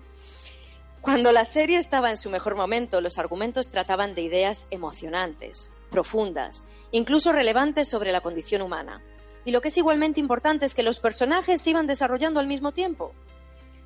Cuando 1.02 1.32
la 1.32 1.46
serie 1.46 1.78
estaba 1.78 2.10
en 2.10 2.18
su 2.18 2.32
mejor 2.32 2.56
momento, 2.56 3.00
los 3.00 3.20
argumentos 3.20 3.70
trataban 3.70 4.16
de 4.16 4.24
ideas 4.24 4.66
emocionantes, 4.72 5.72
profundas, 5.92 6.64
incluso 6.90 7.32
relevantes 7.32 7.88
sobre 7.88 8.12
la 8.12 8.22
condición 8.22 8.64
humana. 8.64 9.04
Y 9.46 9.52
lo 9.52 9.62
que 9.62 9.68
es 9.68 9.78
igualmente 9.78 10.20
importante 10.20 10.66
es 10.66 10.74
que 10.74 10.82
los 10.82 11.00
personajes 11.00 11.62
se 11.62 11.70
iban 11.70 11.86
desarrollando 11.86 12.40
al 12.40 12.48
mismo 12.48 12.72
tiempo. 12.72 13.14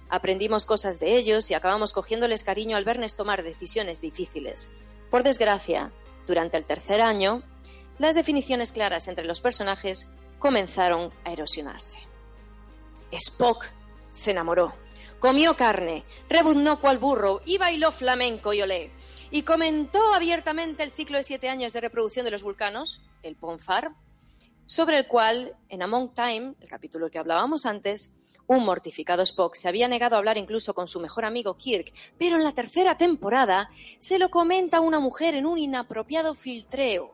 Aprendimos 0.08 0.64
cosas 0.64 0.98
de 1.02 1.18
ellos 1.18 1.52
y 1.52 1.56
acabamos 1.56 1.92
cogiéndoles 1.92 2.46
cariño 2.46 2.78
al 2.78 2.86
verles 2.86 3.18
tomar 3.18 3.44
decisiones 3.44 4.00
difíciles. 4.00 4.72
Por 5.10 5.24
desgracia, 5.24 5.92
durante 6.26 6.58
el 6.58 6.66
tercer 6.66 7.02
año, 7.02 7.44
las 7.98 8.16
definiciones 8.16 8.72
claras 8.72 9.08
entre 9.08 9.26
los 9.26 9.42
personajes 9.42 10.12
comenzaron 10.40 11.12
a 11.24 11.32
erosionarse. 11.32 11.98
Spock 13.12 13.66
se 14.12 14.32
enamoró, 14.32 14.74
comió 15.20 15.56
carne, 15.56 16.04
rebuznó 16.30 16.82
cual 16.82 16.98
burro 16.98 17.42
y 17.46 17.58
bailó 17.58 17.92
flamenco 17.92 18.54
y 18.54 18.62
olé. 18.62 18.92
Y 19.32 19.44
comentó 19.44 20.14
abiertamente 20.14 20.84
el 20.84 20.92
ciclo 20.92 21.18
de 21.18 21.24
siete 21.24 21.50
años 21.50 21.74
de 21.74 21.82
reproducción 21.82 22.26
de 22.26 22.32
los 22.32 22.44
vulcanos, 22.44 23.02
el 23.24 23.36
Ponfar, 23.36 23.92
sobre 24.66 24.98
el 24.98 25.08
cual, 25.08 25.56
en 25.70 25.84
Among 25.84 26.14
Time, 26.14 26.56
el 26.60 26.68
capítulo 26.68 27.10
que 27.10 27.20
hablábamos 27.20 27.66
antes, 27.66 28.16
un 28.48 28.64
mortificado 28.64 29.24
Spock 29.24 29.56
se 29.56 29.68
había 29.68 29.88
negado 29.88 30.16
a 30.16 30.20
hablar 30.20 30.38
incluso 30.38 30.74
con 30.74 30.88
su 30.88 31.00
mejor 31.00 31.26
amigo 31.26 31.58
Kirk, 31.58 31.92
pero 32.18 32.36
en 32.36 32.44
la 32.44 32.54
tercera 32.54 32.98
temporada 32.98 33.70
se 34.00 34.20
lo 34.20 34.30
comenta 34.30 34.78
a 34.78 34.82
una 34.82 35.00
mujer 35.00 35.36
en 35.36 35.46
un 35.46 35.58
inapropiado 35.58 36.34
filtreo. 36.34 37.14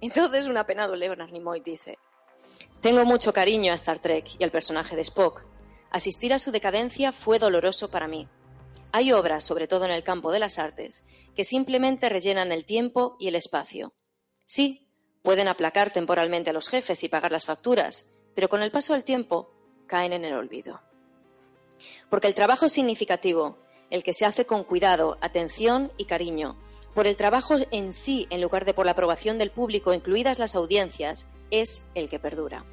Entonces 0.00 0.46
un 0.46 0.56
apenado 0.56 0.96
Leonard 0.96 1.30
Nimoy 1.30 1.60
dice, 1.60 1.98
tengo 2.80 3.04
mucho 3.04 3.32
cariño 3.32 3.70
a 3.72 3.76
Star 3.76 4.00
Trek 4.00 4.26
y 4.38 4.42
al 4.42 4.50
personaje 4.50 4.96
de 4.96 5.02
Spock. 5.02 5.44
Asistir 5.90 6.34
a 6.34 6.40
su 6.40 6.50
decadencia 6.50 7.12
fue 7.12 7.38
doloroso 7.38 7.88
para 7.90 8.08
mí. 8.08 8.26
hay 8.90 9.12
obras, 9.12 9.44
sobre 9.44 9.68
todo 9.68 9.84
en 9.86 9.90
el 9.90 10.02
campo 10.02 10.32
de 10.32 10.38
las 10.38 10.58
artes, 10.58 11.06
que 11.34 11.44
simplemente 11.44 12.08
rellenan 12.08 12.52
el 12.52 12.66
tiempo 12.66 13.16
y 13.18 13.28
el 13.28 13.36
espacio. 13.36 13.94
Sí, 14.44 14.88
pueden 15.22 15.48
aplacar 15.48 15.92
temporalmente 15.92 16.50
a 16.50 16.52
los 16.52 16.68
jefes 16.68 17.02
y 17.04 17.08
pagar 17.08 17.32
las 17.32 17.46
facturas, 17.46 18.10
pero 18.34 18.48
con 18.48 18.62
el 18.62 18.70
paso 18.70 18.92
del 18.92 19.04
tiempo 19.04 19.50
caen 19.86 20.12
en 20.12 20.24
el 20.24 20.34
olvido. 20.34 20.80
Porque 22.08 22.28
el 22.28 22.34
trabajo 22.34 22.68
significativo, 22.68 23.58
el 23.90 24.02
que 24.02 24.12
se 24.12 24.24
hace 24.24 24.46
con 24.46 24.64
cuidado, 24.64 25.18
atención 25.20 25.92
y 25.96 26.06
cariño, 26.06 26.56
por 26.94 27.06
el 27.06 27.16
trabajo 27.16 27.56
en 27.70 27.92
sí 27.92 28.26
en 28.30 28.40
lugar 28.40 28.64
de 28.64 28.74
por 28.74 28.86
la 28.86 28.92
aprobación 28.92 29.38
del 29.38 29.50
público, 29.50 29.94
incluidas 29.94 30.38
las 30.38 30.54
audiencias, 30.54 31.26
es 31.50 31.86
el 31.94 32.08
que 32.08 32.18
perdura. 32.18 32.64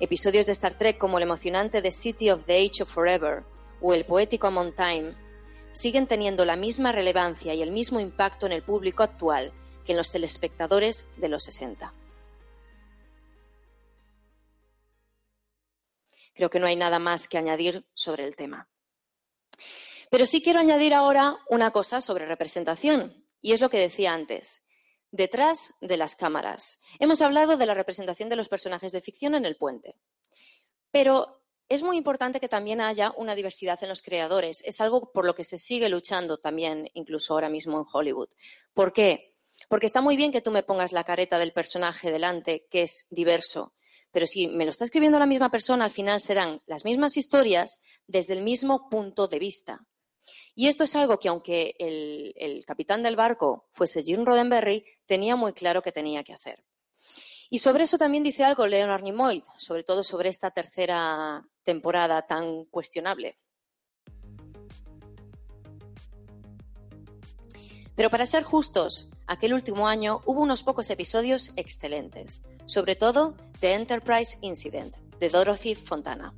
Episodios 0.00 0.46
de 0.46 0.52
Star 0.52 0.74
Trek 0.74 0.98
como 0.98 1.18
el 1.18 1.24
emocionante 1.24 1.80
The 1.80 1.92
City 1.92 2.30
of 2.30 2.44
the 2.44 2.54
Age 2.54 2.82
of 2.82 2.92
Forever 2.92 3.44
o 3.80 3.94
el 3.94 4.04
poético 4.04 4.46
Amon 4.46 4.74
Time 4.74 5.14
siguen 5.72 6.06
teniendo 6.06 6.44
la 6.44 6.56
misma 6.56 6.92
relevancia 6.92 7.54
y 7.54 7.62
el 7.62 7.70
mismo 7.70 8.00
impacto 8.00 8.46
en 8.46 8.52
el 8.52 8.62
público 8.62 9.02
actual 9.02 9.52
que 9.84 9.92
en 9.92 9.98
los 9.98 10.10
telespectadores 10.10 11.06
de 11.16 11.28
los 11.28 11.44
60. 11.44 11.92
Creo 16.36 16.50
que 16.50 16.60
no 16.60 16.66
hay 16.66 16.76
nada 16.76 16.98
más 16.98 17.26
que 17.26 17.38
añadir 17.38 17.86
sobre 17.94 18.24
el 18.24 18.36
tema. 18.36 18.68
Pero 20.10 20.26
sí 20.26 20.42
quiero 20.42 20.60
añadir 20.60 20.94
ahora 20.94 21.38
una 21.48 21.70
cosa 21.70 22.00
sobre 22.00 22.26
representación, 22.26 23.24
y 23.40 23.52
es 23.52 23.60
lo 23.60 23.70
que 23.70 23.80
decía 23.80 24.12
antes. 24.12 24.62
Detrás 25.10 25.74
de 25.80 25.96
las 25.96 26.14
cámaras. 26.14 26.80
Hemos 26.98 27.22
hablado 27.22 27.56
de 27.56 27.66
la 27.66 27.74
representación 27.74 28.28
de 28.28 28.36
los 28.36 28.48
personajes 28.48 28.92
de 28.92 29.00
ficción 29.00 29.34
en 29.34 29.46
el 29.46 29.56
puente. 29.56 29.96
Pero 30.90 31.42
es 31.68 31.82
muy 31.82 31.96
importante 31.96 32.38
que 32.38 32.48
también 32.48 32.80
haya 32.80 33.12
una 33.16 33.34
diversidad 33.34 33.82
en 33.82 33.88
los 33.88 34.02
creadores. 34.02 34.62
Es 34.64 34.80
algo 34.80 35.10
por 35.12 35.24
lo 35.24 35.34
que 35.34 35.42
se 35.42 35.58
sigue 35.58 35.88
luchando 35.88 36.38
también, 36.38 36.90
incluso 36.94 37.32
ahora 37.32 37.48
mismo 37.48 37.78
en 37.78 37.86
Hollywood. 37.90 38.28
¿Por 38.74 38.92
qué? 38.92 39.34
Porque 39.68 39.86
está 39.86 40.02
muy 40.02 40.16
bien 40.16 40.32
que 40.32 40.42
tú 40.42 40.50
me 40.50 40.62
pongas 40.62 40.92
la 40.92 41.04
careta 41.04 41.38
del 41.38 41.52
personaje 41.52 42.12
delante, 42.12 42.66
que 42.70 42.82
es 42.82 43.06
diverso, 43.10 43.72
pero 44.16 44.26
si 44.26 44.48
me 44.48 44.64
lo 44.64 44.70
está 44.70 44.86
escribiendo 44.86 45.18
la 45.18 45.26
misma 45.26 45.50
persona, 45.50 45.84
al 45.84 45.90
final 45.90 46.22
serán 46.22 46.62
las 46.64 46.86
mismas 46.86 47.18
historias 47.18 47.82
desde 48.06 48.32
el 48.32 48.40
mismo 48.40 48.88
punto 48.88 49.28
de 49.28 49.38
vista. 49.38 49.86
Y 50.54 50.68
esto 50.68 50.84
es 50.84 50.96
algo 50.96 51.18
que, 51.18 51.28
aunque 51.28 51.74
el, 51.78 52.64
capitán 52.66 53.02
del 53.02 53.14
barco 53.14 53.66
fuese 53.72 54.02
Jim 54.02 54.24
Roddenberry, 54.24 54.86
tenía 55.04 55.36
muy 55.36 55.52
claro 55.52 55.82
que 55.82 55.92
tenía 55.92 56.24
que 56.24 56.32
hacer. 56.32 56.64
Y 57.50 57.58
sobre 57.58 57.84
eso 57.84 57.98
también 57.98 58.22
dice 58.22 58.42
algo 58.42 58.66
Leonard 58.66 59.02
Nimoy, 59.02 59.44
sobre 59.58 59.84
todo 59.84 60.02
sobre 60.02 60.30
esta 60.30 60.50
tercera 60.50 61.46
temporada 61.62 62.26
tan 62.26 62.64
cuestionable. 62.64 63.38
Pero 67.94 68.08
para 68.08 68.24
ser 68.24 68.44
justos, 68.44 69.10
aquel 69.26 69.52
último 69.52 69.86
año 69.86 70.22
hubo 70.24 70.40
unos 70.40 70.62
pocos 70.62 70.88
episodios 70.88 71.52
excelentes, 71.56 72.46
sobre 72.66 72.96
todo 72.96 73.34
The 73.60 73.72
Enterprise 73.72 74.38
Incident, 74.42 74.96
de 75.18 75.28
Dorothy 75.28 75.74
Fontana. 75.74 76.34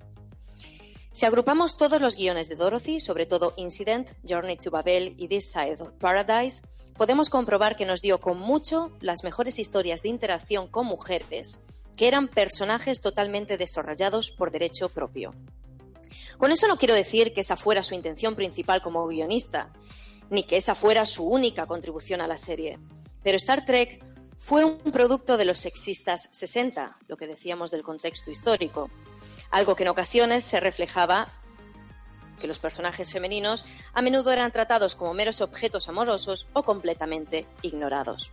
Si 1.13 1.27
agrupamos 1.27 1.77
todos 1.77 2.01
los 2.01 2.15
guiones 2.15 2.49
de 2.49 2.55
Dorothy, 2.55 3.01
sobre 3.01 3.27
todo 3.27 3.53
Incident, 3.57 4.11
Journey 4.27 4.57
to 4.57 4.71
Babel 4.71 5.15
y 5.19 5.27
This 5.27 5.51
Side 5.51 5.83
of 5.83 5.93
Paradise, 5.99 6.63
podemos 6.97 7.29
comprobar 7.29 7.77
que 7.77 7.87
nos 7.87 8.03
dio 8.03 8.21
con 8.21 8.39
mucho 8.39 8.93
las 9.01 9.25
mejores 9.25 9.59
historias 9.59 10.03
de 10.03 10.11
interacción 10.11 10.69
con 10.69 10.87
mujeres, 10.87 11.65
que 11.97 12.07
eran 12.07 12.29
personajes 12.29 13.01
totalmente 13.01 13.57
desarrollados 13.57 14.31
por 14.31 14.53
derecho 14.53 14.89
propio. 14.89 15.35
Con 16.39 16.53
eso 16.53 16.69
no 16.69 16.77
quiero 16.77 16.95
decir 16.95 17.35
que 17.35 17.41
esa 17.41 17.57
fuera 17.57 17.83
su 17.83 17.95
intención 17.95 18.37
principal 18.37 18.81
como 18.81 19.07
guionista, 19.09 19.73
ni 20.31 20.45
que 20.45 20.57
esa 20.57 20.77
fuera 20.77 21.05
su 21.05 21.27
única 21.27 21.67
contribución 21.67 22.21
a 22.21 22.29
la 22.29 22.37
serie. 22.37 22.79
Pero 23.25 23.37
Star 23.37 23.65
Trek 23.65 24.05
fue 24.39 24.65
un 24.65 24.79
producto 24.79 25.37
de 25.37 25.45
los 25.45 25.59
sexistas 25.59 26.29
60, 26.33 26.97
lo 27.09 27.17
que 27.17 27.27
decíamos 27.27 27.71
del 27.71 27.83
contexto 27.83 28.31
histórico, 28.31 28.89
algo 29.51 29.75
que 29.75 29.83
en 29.83 29.89
ocasiones 29.91 30.45
se 30.45 30.61
reflejaba 30.61 31.29
que 32.39 32.47
los 32.47 32.61
personajes 32.61 33.11
femeninos 33.11 33.67
a 33.93 34.01
menudo 34.01 34.31
eran 34.33 34.53
tratados 34.53 34.95
como 34.95 35.13
meros 35.13 35.41
objetos 35.41 35.89
amorosos 35.89 36.47
o 36.53 36.63
completamente 36.63 37.47
ignorados. 37.63 38.31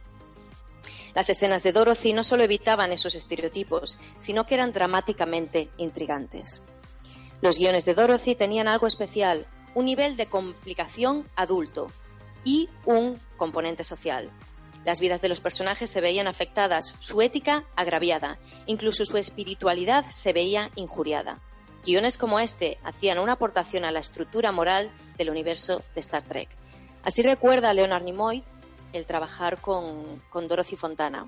Las 1.15 1.29
escenas 1.29 1.63
de 1.63 1.71
Dorothy 1.71 2.13
no 2.13 2.23
solo 2.23 2.43
evitaban 2.43 2.91
esos 2.91 3.15
estereotipos, 3.15 3.97
sino 4.19 4.45
que 4.45 4.53
eran 4.53 4.73
dramáticamente 4.73 5.69
intrigantes. 5.77 6.61
Los 7.41 7.57
guiones 7.57 7.85
de 7.85 7.95
Dorothy 7.95 8.35
tenían 8.35 8.67
algo 8.67 8.85
especial, 8.85 9.47
un 9.73 9.85
nivel 9.85 10.17
de 10.17 10.27
complicación 10.27 11.27
adulto 11.35 11.91
y 12.43 12.69
un 12.85 13.19
componente 13.37 13.83
social. 13.83 14.29
Las 14.85 14.99
vidas 14.99 15.21
de 15.21 15.29
los 15.29 15.41
personajes 15.41 15.89
se 15.89 15.99
veían 15.99 16.27
afectadas, 16.27 16.95
su 16.99 17.21
ética 17.23 17.65
agraviada, 17.75 18.37
incluso 18.67 19.03
su 19.03 19.17
espiritualidad 19.17 20.05
se 20.09 20.31
veía 20.31 20.69
injuriada. 20.75 21.41
Guiones 21.83 22.17
como 22.17 22.39
este 22.39 22.77
hacían 22.83 23.17
una 23.17 23.33
aportación 23.33 23.83
a 23.83 23.91
la 23.91 23.99
estructura 23.99 24.51
moral 24.51 24.91
del 25.17 25.31
universo 25.31 25.81
de 25.95 26.01
Star 26.01 26.23
Trek. 26.23 26.49
Así 27.01 27.23
recuerda 27.23 27.73
Leonard 27.73 28.03
Nimoy 28.03 28.43
el 28.93 29.07
trabajar 29.07 29.59
con, 29.59 30.21
con 30.29 30.47
Dorothy 30.47 30.75
Fontana. 30.75 31.27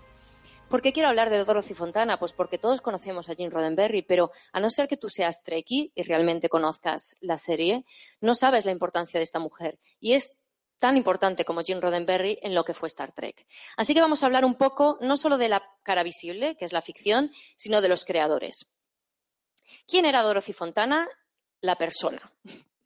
¿Por 0.69 0.81
qué 0.81 0.93
quiero 0.93 1.09
hablar 1.09 1.29
de 1.29 1.43
Dorothy 1.43 1.73
Fontana? 1.73 2.19
Pues 2.19 2.33
porque 2.33 2.57
todos 2.57 2.81
conocemos 2.81 3.29
a 3.29 3.33
Jim 3.35 3.49
Roddenberry, 3.49 4.03
pero 4.03 4.31
a 4.51 4.59
no 4.59 4.69
ser 4.69 4.87
que 4.87 4.97
tú 4.97 5.09
seas 5.09 5.41
Trekkie 5.43 5.93
y 5.95 6.03
realmente 6.03 6.49
conozcas 6.49 7.17
la 7.21 7.37
serie, 7.37 7.85
no 8.21 8.35
sabes 8.35 8.65
la 8.65 8.71
importancia 8.71 9.19
de 9.19 9.23
esta 9.23 9.39
mujer. 9.39 9.79
Y 9.99 10.13
es 10.13 10.41
tan 10.77 10.97
importante 10.97 11.45
como 11.45 11.61
Jim 11.61 11.81
Roddenberry 11.81 12.39
en 12.41 12.53
lo 12.53 12.63
que 12.63 12.73
fue 12.73 12.87
Star 12.87 13.11
Trek. 13.11 13.45
Así 13.75 13.93
que 13.93 14.01
vamos 14.01 14.21
a 14.21 14.27
hablar 14.27 14.45
un 14.45 14.55
poco 14.55 14.97
no 15.01 15.17
solo 15.17 15.37
de 15.37 15.49
la 15.49 15.63
cara 15.83 16.03
visible, 16.03 16.55
que 16.55 16.65
es 16.65 16.73
la 16.73 16.81
ficción, 16.81 17.31
sino 17.55 17.81
de 17.81 17.89
los 17.89 18.05
creadores. 18.05 18.67
¿Quién 19.87 20.05
era 20.05 20.23
Dorothy 20.23 20.53
Fontana? 20.53 21.07
La 21.61 21.75
persona. 21.75 22.31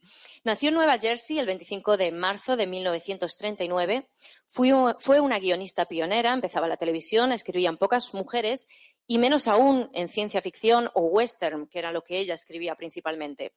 Nació 0.44 0.70
en 0.70 0.76
Nueva 0.76 0.98
Jersey 0.98 1.38
el 1.38 1.46
25 1.46 1.98
de 1.98 2.12
marzo 2.12 2.56
de 2.56 2.66
1939. 2.66 4.10
Fue 4.48 5.20
una 5.20 5.40
guionista 5.40 5.86
pionera, 5.86 6.34
empezaba 6.34 6.68
la 6.68 6.78
televisión, 6.78 7.32
escribían 7.32 7.78
pocas 7.78 8.14
mujeres 8.16 8.68
y 9.06 9.20
menos 9.20 9.48
aún 9.48 9.90
en 9.94 10.10
ciencia 10.10 10.42
ficción 10.42 10.90
o 10.96 11.02
western, 11.02 11.68
que 11.68 11.80
era 11.80 11.92
lo 11.92 12.04
que 12.04 12.18
ella 12.18 12.34
escribía 12.34 12.76
principalmente. 12.76 13.54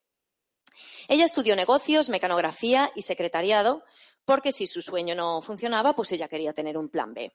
Ella 1.09 1.25
estudió 1.25 1.57
negocios, 1.57 2.09
mecanografía 2.09 2.91
y 2.95 3.03
secretariado, 3.03 3.85
porque 4.25 4.53
si 4.53 4.67
su 4.67 4.83
sueño 4.83 5.15
no 5.15 5.41
funcionaba, 5.43 5.95
pues 5.95 6.13
ella 6.13 6.29
quería 6.29 6.53
tener 6.53 6.77
un 6.79 6.89
plan 6.89 7.15
B. 7.15 7.33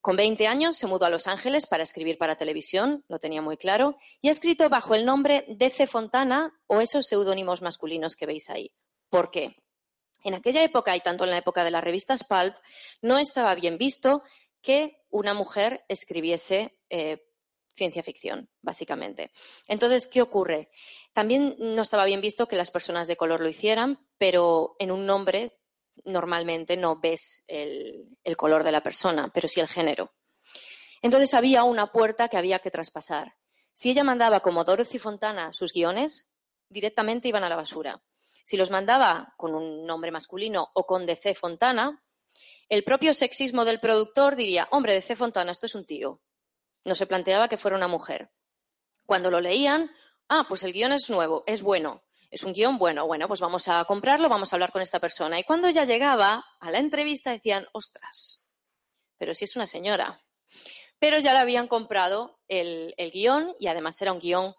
Con 0.00 0.16
20 0.16 0.46
años 0.46 0.76
se 0.76 0.86
mudó 0.86 1.06
a 1.06 1.10
Los 1.10 1.26
Ángeles 1.26 1.66
para 1.66 1.82
escribir 1.82 2.18
para 2.18 2.36
televisión, 2.36 3.04
lo 3.08 3.18
tenía 3.18 3.40
muy 3.40 3.56
claro, 3.56 3.96
y 4.20 4.28
ha 4.28 4.32
escrito 4.32 4.68
bajo 4.68 4.94
el 4.94 5.06
nombre 5.06 5.46
DC 5.48 5.86
Fontana 5.86 6.52
o 6.66 6.82
esos 6.82 7.06
seudónimos 7.06 7.62
masculinos 7.62 8.14
que 8.14 8.26
veis 8.26 8.50
ahí. 8.50 8.70
¿Por 9.08 9.30
qué? 9.30 9.56
En 10.22 10.34
aquella 10.34 10.62
época, 10.62 10.94
y 10.94 11.00
tanto 11.00 11.24
en 11.24 11.30
la 11.30 11.38
época 11.38 11.64
de 11.64 11.70
las 11.70 11.82
revistas 11.82 12.24
Pulp, 12.24 12.54
no 13.00 13.18
estaba 13.18 13.54
bien 13.54 13.78
visto 13.78 14.22
que 14.60 14.98
una 15.08 15.32
mujer 15.32 15.84
escribiese 15.88 16.78
eh, 16.90 17.24
ciencia 17.74 18.02
ficción, 18.02 18.50
básicamente. 18.60 19.32
Entonces, 19.68 20.06
¿qué 20.06 20.22
ocurre? 20.22 20.70
También 21.12 21.56
no 21.58 21.82
estaba 21.82 22.04
bien 22.04 22.20
visto 22.20 22.46
que 22.46 22.56
las 22.56 22.70
personas 22.70 23.06
de 23.06 23.16
color 23.16 23.40
lo 23.40 23.48
hicieran, 23.48 24.06
pero 24.18 24.76
en 24.78 24.90
un 24.90 25.06
nombre 25.06 25.58
normalmente 26.04 26.76
no 26.76 27.00
ves 27.00 27.44
el, 27.46 28.16
color 28.36 28.64
de 28.64 28.72
la 28.72 28.82
persona, 28.82 29.30
pero 29.32 29.48
sí 29.48 29.60
el 29.60 29.68
género. 29.68 30.12
Entonces 31.02 31.34
había 31.34 31.64
una 31.64 31.92
puerta 31.92 32.28
que 32.28 32.36
había 32.36 32.58
que 32.58 32.70
traspasar. 32.70 33.36
Si 33.72 33.90
ella 33.90 34.04
mandaba 34.04 34.40
como 34.40 34.64
Dorothy 34.64 34.98
Fontana 34.98 35.52
sus 35.52 35.72
guiones, 35.72 36.34
directamente 36.68 37.28
iban 37.28 37.44
a 37.44 37.48
la 37.48 37.56
basura. 37.56 38.02
Si 38.44 38.56
los 38.56 38.70
mandaba 38.70 39.34
con 39.36 39.54
un 39.54 39.86
nombre 39.86 40.10
masculino 40.10 40.70
o 40.74 40.86
con 40.86 41.06
DC 41.06 41.34
Fontana, 41.34 42.02
el 42.68 42.84
propio 42.84 43.14
sexismo 43.14 43.64
del 43.64 43.80
productor 43.80 44.36
diría, 44.36 44.68
hombre, 44.70 44.94
DC 44.94 45.16
Fontana, 45.16 45.52
esto 45.52 45.66
es 45.66 45.74
un 45.74 45.84
tío. 45.84 46.20
No 46.84 46.94
se 46.94 47.06
planteaba 47.06 47.48
que 47.48 47.58
fuera 47.58 47.76
una 47.76 47.88
mujer. 47.88 48.30
Cuando 49.06 49.30
lo 49.30 49.40
leían, 49.40 49.90
ah, 50.28 50.46
pues 50.48 50.62
el 50.62 50.72
guion 50.72 50.92
es 50.92 51.10
nuevo, 51.10 51.44
es 51.46 51.62
bueno 51.62 52.03
es 52.34 52.42
un 52.42 52.52
guion 52.52 52.78
bueno, 52.78 53.06
bueno, 53.06 53.28
pues 53.28 53.38
vamos 53.38 53.68
a 53.68 53.84
comprarlo, 53.84 54.28
vamos 54.28 54.52
a 54.52 54.56
hablar 54.56 54.72
con 54.72 54.82
esta 54.82 54.98
persona. 54.98 55.38
Y 55.38 55.44
cuando 55.44 55.68
ella 55.68 55.84
llegaba 55.84 56.44
a 56.58 56.70
la 56.72 56.80
entrevista 56.80 57.30
decían, 57.30 57.64
ostras, 57.70 58.50
pero 59.16 59.34
si 59.34 59.44
es 59.44 59.54
una 59.54 59.68
señora. 59.68 60.20
Pero 60.98 61.20
ya 61.20 61.32
le 61.32 61.38
habían 61.38 61.68
comprado 61.68 62.40
el, 62.48 62.92
guion 63.12 63.54
y 63.60 63.68
además 63.68 64.02
era 64.02 64.12
un 64.12 64.18
guion 64.18 64.52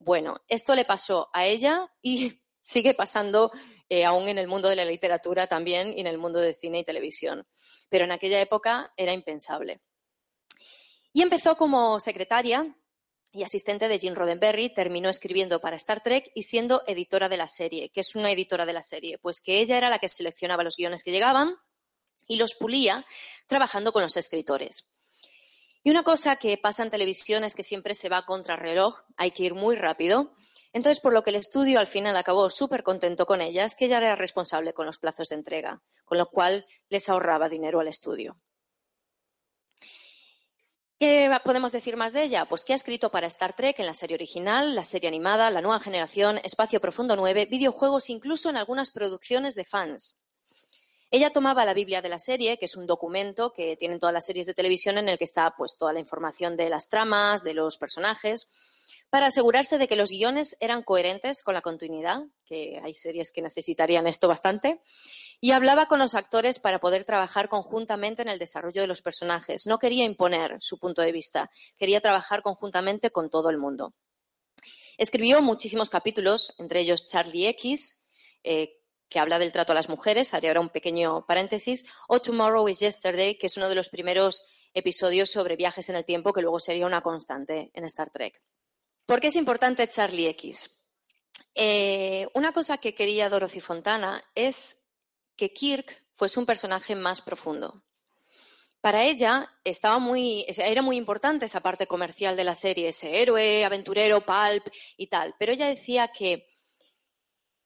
bueno. 0.00 0.40
Esto 0.48 0.74
le 0.74 0.84
pasó 0.84 1.30
a 1.32 1.46
ella 1.46 1.92
y 2.02 2.42
sigue 2.62 2.94
pasando 2.94 3.52
eh, 3.88 4.04
aún 4.04 4.28
en 4.28 4.38
el 4.38 4.48
mundo 4.48 4.68
de 4.68 4.74
la 4.74 4.84
literatura 4.84 5.46
también 5.46 5.96
y 5.96 6.00
en 6.00 6.08
el 6.08 6.18
mundo 6.18 6.40
de 6.40 6.52
cine 6.52 6.80
y 6.80 6.84
televisión. 6.84 7.46
Pero 7.88 8.06
en 8.06 8.12
aquella 8.12 8.40
época 8.40 8.92
era 8.96 9.12
impensable. 9.12 9.80
Y 11.12 11.22
empezó 11.22 11.56
como 11.56 12.00
secretaria 12.00 12.76
y 13.32 13.42
asistente 13.42 13.88
de 13.88 13.98
Jim 13.98 14.14
Roddenberry, 14.14 14.74
terminó 14.74 15.08
escribiendo 15.08 15.60
para 15.60 15.76
Star 15.76 16.02
Trek 16.02 16.30
y 16.34 16.42
siendo 16.42 16.82
editora 16.86 17.28
de 17.28 17.36
la 17.36 17.48
serie. 17.48 17.90
¿Qué 17.90 18.00
es 18.00 18.16
una 18.16 18.32
editora 18.32 18.66
de 18.66 18.72
la 18.72 18.82
serie? 18.82 19.18
Pues 19.18 19.40
que 19.40 19.60
ella 19.60 19.78
era 19.78 19.90
la 19.90 19.98
que 19.98 20.08
seleccionaba 20.08 20.64
los 20.64 20.76
guiones 20.76 21.04
que 21.04 21.12
llegaban 21.12 21.54
y 22.26 22.36
los 22.36 22.54
pulía 22.54 23.04
trabajando 23.46 23.92
con 23.92 24.02
los 24.02 24.16
escritores. 24.16 24.90
Y 25.82 25.90
una 25.90 26.02
cosa 26.02 26.36
que 26.36 26.58
pasa 26.58 26.82
en 26.82 26.90
televisión 26.90 27.44
es 27.44 27.54
que 27.54 27.62
siempre 27.62 27.94
se 27.94 28.08
va 28.08 28.26
contra 28.26 28.56
reloj, 28.56 28.98
hay 29.16 29.30
que 29.30 29.44
ir 29.44 29.54
muy 29.54 29.76
rápido. 29.76 30.34
Entonces, 30.72 31.00
por 31.00 31.12
lo 31.12 31.22
que 31.22 31.30
el 31.30 31.36
estudio 31.36 31.80
al 31.80 31.86
final 31.86 32.16
acabó 32.16 32.50
súper 32.50 32.82
contento 32.82 33.26
con 33.26 33.40
ella, 33.40 33.64
es 33.64 33.74
que 33.74 33.86
ella 33.86 33.96
era 33.96 34.14
responsable 34.14 34.74
con 34.74 34.86
los 34.86 34.98
plazos 34.98 35.28
de 35.28 35.36
entrega, 35.36 35.82
con 36.04 36.18
lo 36.18 36.26
cual 36.26 36.66
les 36.88 37.08
ahorraba 37.08 37.48
dinero 37.48 37.80
al 37.80 37.88
estudio. 37.88 38.38
¿Qué 41.00 41.34
podemos 41.46 41.72
decir 41.72 41.96
más 41.96 42.12
de 42.12 42.24
ella? 42.24 42.44
Pues 42.44 42.62
que 42.62 42.74
ha 42.74 42.76
escrito 42.76 43.08
para 43.10 43.26
Star 43.26 43.56
Trek 43.56 43.78
en 43.78 43.86
la 43.86 43.94
serie 43.94 44.16
original, 44.16 44.74
la 44.74 44.84
serie 44.84 45.08
animada, 45.08 45.50
la 45.50 45.62
nueva 45.62 45.80
generación, 45.80 46.38
Espacio 46.44 46.78
Profundo 46.78 47.16
9, 47.16 47.46
videojuegos, 47.46 48.10
incluso 48.10 48.50
en 48.50 48.58
algunas 48.58 48.90
producciones 48.90 49.54
de 49.54 49.64
fans. 49.64 50.20
Ella 51.10 51.30
tomaba 51.30 51.64
la 51.64 51.72
Biblia 51.72 52.02
de 52.02 52.10
la 52.10 52.18
serie, 52.18 52.58
que 52.58 52.66
es 52.66 52.76
un 52.76 52.86
documento 52.86 53.50
que 53.54 53.78
tienen 53.78 53.98
todas 53.98 54.12
las 54.12 54.26
series 54.26 54.46
de 54.46 54.52
televisión 54.52 54.98
en 54.98 55.08
el 55.08 55.16
que 55.16 55.24
está 55.24 55.54
pues 55.56 55.78
toda 55.78 55.94
la 55.94 56.00
información 56.00 56.54
de 56.54 56.68
las 56.68 56.90
tramas, 56.90 57.42
de 57.42 57.54
los 57.54 57.78
personajes, 57.78 58.52
para 59.08 59.28
asegurarse 59.28 59.78
de 59.78 59.88
que 59.88 59.96
los 59.96 60.10
guiones 60.10 60.54
eran 60.60 60.82
coherentes 60.82 61.42
con 61.42 61.54
la 61.54 61.62
continuidad, 61.62 62.24
que 62.44 62.78
hay 62.84 62.92
series 62.92 63.32
que 63.32 63.40
necesitarían 63.40 64.06
esto 64.06 64.28
bastante, 64.28 64.82
y 65.40 65.52
hablaba 65.52 65.86
con 65.86 65.98
los 65.98 66.14
actores 66.14 66.58
para 66.58 66.80
poder 66.80 67.04
trabajar 67.04 67.48
conjuntamente 67.48 68.22
en 68.22 68.28
el 68.28 68.38
desarrollo 68.38 68.82
de 68.82 68.86
los 68.86 69.02
personajes. 69.02 69.66
No 69.66 69.78
quería 69.78 70.04
imponer 70.04 70.58
su 70.60 70.78
punto 70.78 71.02
de 71.02 71.12
vista, 71.12 71.50
quería 71.78 72.00
trabajar 72.00 72.42
conjuntamente 72.42 73.10
con 73.10 73.30
todo 73.30 73.48
el 73.48 73.58
mundo. 73.58 73.94
Escribió 74.98 75.40
muchísimos 75.40 75.88
capítulos, 75.88 76.54
entre 76.58 76.80
ellos 76.80 77.04
Charlie 77.04 77.48
X, 77.48 78.06
eh, 78.44 78.76
que 79.08 79.18
habla 79.18 79.38
del 79.38 79.50
trato 79.50 79.72
a 79.72 79.74
las 79.74 79.88
mujeres, 79.88 80.34
haré 80.34 80.48
ahora 80.48 80.60
un 80.60 80.68
pequeño 80.68 81.24
paréntesis, 81.26 81.86
o 82.06 82.20
Tomorrow 82.20 82.68
is 82.68 82.80
Yesterday, 82.80 83.38
que 83.38 83.46
es 83.46 83.56
uno 83.56 83.68
de 83.68 83.74
los 83.74 83.88
primeros 83.88 84.46
episodios 84.74 85.30
sobre 85.30 85.56
viajes 85.56 85.88
en 85.88 85.96
el 85.96 86.04
tiempo 86.04 86.32
que 86.32 86.42
luego 86.42 86.60
sería 86.60 86.86
una 86.86 87.00
constante 87.00 87.70
en 87.74 87.84
Star 87.84 88.10
Trek. 88.10 88.40
¿Por 89.06 89.20
qué 89.20 89.28
es 89.28 89.36
importante 89.36 89.88
Charlie 89.88 90.28
X? 90.28 90.70
Eh, 91.54 92.28
una 92.34 92.52
cosa 92.52 92.78
que 92.78 92.94
quería 92.94 93.28
Dorothy 93.28 93.58
Fontana 93.58 94.22
es 94.34 94.79
que 95.40 95.54
Kirk 95.54 96.04
fuese 96.12 96.38
un 96.38 96.44
personaje 96.44 96.94
más 96.94 97.22
profundo. 97.22 97.82
Para 98.82 99.04
ella 99.04 99.50
estaba 99.64 99.98
muy, 99.98 100.44
era 100.46 100.82
muy 100.82 100.96
importante 100.96 101.46
esa 101.46 101.60
parte 101.60 101.86
comercial 101.86 102.36
de 102.36 102.44
la 102.44 102.54
serie, 102.54 102.88
ese 102.88 103.22
héroe, 103.22 103.64
aventurero, 103.64 104.20
pulp 104.20 104.66
y 104.98 105.06
tal. 105.06 105.34
Pero 105.38 105.52
ella 105.52 105.66
decía 105.66 106.08
que, 106.08 106.46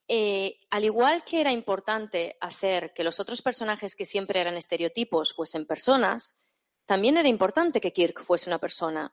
eh, 0.06 0.60
al 0.70 0.84
igual 0.84 1.24
que 1.24 1.40
era 1.40 1.50
importante 1.50 2.36
hacer 2.40 2.92
que 2.94 3.02
los 3.02 3.18
otros 3.18 3.42
personajes 3.42 3.96
que 3.96 4.06
siempre 4.06 4.40
eran 4.40 4.56
estereotipos 4.56 5.34
fuesen 5.34 5.66
personas, 5.66 6.40
también 6.86 7.16
era 7.16 7.28
importante 7.28 7.80
que 7.80 7.92
Kirk 7.92 8.22
fuese 8.22 8.50
una 8.50 8.60
persona. 8.60 9.12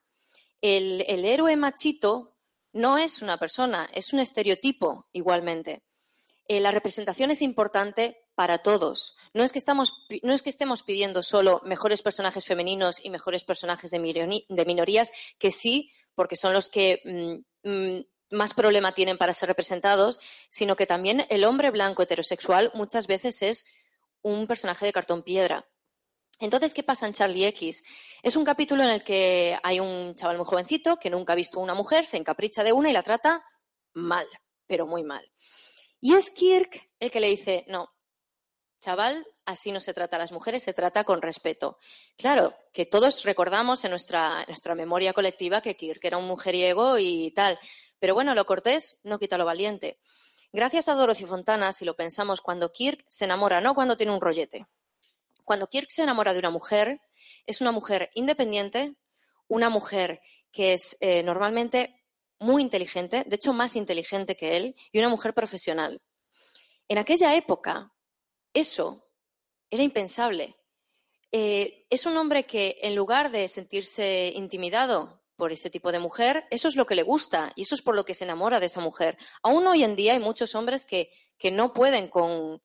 El, 0.62 1.02
héroe 1.26 1.56
machito 1.56 2.38
no 2.74 3.00
es 3.00 3.24
una 3.24 3.40
persona, 3.40 3.90
es 3.92 4.14
un 4.14 4.20
estereotipo 4.20 5.08
igualmente. 5.14 5.82
Eh, 6.48 6.60
la 6.60 6.70
representación 6.70 7.32
es 7.32 7.42
importante 7.42 8.22
para 8.42 8.58
todos. 8.58 9.16
No 9.36 9.44
es, 9.44 9.52
que 9.52 9.62
no 10.24 10.34
es 10.34 10.42
que 10.42 10.50
estemos 10.50 10.82
pidiendo 10.82 11.22
solo 11.22 11.62
mejores 11.64 12.02
personajes 12.02 12.44
femeninos 12.44 13.00
y 13.06 13.12
mejores 13.12 13.44
personajes 13.44 13.92
de, 13.92 14.00
minorías, 14.66 15.12
que 15.38 15.52
sí, 15.52 15.92
porque 16.16 16.36
son 16.36 16.52
los 16.52 16.68
que 16.68 17.02
mm, 17.06 17.70
mm, 17.70 18.02
más 18.32 18.56
problema 18.56 18.96
tienen 18.96 19.20
para 19.20 19.34
ser 19.34 19.48
representados, 19.48 20.20
sino 20.50 20.76
que 20.76 20.88
también 20.88 21.28
el 21.30 21.44
hombre 21.44 21.70
blanco 21.70 22.02
heterosexual 22.02 22.72
muchas 22.74 23.06
veces 23.06 23.44
es 23.44 23.68
un 24.24 24.48
personaje 24.48 24.88
de 24.88 24.94
cartón 24.94 25.22
piedra. 25.22 25.70
Entonces, 26.40 26.74
¿qué 26.74 26.82
pasa 26.82 27.06
en 27.06 27.14
Charlie 27.14 27.46
X? 27.46 27.84
Es 28.24 28.36
un 28.36 28.44
capítulo 28.44 28.82
en 28.82 28.90
el 28.90 29.04
que 29.04 29.56
hay 29.62 29.80
un 29.80 30.16
chaval 30.16 30.38
muy 30.38 30.48
jovencito 30.48 30.98
que 30.98 31.12
nunca 31.12 31.34
ha 31.34 31.36
visto 31.36 31.60
a 31.60 31.64
una 31.64 31.76
mujer, 31.76 32.08
se 32.08 32.18
encapricha 32.18 32.64
de 32.64 32.74
una 32.74 32.90
y 32.90 32.94
la 32.94 33.04
trata 33.04 33.46
mal, 33.94 34.26
pero 34.66 34.88
muy 34.88 35.04
mal. 35.04 35.32
Y 36.00 36.16
es 36.16 36.32
Kirk 36.32 36.90
el 37.00 37.12
que 37.12 37.20
le 37.20 37.28
dice, 37.28 37.66
no, 37.68 37.88
chaval, 38.82 39.26
así 39.46 39.72
no 39.72 39.80
se 39.80 39.94
trata 39.94 40.18
a 40.18 40.20
las 40.20 40.32
mujeres, 40.32 40.64
se 40.64 40.74
trata 40.74 41.04
con 41.04 41.22
respeto. 41.22 41.78
Claro, 42.18 42.54
que 42.74 42.86
todos 42.86 43.24
recordamos 43.24 43.86
en 43.86 43.92
nuestra, 43.92 44.44
nuestra 44.48 44.76
memoria 44.76 45.14
colectiva 45.14 45.62
que 45.62 45.76
Kirk 45.76 46.04
era 46.04 46.18
un 46.18 46.28
mujeriego 46.28 46.98
y 46.98 47.32
tal, 47.32 47.58
pero 48.00 48.14
bueno, 48.14 48.34
lo 48.34 48.46
cortés 48.46 49.00
no 49.04 49.20
quita 49.20 49.38
lo 49.38 49.46
valiente. 49.46 50.00
Gracias 50.52 50.90
a 50.90 50.96
Dorothy 50.96 51.26
Fontana, 51.26 51.72
si 51.72 51.86
lo 51.86 51.96
pensamos, 51.96 52.42
cuando 52.42 52.74
Kirk 52.74 53.06
se 53.08 53.26
enamora, 53.26 53.62
no 53.62 53.74
cuando 53.74 53.96
tiene 53.96 54.12
un 54.12 54.20
rollete. 54.20 54.66
Cuando 55.46 55.68
Kirk 55.68 55.90
se 55.90 56.04
enamora 56.04 56.34
de 56.34 56.40
una 56.40 56.50
mujer, 56.50 57.00
es 57.46 57.62
una 57.62 57.72
mujer 57.72 58.10
independiente, 58.16 58.96
una 59.48 59.70
mujer 59.70 60.22
que 60.52 60.74
es 60.74 60.98
eh, 61.00 61.24
normalmente 61.24 62.04
muy 62.40 62.62
inteligente, 62.62 63.24
de 63.26 63.36
hecho 63.36 63.54
más 63.54 63.76
inteligente 63.76 64.36
que 64.36 64.58
él, 64.58 64.76
y 64.92 65.00
una 65.00 65.10
mujer 65.10 65.34
profesional. 65.34 66.02
En 66.88 66.98
aquella 66.98 67.36
época, 67.36 67.92
eso 68.54 69.08
era 69.70 69.84
impensable. 69.84 70.56
Eh, 71.32 71.86
es 71.90 72.06
un 72.06 72.18
hombre 72.18 72.44
que, 72.46 72.78
en 72.82 72.96
lugar 72.96 73.32
de 73.32 73.48
sentirse 73.48 74.34
intimidado 74.36 75.22
por 75.38 75.52
ese 75.52 75.70
tipo 75.70 75.92
de 75.92 76.00
mujer, 76.00 76.46
eso 76.52 76.68
es 76.68 76.76
lo 76.76 76.86
que 76.86 76.96
le 76.96 77.04
gusta 77.04 77.54
y 77.56 77.62
eso 77.62 77.76
es 77.76 77.82
por 77.82 77.96
lo 77.96 78.04
que 78.04 78.14
se 78.14 78.26
enamora 78.26 78.60
de 78.60 78.66
esa 78.66 78.82
mujer. 78.82 79.18
Aún 79.42 79.66
hoy 79.66 79.84
en 79.84 79.96
día 79.96 80.14
hay 80.14 80.20
muchos 80.20 80.56
hombres 80.56 80.86
que, 80.86 81.10
no 81.52 81.74
pueden 81.74 82.10
con, 82.10 82.62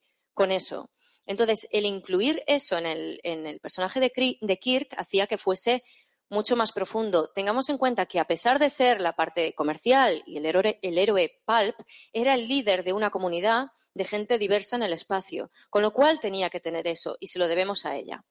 eso. 0.50 0.90
Entonces, 1.24 1.66
el 1.70 1.86
incluir 1.86 2.42
eso 2.46 2.76
en 2.76 2.86
el, 2.86 3.60
personaje 3.60 4.00
de, 4.00 4.58
Kirk 4.58 4.88
hacía 4.98 5.26
que 5.26 5.38
fuese 5.38 5.82
mucho 6.28 6.56
más 6.56 6.72
profundo. 6.72 7.30
Tengamos 7.32 7.68
en 7.68 7.78
cuenta 7.78 8.06
que 8.06 8.18
a 8.18 8.26
pesar 8.26 8.58
de 8.58 8.68
ser 8.68 9.00
la 9.00 9.14
parte 9.14 9.54
comercial 9.54 10.22
y 10.26 10.36
el 10.38 10.44
héroe, 10.44 10.78
el 10.82 10.98
héroe 10.98 11.36
Pulp, 11.46 11.76
era 12.12 12.34
el 12.34 12.48
líder 12.48 12.84
de 12.84 12.92
una 12.92 13.10
comunidad 13.10 13.68
de 13.96 14.04
gente 14.04 14.38
diversa 14.38 14.76
en 14.76 14.82
el 14.82 14.92
espacio, 14.92 15.50
con 15.70 15.82
lo 15.82 15.92
cual 15.92 16.20
tenía 16.20 16.50
que 16.50 16.60
tener 16.60 16.86
eso 16.86 17.16
y 17.20 17.28
se 17.28 17.38
lo 17.38 17.48
debemos 17.48 17.84
a 17.84 17.96
ella. 17.96 18.24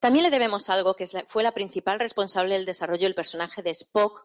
También 0.00 0.24
le 0.24 0.30
debemos 0.30 0.68
algo 0.68 0.94
que 0.94 1.06
fue 1.26 1.42
la 1.42 1.52
principal 1.52 1.98
responsable 1.98 2.54
del 2.54 2.66
desarrollo 2.66 3.04
del 3.04 3.14
personaje 3.14 3.62
de 3.62 3.70
Spock, 3.70 4.22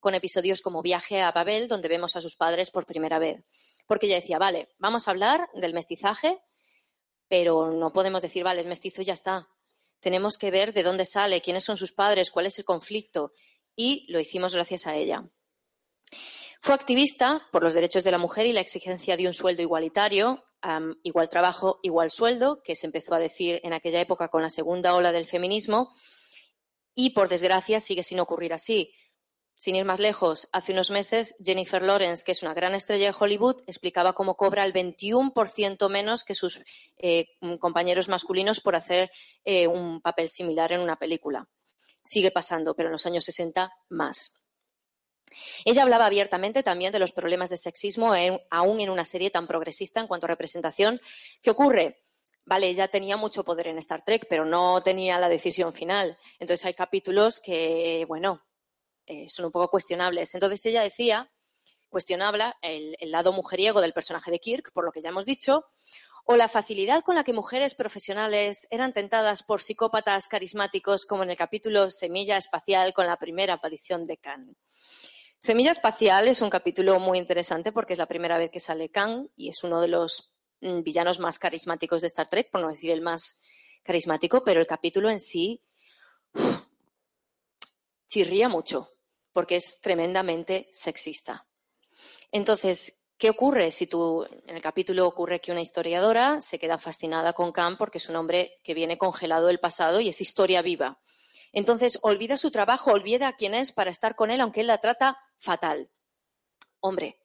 con 0.00 0.14
episodios 0.14 0.62
como 0.62 0.82
Viaje 0.82 1.20
a 1.20 1.32
Babel, 1.32 1.68
donde 1.68 1.88
vemos 1.88 2.16
a 2.16 2.20
sus 2.20 2.36
padres 2.36 2.70
por 2.70 2.86
primera 2.86 3.18
vez. 3.18 3.44
Porque 3.86 4.06
ella 4.06 4.16
decía, 4.16 4.38
vale, 4.38 4.68
vamos 4.78 5.06
a 5.06 5.10
hablar 5.10 5.48
del 5.54 5.74
mestizaje, 5.74 6.38
pero 7.28 7.70
no 7.70 7.92
podemos 7.92 8.22
decir, 8.22 8.44
vale, 8.44 8.60
es 8.60 8.66
mestizo 8.66 9.02
y 9.02 9.06
ya 9.06 9.14
está 9.14 9.48
tenemos 10.00 10.38
que 10.38 10.50
ver 10.50 10.72
de 10.72 10.82
dónde 10.82 11.04
sale, 11.04 11.40
quiénes 11.40 11.64
son 11.64 11.76
sus 11.76 11.92
padres, 11.92 12.30
cuál 12.30 12.46
es 12.46 12.58
el 12.58 12.64
conflicto. 12.64 13.32
Y 13.74 14.10
lo 14.12 14.20
hicimos 14.20 14.54
gracias 14.54 14.86
a 14.86 14.96
ella. 14.96 15.28
Fue 16.60 16.74
activista 16.74 17.46
por 17.52 17.62
los 17.62 17.72
derechos 17.72 18.04
de 18.04 18.10
la 18.10 18.18
mujer 18.18 18.46
y 18.46 18.52
la 18.52 18.60
exigencia 18.60 19.16
de 19.16 19.26
un 19.26 19.34
sueldo 19.34 19.62
igualitario, 19.62 20.44
igual 21.02 21.28
trabajo, 21.28 21.78
igual 21.82 22.10
sueldo, 22.10 22.62
que 22.62 22.74
se 22.74 22.86
empezó 22.86 23.14
a 23.14 23.20
decir 23.20 23.60
en 23.62 23.72
aquella 23.72 24.00
época 24.00 24.28
con 24.28 24.42
la 24.42 24.50
segunda 24.50 24.94
ola 24.94 25.12
del 25.12 25.26
feminismo. 25.26 25.94
Y, 26.94 27.10
por 27.10 27.28
desgracia, 27.28 27.78
sigue 27.78 28.02
sin 28.02 28.18
ocurrir 28.18 28.52
así. 28.52 28.92
Sin 29.54 29.74
ir 29.74 29.84
más 29.84 29.98
lejos, 29.98 30.48
hace 30.52 30.72
unos 30.72 30.90
meses 30.90 31.34
Jennifer 31.44 31.82
Lawrence, 31.82 32.24
que 32.24 32.30
es 32.30 32.42
una 32.42 32.54
gran 32.54 32.74
estrella 32.74 33.06
de 33.06 33.16
Hollywood, 33.18 33.62
explicaba 33.66 34.12
cómo 34.12 34.36
cobra 34.36 34.64
el 34.64 34.72
21% 34.72 35.88
menos 35.90 36.24
que 36.24 36.34
sus 36.34 36.60
eh, 36.96 37.26
compañeros 37.58 38.08
masculinos 38.08 38.60
por 38.60 38.76
hacer 38.76 39.10
eh, 39.44 39.66
un 39.66 40.00
papel 40.00 40.28
similar 40.28 40.70
en 40.72 40.80
una 40.80 40.96
película. 40.96 41.48
Sigue 42.04 42.30
pasando, 42.30 42.74
pero 42.76 42.88
en 42.88 42.92
los 42.92 43.06
años 43.06 43.24
60 43.24 43.68
más. 43.88 44.47
Ella 45.64 45.82
hablaba 45.82 46.06
abiertamente 46.06 46.62
también 46.62 46.92
de 46.92 46.98
los 46.98 47.12
problemas 47.12 47.50
de 47.50 47.56
sexismo, 47.56 48.12
aún 48.50 48.80
en 48.80 48.90
una 48.90 49.04
serie 49.04 49.30
tan 49.30 49.46
progresista 49.46 50.00
en 50.00 50.06
cuanto 50.06 50.26
a 50.26 50.28
representación. 50.28 51.00
¿Qué 51.42 51.50
ocurre? 51.50 52.02
Vale, 52.44 52.68
ella 52.68 52.88
tenía 52.88 53.16
mucho 53.16 53.44
poder 53.44 53.66
en 53.66 53.78
Star 53.78 54.02
Trek, 54.02 54.26
pero 54.28 54.46
no 54.46 54.82
tenía 54.82 55.18
la 55.18 55.28
decisión 55.28 55.72
final. 55.72 56.18
Entonces 56.38 56.64
hay 56.64 56.74
capítulos 56.74 57.40
que, 57.40 58.06
bueno, 58.08 58.42
eh, 59.06 59.28
son 59.28 59.46
un 59.46 59.52
poco 59.52 59.68
cuestionables. 59.68 60.34
Entonces 60.34 60.64
ella 60.64 60.82
decía, 60.82 61.30
cuestionable 61.90 62.54
el, 62.62 62.96
el 63.00 63.10
lado 63.10 63.32
mujeriego 63.32 63.82
del 63.82 63.92
personaje 63.92 64.30
de 64.30 64.38
Kirk, 64.38 64.72
por 64.72 64.84
lo 64.84 64.92
que 64.92 65.02
ya 65.02 65.10
hemos 65.10 65.26
dicho, 65.26 65.66
o 66.24 66.36
la 66.36 66.48
facilidad 66.48 67.02
con 67.02 67.14
la 67.14 67.24
que 67.24 67.32
mujeres 67.32 67.74
profesionales 67.74 68.68
eran 68.70 68.92
tentadas 68.92 69.42
por 69.42 69.62
psicópatas 69.62 70.28
carismáticos, 70.28 71.06
como 71.06 71.22
en 71.22 71.30
el 71.30 71.38
capítulo 71.38 71.90
Semilla 71.90 72.36
Espacial 72.36 72.92
con 72.92 73.06
la 73.06 73.16
primera 73.16 73.54
aparición 73.54 74.06
de 74.06 74.18
Khan. 74.18 74.54
Semilla 75.40 75.70
Espacial 75.70 76.26
es 76.26 76.40
un 76.40 76.50
capítulo 76.50 76.98
muy 76.98 77.16
interesante 77.16 77.70
porque 77.70 77.92
es 77.92 77.98
la 77.98 78.08
primera 78.08 78.38
vez 78.38 78.50
que 78.50 78.58
sale 78.58 78.90
Khan 78.90 79.30
y 79.36 79.48
es 79.48 79.62
uno 79.62 79.80
de 79.80 79.86
los 79.86 80.32
mm, 80.60 80.82
villanos 80.82 81.20
más 81.20 81.38
carismáticos 81.38 82.02
de 82.02 82.08
Star 82.08 82.28
Trek, 82.28 82.50
por 82.50 82.60
no 82.60 82.68
decir 82.68 82.90
el 82.90 83.02
más 83.02 83.40
carismático, 83.84 84.42
pero 84.42 84.60
el 84.60 84.66
capítulo 84.66 85.08
en 85.10 85.20
sí 85.20 85.62
chirría 88.08 88.48
mucho 88.48 88.90
porque 89.32 89.56
es 89.56 89.80
tremendamente 89.80 90.68
sexista. 90.72 91.46
Entonces, 92.32 93.06
¿qué 93.16 93.30
ocurre 93.30 93.70
si 93.70 93.86
tú, 93.86 94.26
en 94.46 94.56
el 94.56 94.62
capítulo 94.62 95.06
ocurre 95.06 95.40
que 95.40 95.52
una 95.52 95.60
historiadora 95.60 96.40
se 96.40 96.58
queda 96.58 96.78
fascinada 96.78 97.32
con 97.32 97.52
Khan 97.52 97.78
porque 97.78 97.98
es 97.98 98.08
un 98.08 98.16
hombre 98.16 98.58
que 98.64 98.74
viene 98.74 98.98
congelado 98.98 99.46
del 99.46 99.60
pasado 99.60 100.00
y 100.00 100.08
es 100.08 100.20
historia 100.20 100.62
viva? 100.62 100.98
Entonces, 101.58 101.98
olvida 102.02 102.36
su 102.36 102.52
trabajo, 102.52 102.92
olvida 102.92 103.32
quién 103.32 103.52
es 103.52 103.72
para 103.72 103.90
estar 103.90 104.14
con 104.14 104.30
él, 104.30 104.40
aunque 104.40 104.60
él 104.60 104.68
la 104.68 104.78
trata 104.78 105.18
fatal. 105.36 105.90
Hombre, 106.78 107.18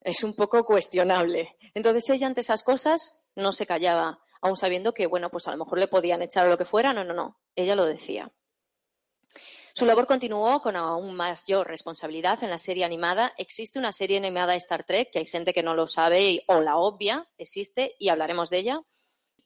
es 0.00 0.24
un 0.24 0.32
poco 0.32 0.64
cuestionable. 0.64 1.58
Entonces, 1.74 2.08
ella 2.08 2.28
ante 2.28 2.40
esas 2.40 2.62
cosas 2.62 3.28
no 3.34 3.52
se 3.52 3.66
callaba, 3.66 4.22
aun 4.40 4.56
sabiendo 4.56 4.94
que, 4.94 5.06
bueno, 5.06 5.28
pues 5.28 5.48
a 5.48 5.50
lo 5.50 5.58
mejor 5.58 5.78
le 5.78 5.86
podían 5.86 6.22
echar 6.22 6.46
o 6.46 6.48
lo 6.48 6.56
que 6.56 6.64
fuera. 6.64 6.94
No, 6.94 7.04
no, 7.04 7.12
no. 7.12 7.42
Ella 7.54 7.76
lo 7.76 7.84
decía. 7.84 8.32
Su 9.74 9.84
labor 9.84 10.06
continuó 10.06 10.62
con 10.62 10.76
aún 10.76 11.14
mayor 11.14 11.68
responsabilidad 11.68 12.42
en 12.42 12.48
la 12.48 12.56
serie 12.56 12.86
animada. 12.86 13.34
Existe 13.36 13.78
una 13.78 13.92
serie 13.92 14.16
animada 14.16 14.54
Star 14.54 14.84
Trek, 14.84 15.10
que 15.12 15.18
hay 15.18 15.26
gente 15.26 15.52
que 15.52 15.62
no 15.62 15.74
lo 15.74 15.86
sabe 15.86 16.42
o 16.46 16.62
la 16.62 16.78
obvia, 16.78 17.28
existe, 17.36 17.96
y 17.98 18.08
hablaremos 18.08 18.48
de 18.48 18.58
ella. 18.60 18.82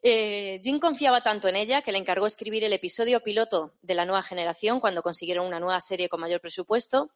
Eh, 0.08 0.60
Jim 0.62 0.78
confiaba 0.78 1.20
tanto 1.20 1.48
en 1.48 1.56
ella 1.56 1.82
que 1.82 1.90
le 1.90 1.98
encargó 1.98 2.28
escribir 2.28 2.62
el 2.62 2.72
episodio 2.72 3.24
piloto 3.24 3.74
de 3.82 3.96
la 3.96 4.04
nueva 4.04 4.22
generación 4.22 4.78
cuando 4.78 5.02
consiguieron 5.02 5.44
una 5.44 5.58
nueva 5.58 5.80
serie 5.80 6.08
con 6.08 6.20
mayor 6.20 6.40
presupuesto. 6.40 7.10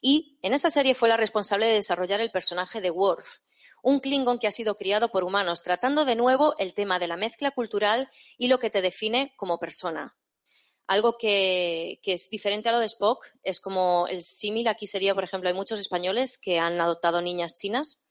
Y 0.00 0.38
en 0.42 0.54
esa 0.54 0.70
serie 0.70 0.94
fue 0.94 1.08
la 1.08 1.16
responsable 1.16 1.66
de 1.66 1.74
desarrollar 1.74 2.20
el 2.20 2.30
personaje 2.30 2.80
de 2.80 2.92
Worf, 2.92 3.38
un 3.82 3.98
Klingon 3.98 4.38
que 4.38 4.46
ha 4.46 4.52
sido 4.52 4.76
criado 4.76 5.08
por 5.08 5.24
humanos, 5.24 5.64
tratando 5.64 6.04
de 6.04 6.14
nuevo 6.14 6.54
el 6.58 6.72
tema 6.72 7.00
de 7.00 7.08
la 7.08 7.16
mezcla 7.16 7.50
cultural 7.50 8.08
y 8.36 8.46
lo 8.46 8.60
que 8.60 8.70
te 8.70 8.80
define 8.80 9.34
como 9.36 9.58
persona. 9.58 10.16
Algo 10.86 11.18
que, 11.18 11.98
que, 12.04 12.12
es 12.12 12.30
diferente 12.30 12.68
a 12.68 12.72
lo 12.72 12.78
de 12.78 12.86
Spock, 12.86 13.26
es 13.42 13.58
como 13.58 14.06
el 14.06 14.22
símil 14.22 14.68
aquí 14.68 14.86
sería, 14.86 15.16
por 15.16 15.24
ejemplo, 15.24 15.48
hay 15.48 15.54
muchos 15.56 15.80
españoles 15.80 16.38
que 16.38 16.60
han 16.60 16.80
adoptado 16.80 17.20
niñas 17.22 17.56
chinas 17.56 18.04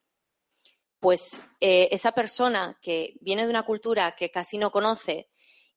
pues 1.00 1.44
eh, 1.60 1.88
esa 1.92 2.12
persona 2.12 2.78
que 2.80 3.14
viene 3.20 3.44
de 3.44 3.50
una 3.50 3.64
cultura 3.64 4.14
que 4.16 4.30
casi 4.30 4.58
no 4.58 4.70
conoce 4.70 5.30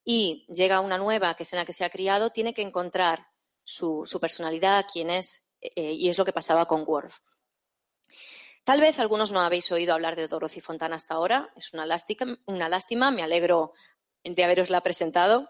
y 0.04 0.46
llega 0.54 0.78
a 0.78 0.82
una 0.82 0.98
nueva, 0.98 1.36
que 1.36 1.44
es 1.44 1.54
en 1.54 1.60
la 1.60 1.66
que 1.66 1.74
se 1.74 1.86
ha 1.86 1.90
criado, 1.90 2.32
tiene 2.32 2.54
que 2.54 2.64
encontrar 2.64 3.28
su, 3.64 4.06
personalidad, 4.20 4.86
quién 4.92 5.10
es, 5.10 5.52
eh, 5.62 5.94
y 5.94 6.10
es 6.10 6.18
lo 6.18 6.26
que 6.26 6.34
pasaba 6.34 6.66
con 6.66 6.84
Worf. 6.88 7.20
Tal 8.64 8.80
vez 8.80 9.00
algunos 9.00 9.32
no 9.32 9.42
habéis 9.42 9.72
oído 9.72 9.94
hablar 9.94 10.16
de 10.16 10.28
Dorothy 10.28 10.60
Fontana 10.60 10.96
hasta 10.96 11.16
ahora, 11.16 11.52
es 11.56 11.74
una 11.74 11.86
lástima, 11.86 12.38
una 12.46 12.70
lástima 12.70 13.10
me 13.12 13.24
alegro 13.24 13.74
de 14.24 14.44
haberosla 14.44 14.82
presentado, 14.82 15.50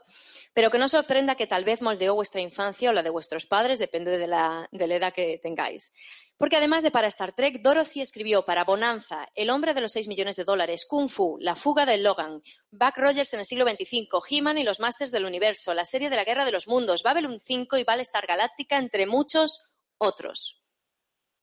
pero 0.53 0.69
que 0.69 0.77
no 0.77 0.89
sorprenda 0.89 1.35
que 1.35 1.47
tal 1.47 1.63
vez 1.63 1.81
moldeó 1.81 2.15
vuestra 2.15 2.41
infancia 2.41 2.89
o 2.89 2.93
la 2.93 3.03
de 3.03 3.09
vuestros 3.09 3.45
padres, 3.45 3.79
depende 3.79 4.17
de 4.17 4.27
la, 4.27 4.67
de 4.71 4.87
la 4.87 4.95
edad 4.95 5.13
que 5.13 5.39
tengáis. 5.41 5.93
Porque 6.37 6.57
además 6.57 6.81
de 6.81 6.91
para 6.91 7.07
Star 7.07 7.33
Trek, 7.33 7.61
Dorothy 7.61 8.01
escribió 8.01 8.43
para 8.43 8.63
Bonanza, 8.63 9.27
El 9.35 9.49
hombre 9.49 9.73
de 9.73 9.81
los 9.81 9.91
6 9.91 10.07
millones 10.07 10.35
de 10.35 10.43
dólares, 10.43 10.85
Kung 10.87 11.07
Fu, 11.07 11.37
La 11.39 11.55
fuga 11.55 11.85
de 11.85 11.97
Logan, 11.97 12.41
Buck 12.71 12.97
Rogers 12.97 13.33
en 13.33 13.41
el 13.41 13.45
siglo 13.45 13.65
XXV, 13.69 14.09
He-Man 14.27 14.57
y 14.57 14.63
los 14.63 14.79
Masters 14.79 15.11
del 15.11 15.25
Universo, 15.25 15.73
la 15.73 15.85
serie 15.85 16.09
de 16.09 16.15
la 16.15 16.23
Guerra 16.23 16.43
de 16.43 16.51
los 16.51 16.67
Mundos, 16.67 17.03
Babylon 17.03 17.39
5 17.39 17.77
y 17.77 17.83
Battlestar 17.83 18.25
Galáctica, 18.25 18.77
entre 18.77 19.05
muchos 19.05 19.63
otros. 19.99 20.63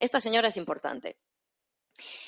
Esta 0.01 0.21
señora 0.21 0.49
es 0.49 0.57
importante. 0.57 1.17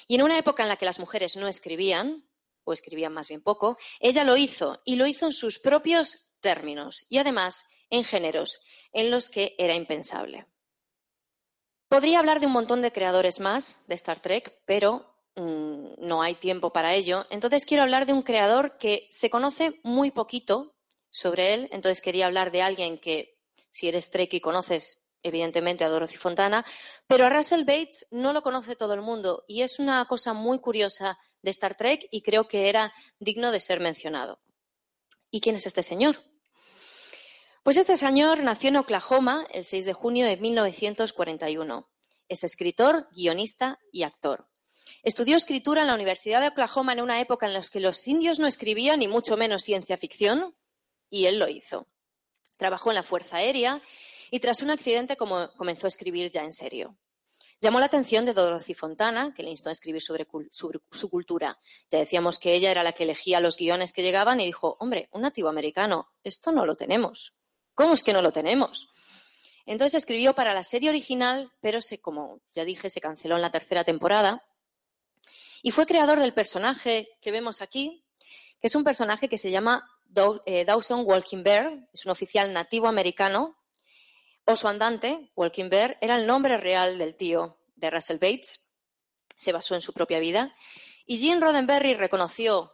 Y 0.07 0.17
en 0.17 0.23
una 0.23 0.39
época 0.39 0.63
en 0.63 0.69
la 0.69 0.77
que 0.77 0.87
las 0.87 0.99
mujeres 0.99 1.37
no 1.37 1.49
escribían, 1.49 2.30
o 2.71 2.73
escribían 2.73 3.13
más 3.13 3.29
bien 3.29 3.43
poco, 3.43 3.79
ella 4.01 4.25
lo 4.25 4.37
hizo, 4.37 4.81
y 4.85 4.97
lo 4.97 5.07
hizo 5.07 5.27
en 5.27 5.33
sus 5.33 5.59
propios 5.59 6.33
términos, 6.41 7.07
y 7.09 7.19
además 7.19 7.65
en 7.91 8.05
géneros 8.05 8.61
en 8.93 9.11
los 9.11 9.29
que 9.31 9.55
era 9.59 9.75
impensable. 9.75 10.47
Podría 11.89 12.21
hablar 12.21 12.39
de 12.39 12.47
un 12.47 12.53
montón 12.53 12.83
de 12.83 12.93
creadores 12.93 13.41
más 13.41 13.85
de 13.89 13.97
Star 13.97 14.21
Trek, 14.21 14.63
pero 14.65 15.17
mm, 15.35 15.95
no 15.99 16.23
hay 16.23 16.37
tiempo 16.37 16.73
para 16.73 16.95
ello. 16.95 17.27
Entonces 17.31 17.67
quiero 17.67 17.83
hablar 17.83 18.07
de 18.07 18.13
un 18.13 18.23
creador 18.23 18.79
que 18.79 19.09
se 19.11 19.29
conoce 19.29 19.81
muy 19.83 20.13
poquito 20.13 20.77
sobre 21.11 21.55
él. 21.55 21.69
Entonces 21.73 22.01
quería 22.01 22.27
hablar 22.27 22.53
de 22.53 22.63
alguien 22.63 22.99
que, 22.99 23.41
si 23.73 23.89
eres 23.89 24.11
Trek 24.11 24.33
y 24.35 24.41
conoces, 24.41 25.09
evidentemente, 25.25 25.83
a 25.83 25.89
Dorothy 25.89 26.17
Fontana, 26.17 26.65
pero 27.09 27.27
a 27.27 27.31
Russell 27.31 27.65
Bates 27.65 28.07
no 28.13 28.33
lo 28.33 28.43
conoce 28.43 28.77
todo 28.77 28.95
el 28.95 29.03
mundo 29.03 29.45
y 29.49 29.63
es 29.63 29.81
una 29.81 30.05
cosa 30.07 30.33
muy 30.33 30.61
curiosa 30.61 31.19
de 31.43 31.51
Star 31.51 31.77
Trek 31.77 32.07
y 32.11 32.23
creo 32.23 32.49
que 32.49 32.69
era 32.69 32.93
digno 33.19 33.53
de 33.53 33.61
ser 33.61 33.81
mencionado. 33.81 34.41
¿Y 35.31 35.41
quién 35.41 35.57
es 35.57 35.67
este 35.67 35.83
señor? 35.83 36.23
Pues 37.63 37.77
este 37.77 37.97
señor 37.97 38.43
nació 38.43 38.69
en 38.71 38.77
Oklahoma 38.77 39.47
el 39.53 39.65
6 39.65 39.85
de 39.85 39.93
junio 39.93 40.27
de 40.27 40.37
1941. 40.37 41.89
Es 42.29 42.45
escritor, 42.45 43.09
guionista 43.15 43.79
y 43.93 44.03
actor. 44.03 44.49
Estudió 45.03 45.37
escritura 45.37 45.83
en 45.83 45.89
la 45.89 45.95
Universidad 45.95 46.41
de 46.41 46.49
Oklahoma 46.49 46.93
en 46.93 47.01
una 47.01 47.21
época 47.21 47.47
en 47.47 47.53
la 47.53 47.63
que 47.63 47.81
los 47.81 48.07
indios 48.09 48.39
no 48.39 48.47
escribían 48.47 49.01
ni 49.01 49.09
mucho 49.09 49.37
menos 49.37 49.63
ciencia 49.63 49.97
ficción, 49.97 50.55
y 51.11 51.27
él 51.27 51.39
lo 51.39 51.49
hizo. 51.49 51.87
Trabajó 52.57 52.91
en 52.91 52.97
la 52.97 53.03
Fuerza 53.03 53.39
Aérea 53.39 53.83
y 54.31 54.41
tras 54.41 54.63
un 54.63 54.71
accidente 54.71 55.17
comenzó 55.17 55.87
a 55.87 55.89
escribir 55.89 56.31
ya 56.31 56.45
en 56.45 56.53
serio. 56.53 56.97
Llamó 57.61 57.79
la 57.79 57.87
atención 57.87 58.25
de 58.25 58.33
Dorothy 58.33 58.73
Fontana, 58.73 59.35
que 59.35 59.43
le 59.43 59.51
instó 59.51 59.69
a 59.69 59.73
escribir 59.73 60.01
sobre, 60.01 60.27
su 60.51 61.11
cultura. 61.11 61.59
Ya 61.91 61.99
decíamos 61.99 62.39
que 62.39 62.55
ella 62.55 62.71
era 62.71 62.83
la 62.83 62.93
que 62.93 63.05
elegía 63.05 63.39
los 63.41 63.59
guiones 63.59 63.93
que 63.93 64.03
llegaban 64.03 64.41
y 64.41 64.47
dijo, 64.47 64.79
hombre, 64.81 65.11
un 65.13 65.23
nativo 65.23 65.51
americano, 65.51 66.11
esto 66.25 66.53
no 66.53 66.65
lo 66.65 66.77
tenemos. 66.77 67.35
¿Cómo 67.75 67.93
es 67.93 68.03
que 68.03 68.15
no 68.15 68.23
lo 68.23 68.33
tenemos? 68.33 68.89
Entonces 69.67 69.97
escribió 69.97 70.35
para 70.35 70.55
la 70.55 70.63
serie 70.63 70.89
original, 70.89 71.53
pero 71.61 71.83
se, 71.83 72.01
como 72.01 72.41
ya 72.55 72.65
dije, 72.65 72.89
se 72.89 73.01
canceló 73.01 73.37
en 73.37 73.43
la 73.43 73.51
tercera 73.51 73.85
temporada. 73.85 74.43
Y 75.63 75.71
fue 75.71 75.87
creador 75.87 76.19
del 76.19 76.33
personaje 76.33 77.09
que 77.21 77.31
vemos 77.31 77.61
aquí, 77.61 78.03
que 78.61 78.69
es 78.69 78.75
un 78.75 78.85
personaje 78.85 79.29
que 79.29 79.39
se 79.39 79.51
llama 79.51 79.87
eh, 80.47 80.65
Dawson 80.65 81.03
Walking 81.05 81.43
Bear, 81.43 81.89
es 81.93 82.07
un 82.07 82.11
oficial 82.11 82.53
nativo 82.53 82.89
americano. 82.89 83.59
O 84.51 84.57
su 84.57 84.67
andante, 84.67 85.31
Walking 85.37 85.69
Bear, 85.69 85.97
era 86.01 86.17
el 86.17 86.27
nombre 86.27 86.59
real 86.59 86.99
del 86.99 87.15
tío 87.15 87.61
de 87.77 87.89
Russell 87.89 88.19
Bates, 88.19 88.73
se 89.37 89.53
basó 89.53 89.77
en 89.77 89.81
su 89.81 89.93
propia 89.93 90.19
vida. 90.19 90.57
Y 91.07 91.19
Gene 91.19 91.41
Roddenberry 91.41 91.95
reconoció, 91.95 92.73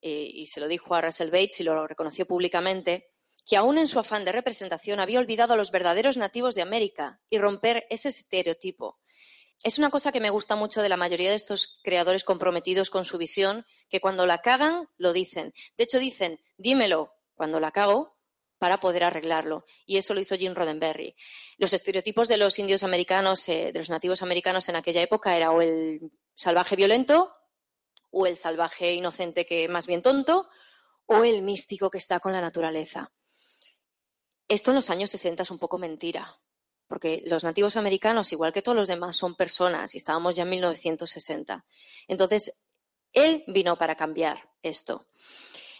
eh, 0.00 0.26
y 0.32 0.46
se 0.46 0.58
lo 0.58 0.68
dijo 0.68 0.94
a 0.94 1.02
Russell 1.02 1.30
Bates 1.30 1.60
y 1.60 1.64
lo 1.64 1.86
reconoció 1.86 2.24
públicamente, 2.24 3.10
que 3.44 3.58
aún 3.58 3.76
en 3.76 3.88
su 3.88 3.98
afán 3.98 4.24
de 4.24 4.32
representación 4.32 5.00
había 5.00 5.18
olvidado 5.18 5.52
a 5.52 5.56
los 5.58 5.70
verdaderos 5.70 6.16
nativos 6.16 6.54
de 6.54 6.62
América 6.62 7.20
y 7.28 7.36
romper 7.36 7.84
ese 7.90 8.08
estereotipo. 8.08 8.98
Es 9.62 9.76
una 9.76 9.90
cosa 9.90 10.12
que 10.12 10.20
me 10.20 10.30
gusta 10.30 10.56
mucho 10.56 10.80
de 10.80 10.88
la 10.88 10.96
mayoría 10.96 11.28
de 11.28 11.36
estos 11.36 11.78
creadores 11.82 12.24
comprometidos 12.24 12.88
con 12.88 13.04
su 13.04 13.18
visión, 13.18 13.66
que 13.90 14.00
cuando 14.00 14.24
la 14.24 14.38
cagan, 14.38 14.88
lo 14.96 15.12
dicen. 15.12 15.52
De 15.76 15.84
hecho, 15.84 15.98
dicen, 15.98 16.40
dímelo 16.56 17.12
cuando 17.34 17.60
la 17.60 17.70
cago 17.70 18.16
para 18.62 18.78
poder 18.78 19.02
arreglarlo. 19.02 19.66
Y 19.86 19.96
eso 19.96 20.14
lo 20.14 20.20
hizo 20.20 20.36
Jim 20.36 20.54
Roddenberry. 20.54 21.16
Los 21.58 21.72
estereotipos 21.72 22.28
de 22.28 22.36
los 22.36 22.60
indios 22.60 22.84
americanos, 22.84 23.48
eh, 23.48 23.72
de 23.72 23.78
los 23.80 23.90
nativos 23.90 24.22
americanos 24.22 24.68
en 24.68 24.76
aquella 24.76 25.02
época 25.02 25.36
era 25.36 25.50
o 25.50 25.60
el 25.60 26.12
salvaje 26.36 26.76
violento, 26.76 27.34
o 28.12 28.24
el 28.24 28.36
salvaje 28.36 28.92
inocente 28.94 29.44
que 29.44 29.66
más 29.66 29.88
bien 29.88 30.00
tonto, 30.00 30.48
o 31.06 31.24
el 31.24 31.42
místico 31.42 31.90
que 31.90 31.98
está 31.98 32.20
con 32.20 32.30
la 32.30 32.40
naturaleza. 32.40 33.10
Esto 34.46 34.70
en 34.70 34.76
los 34.76 34.90
años 34.90 35.10
60 35.10 35.42
es 35.42 35.50
un 35.50 35.58
poco 35.58 35.76
mentira, 35.76 36.38
porque 36.86 37.20
los 37.26 37.42
nativos 37.42 37.76
americanos, 37.76 38.30
igual 38.30 38.52
que 38.52 38.62
todos 38.62 38.76
los 38.76 38.86
demás, 38.86 39.16
son 39.16 39.34
personas 39.34 39.92
y 39.96 39.98
estábamos 39.98 40.36
ya 40.36 40.44
en 40.44 40.50
1960. 40.50 41.64
Entonces, 42.06 42.62
él 43.12 43.42
vino 43.48 43.76
para 43.76 43.96
cambiar 43.96 44.50
esto. 44.62 45.08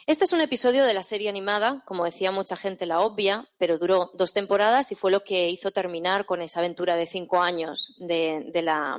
Este 0.07 0.24
es 0.24 0.32
un 0.32 0.40
episodio 0.40 0.84
de 0.84 0.94
la 0.94 1.05
serie 1.05 1.28
animada, 1.28 1.84
como 1.86 2.05
decía 2.05 2.32
mucha 2.32 2.57
gente, 2.57 2.86
la 2.86 3.00
obvia, 3.00 3.48
pero 3.57 3.78
duró 3.78 4.11
dos 4.14 4.32
temporadas 4.32 4.90
y 4.90 4.96
fue 4.96 5.12
lo 5.12 5.22
que 5.22 5.48
hizo 5.48 5.70
terminar 5.70 6.26
con 6.26 6.42
esa 6.42 6.59
aventura 6.59 6.96
de 6.96 7.07
cinco 7.07 7.40
años 7.40 7.94
de, 7.98 8.50
la, 8.62 8.98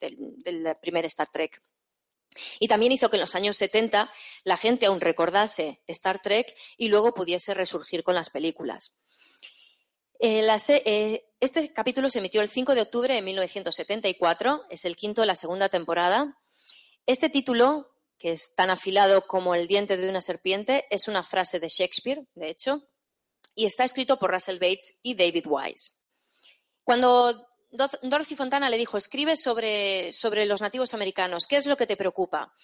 del 0.00 0.76
primer 0.80 1.04
Star 1.04 1.28
Trek. 1.30 1.62
Y 2.60 2.68
también 2.68 2.92
hizo 2.92 3.10
que 3.10 3.16
en 3.16 3.22
los 3.22 3.34
años 3.34 3.58
70 3.58 4.10
la 4.44 4.56
gente 4.56 4.86
aún 4.86 5.00
recordase 5.00 5.82
Star 5.86 6.20
Trek 6.22 6.54
y 6.78 6.88
luego 6.88 7.12
pudiese 7.12 7.52
resurgir 7.52 8.02
con 8.02 8.14
las 8.14 8.30
películas. 8.30 8.96
Eh, 10.20 10.46
eh, 10.84 11.24
este 11.40 11.72
capítulo 11.72 12.08
se 12.10 12.20
emitió 12.20 12.40
el 12.40 12.48
5 12.48 12.74
de 12.74 12.82
octubre 12.82 13.14
de 13.14 13.22
1974, 13.22 14.64
es 14.70 14.84
el 14.84 14.96
quinto 14.96 15.20
de 15.20 15.26
la 15.26 15.34
segunda 15.34 15.68
temporada. 15.68 16.38
Este 17.06 17.28
título, 17.28 17.90
que 18.18 18.32
es 18.32 18.54
tan 18.54 18.70
afilado 18.70 19.26
como 19.26 19.54
el 19.54 19.68
diente 19.68 19.96
de 19.96 20.08
una 20.08 20.20
serpiente, 20.20 20.86
es 20.90 21.08
una 21.08 21.22
frase 21.22 21.60
de 21.60 21.68
Shakespeare, 21.68 22.26
de 22.34 22.50
hecho, 22.50 22.88
y 23.54 23.66
está 23.66 23.84
escrito 23.84 24.18
por 24.18 24.32
Russell 24.32 24.58
Bates 24.58 24.98
y 25.02 25.14
David 25.14 25.46
Wise. 25.46 25.92
Cuando 26.82 27.48
Dorothy 27.70 28.34
Fontana 28.34 28.70
le 28.70 28.76
dijo, 28.76 28.96
escribe 28.96 29.36
sobre, 29.36 30.12
sobre 30.12 30.46
los 30.46 30.60
nativos 30.60 30.94
americanos, 30.94 31.46
¿qué 31.46 31.56
es 31.56 31.66
lo 31.66 31.76
que 31.76 31.86
te 31.86 31.96
preocupa? 31.96 32.54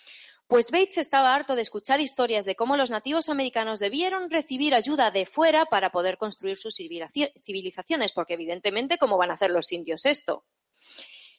Pues 0.47 0.71
Bates 0.71 0.99
estaba 0.99 1.35
harto 1.35 1.55
de 1.55 1.63
escuchar 1.63 2.01
historias 2.01 2.45
de 2.45 2.55
cómo 2.55 2.77
los 2.77 2.91
nativos 2.91 3.29
americanos 3.29 3.79
debieron 3.79 4.31
recibir 4.31 4.75
ayuda 4.75 5.11
de 5.11 5.25
fuera 5.25 5.67
para 5.67 5.91
poder 5.91 6.19
construir 6.19 6.59
sus 6.59 6.77
civilizaciones, 6.77 8.13
porque 8.13 8.35
evidentemente, 8.35 8.99
¿cómo 8.99 9.17
van 9.17 9.31
a 9.31 9.35
hacer 9.35 9.51
los 9.51 9.73
indios 9.73 10.05
esto? 10.05 10.45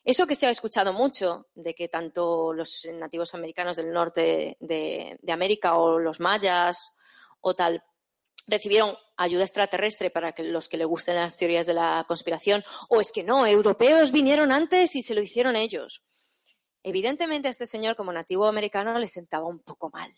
Eso 0.05 0.27
que 0.27 0.35
se 0.35 0.45
ha 0.45 0.51
escuchado 0.51 0.93
mucho, 0.93 1.47
de 1.55 1.73
que 1.73 1.87
tanto 1.87 2.53
los 2.53 2.87
nativos 2.93 3.33
americanos 3.33 3.75
del 3.75 3.91
norte 3.91 4.55
de, 4.59 5.19
América 5.27 5.77
o 5.77 5.97
los 5.97 6.19
mayas 6.19 6.93
o 7.41 7.55
tal 7.55 7.83
recibieron 8.45 8.95
ayuda 9.17 9.41
extraterrestre 9.41 10.11
para 10.11 10.33
que 10.33 10.43
los 10.43 10.69
que 10.69 10.77
le 10.77 10.85
gusten 10.85 11.15
las 11.15 11.35
teorías 11.35 11.65
de 11.65 11.73
la 11.73 12.05
conspiración, 12.07 12.63
o 12.89 13.01
es 13.01 13.11
que 13.11 13.23
no, 13.23 13.47
europeos 13.47 14.11
vinieron 14.11 14.51
antes 14.51 14.95
y 14.95 15.01
se 15.01 15.15
lo 15.15 15.23
hicieron 15.23 15.55
ellos. 15.55 16.03
Evidentemente 16.83 17.47
a 17.47 17.51
este 17.51 17.65
señor 17.65 17.95
como 17.95 18.13
nativo 18.13 18.45
americano 18.45 18.99
le 18.99 19.07
sentaba 19.07 19.47
un 19.47 19.61
poco 19.61 19.89
mal. 19.89 20.13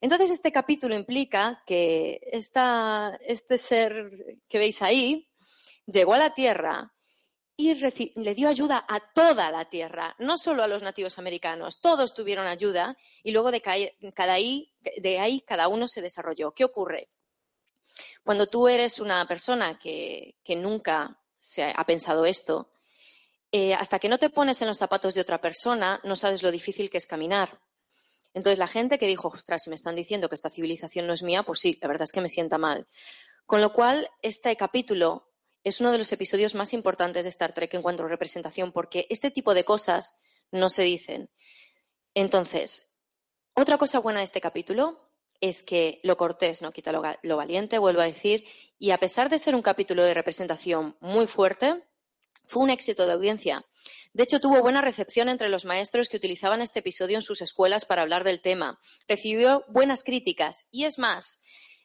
Entonces 0.00 0.32
este 0.32 0.50
capítulo 0.50 0.96
implica 0.96 1.62
que 1.64 2.18
este 2.32 3.56
ser 3.56 4.40
que 4.48 4.58
veis 4.58 4.82
ahí 4.82 5.28
llegó 5.86 6.14
a 6.14 6.18
la 6.18 6.34
Tierra 6.34 6.92
y 7.60 8.12
le 8.16 8.34
dio 8.34 8.48
ayuda 8.48 8.84
a 8.88 9.00
toda 9.00 9.50
la 9.50 9.68
tierra, 9.68 10.14
no 10.18 10.38
solo 10.38 10.62
a 10.62 10.68
los 10.68 10.82
nativos 10.82 11.18
americanos, 11.18 11.80
todos 11.80 12.14
tuvieron 12.14 12.46
ayuda 12.46 12.96
y 13.22 13.32
luego 13.32 13.50
de, 13.50 13.60
cada 13.60 14.32
ahí, 14.32 14.72
de 14.96 15.18
ahí 15.18 15.42
cada 15.42 15.68
uno 15.68 15.86
se 15.86 16.00
desarrolló. 16.00 16.52
¿Qué 16.52 16.64
ocurre? 16.64 17.10
Cuando 18.24 18.46
tú 18.46 18.68
eres 18.68 18.98
una 18.98 19.26
persona 19.26 19.78
que, 19.78 20.36
nunca 20.56 21.18
se 21.38 21.64
ha 21.64 21.84
pensado 21.84 22.24
esto, 22.26 22.72
eh, 23.52 23.74
hasta 23.74 23.98
que 23.98 24.08
no 24.08 24.18
te 24.18 24.30
pones 24.30 24.62
en 24.62 24.68
los 24.68 24.78
zapatos 24.78 25.14
de 25.14 25.20
otra 25.20 25.40
persona, 25.40 26.00
no 26.04 26.16
sabes 26.16 26.42
lo 26.42 26.50
difícil 26.50 26.88
que 26.88 26.98
es 26.98 27.06
caminar. 27.06 27.60
Entonces 28.32 28.58
la 28.58 28.68
gente 28.68 28.98
que 28.98 29.06
dijo, 29.06 29.28
ostras, 29.28 29.62
si 29.64 29.70
me 29.70 29.76
están 29.76 29.96
diciendo 29.96 30.28
que 30.28 30.36
esta 30.36 30.50
civilización 30.50 31.06
no 31.06 31.12
es 31.12 31.22
mía, 31.22 31.42
pues 31.42 31.60
sí, 31.60 31.78
la 31.82 31.88
verdad 31.88 32.04
es 32.04 32.12
que 32.12 32.20
me 32.20 32.28
sienta 32.28 32.58
mal. 32.58 32.86
Con 33.44 33.60
lo 33.60 33.72
cual, 33.72 34.08
este 34.22 34.54
capítulo 34.56 35.29
es 35.64 35.80
uno 35.80 35.92
de 35.92 35.98
los 35.98 36.12
episodios 36.12 36.54
más 36.54 36.72
importantes 36.72 37.24
de 37.24 37.30
Star 37.30 37.52
Trek 37.52 37.74
en 37.74 37.82
cuanto 37.82 38.04
a 38.04 38.08
representación, 38.08 38.72
porque 38.72 39.06
este 39.10 39.30
tipo 39.30 39.54
de 39.54 39.64
cosas 39.64 40.14
no 40.50 40.68
se 40.68 40.82
dicen. 40.82 41.30
Entonces, 42.14 42.90
otra 43.54 43.78
cosa 43.78 43.98
buena 43.98 44.20
de 44.20 44.24
este 44.24 44.40
capítulo 44.40 45.10
es 45.40 45.62
que 45.62 46.00
lo 46.02 46.16
cortés 46.16 46.62
no 46.62 46.72
quita 46.72 46.92
lo, 46.92 47.36
valiente, 47.36 47.78
vuelvo 47.78 48.00
a 48.00 48.06
decir, 48.06 48.44
y 48.78 48.90
a 48.90 48.98
pesar 48.98 49.28
de 49.28 49.38
ser 49.38 49.54
un 49.54 49.62
capítulo 49.62 50.02
de 50.02 50.14
representación 50.14 50.96
muy 51.00 51.26
fuerte, 51.26 51.82
fue 52.46 52.62
un 52.62 52.70
éxito 52.70 53.06
de 53.06 53.12
audiencia. 53.12 53.64
De 54.12 54.24
hecho, 54.24 54.40
tuvo 54.40 54.60
buena 54.60 54.82
recepción 54.82 55.28
entre 55.28 55.48
los 55.48 55.64
maestros 55.64 56.08
que 56.08 56.16
utilizaban 56.16 56.60
este 56.60 56.80
episodio 56.80 57.16
en 57.16 57.22
sus 57.22 57.40
escuelas 57.42 57.84
para 57.84 58.02
hablar 58.02 58.24
del 58.24 58.42
tema. 58.42 58.80
Recibió 59.08 59.64
buenas 59.68 60.02
críticas 60.02 60.66
y 60.70 60.84
es 60.84 60.98
más, 60.98 61.40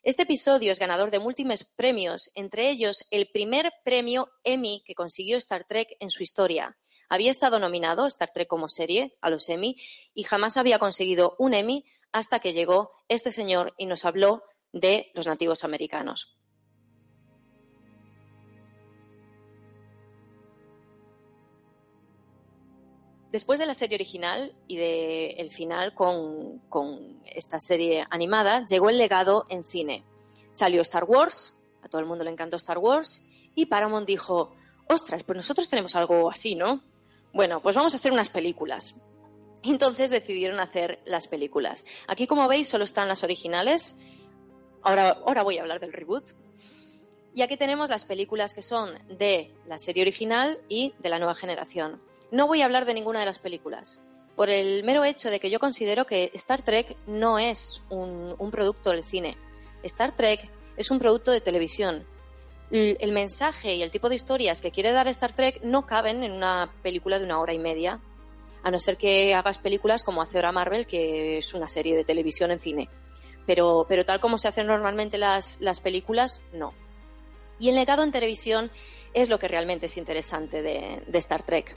este 0.05 0.21
episodio 0.21 0.71
es 0.71 0.77
ganador 0.77 1.09
de 1.09 1.17
múltiples 1.17 1.63
premios, 1.63 2.29
entre 2.35 2.69
ellos 2.69 3.07
el 3.09 3.27
primer 3.33 3.73
premio 3.83 4.29
Emmy 4.43 4.83
que 4.85 4.93
consiguió 4.93 5.35
Star 5.37 5.63
Trek 5.63 5.97
en 5.99 6.11
su 6.11 6.21
historia. 6.21 6.77
Había 7.09 7.31
estado 7.31 7.57
nominado 7.57 8.05
Star 8.05 8.29
Trek 8.31 8.47
como 8.47 8.69
serie 8.69 9.17
a 9.21 9.31
los 9.31 9.49
Emmy 9.49 9.77
y 10.13 10.21
jamás 10.21 10.57
había 10.57 10.77
conseguido 10.77 11.35
un 11.39 11.55
Emmy 11.55 11.85
hasta 12.11 12.39
que 12.39 12.53
llegó 12.53 12.91
este 13.07 13.31
señor 13.31 13.73
y 13.79 13.87
nos 13.87 14.05
habló 14.05 14.43
de 14.71 15.09
los 15.15 15.25
nativos 15.25 15.63
americanos. 15.63 16.37
Después 23.35 23.59
de 23.59 23.65
la 23.65 23.73
serie 23.73 23.97
original 23.97 24.53
y 24.65 24.77
del 24.77 25.51
final 25.51 25.93
con, 25.93 27.19
esta 27.25 27.59
serie 27.59 28.05
animada, 28.09 28.65
llegó 28.65 28.89
el 28.89 28.97
legado 28.97 29.43
en 29.49 29.65
cine. 29.65 30.05
Salió 30.53 30.81
Star 30.83 31.03
Wars, 31.03 31.53
a 31.83 31.89
todo 31.89 31.99
el 31.99 32.07
mundo 32.07 32.23
le 32.23 32.31
encantó 32.31 32.55
Star 32.55 32.77
Wars, 32.77 33.25
y 33.53 33.65
Paramount 33.65 34.07
dijo, 34.07 34.55
ostras, 34.87 35.23
pues 35.23 35.35
nosotros 35.35 35.67
tenemos 35.67 35.97
algo 35.97 36.31
así, 36.31 36.55
¿no? 36.55 36.81
Bueno, 37.33 37.61
pues 37.61 37.75
vamos 37.75 37.93
a 37.93 37.97
hacer 37.97 38.13
unas 38.13 38.29
películas. 38.29 38.95
Entonces 39.63 40.11
decidieron 40.11 40.61
hacer 40.61 41.01
las 41.03 41.27
películas. 41.27 41.83
Aquí, 42.07 42.27
como 42.27 42.47
veis, 42.47 42.69
solo 42.69 42.85
están 42.85 43.09
las 43.09 43.25
originales. 43.25 43.97
Ahora, 44.81 45.09
ahora 45.09 45.43
voy 45.43 45.57
a 45.57 45.61
hablar 45.63 45.81
del 45.81 45.91
reboot. 45.91 46.31
Y 47.33 47.41
aquí 47.41 47.57
tenemos 47.57 47.89
las 47.89 48.05
películas 48.05 48.53
que 48.53 48.61
son 48.61 48.97
de 49.09 49.53
la 49.67 49.77
serie 49.77 50.03
original 50.03 50.57
y 50.69 50.93
de 50.99 51.09
la 51.09 51.19
nueva 51.19 51.35
generación. 51.35 51.99
No 52.31 52.47
voy 52.47 52.61
a 52.61 52.65
hablar 52.65 52.85
de 52.85 52.93
ninguna 52.93 53.19
de 53.19 53.25
las 53.25 53.39
películas, 53.39 54.01
por 54.35 54.49
el 54.49 54.83
mero 54.83 55.03
hecho 55.03 55.29
de 55.29 55.39
que 55.39 55.49
yo 55.49 55.59
considero 55.59 56.05
que 56.05 56.31
Star 56.33 56.61
Trek 56.61 56.97
no 57.07 57.39
es 57.39 57.81
un, 57.89 58.35
producto 58.51 58.91
del 58.91 59.03
cine. 59.03 59.37
Star 59.83 60.15
Trek 60.15 60.49
es 60.77 60.91
un 60.91 60.99
producto 60.99 61.31
de 61.31 61.41
televisión. 61.41 62.05
El, 62.71 63.11
mensaje 63.11 63.75
y 63.75 63.83
el 63.83 63.91
tipo 63.91 64.09
de 64.09 64.15
historias 64.15 64.59
que 64.59 64.71
quiere 64.71 64.91
dar 64.91 65.07
Star 65.07 65.33
Trek 65.33 65.61
no 65.61 65.85
caben 65.85 66.23
en 66.23 66.31
una 66.31 66.73
película 66.81 67.19
de 67.19 67.25
una 67.25 67.39
hora 67.39 67.53
y 67.53 67.59
media, 67.59 68.01
a 68.63 68.71
no 68.71 68.79
ser 68.79 68.97
que 68.97 69.35
hagas 69.35 69.59
películas 69.59 70.03
como 70.03 70.21
hace 70.21 70.37
ahora 70.37 70.51
Marvel, 70.51 70.87
que 70.87 71.37
es 71.37 71.53
una 71.53 71.69
serie 71.69 71.95
de 71.95 72.03
televisión 72.03 72.51
en 72.51 72.59
cine. 72.59 72.89
Pero, 73.45 73.85
pero 73.87 74.03
tal 74.03 74.19
como 74.19 74.39
se 74.39 74.47
hacen 74.47 74.65
normalmente 74.65 75.19
las, 75.19 75.61
las 75.61 75.79
películas, 75.79 76.41
no. 76.51 76.73
Y 77.59 77.69
el 77.69 77.75
legado 77.75 78.03
en 78.03 78.11
televisión 78.11 78.71
es 79.13 79.29
lo 79.29 79.39
que 79.39 79.47
realmente 79.47 79.85
es 79.87 79.97
interesante 79.97 80.61
de, 80.61 81.01
Star 81.13 81.43
Trek. 81.43 81.75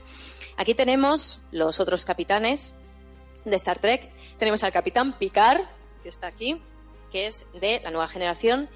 Aquí 0.58 0.74
tenemos 0.74 1.40
los 1.52 1.78
otros 1.78 2.04
capitanes 2.04 2.74
de 3.44 3.54
Star 3.54 3.78
Trek. 3.78 4.10
Tenemos 4.38 4.64
al 4.64 4.72
capitán 4.72 5.16
Picard, 5.16 5.60
que 6.02 6.08
está 6.08 6.26
aquí, 6.26 6.60
que 7.12 7.28
es 7.28 7.46
de 7.60 7.80
la 7.84 7.92
nueva 7.92 8.08
generación. 8.08 8.68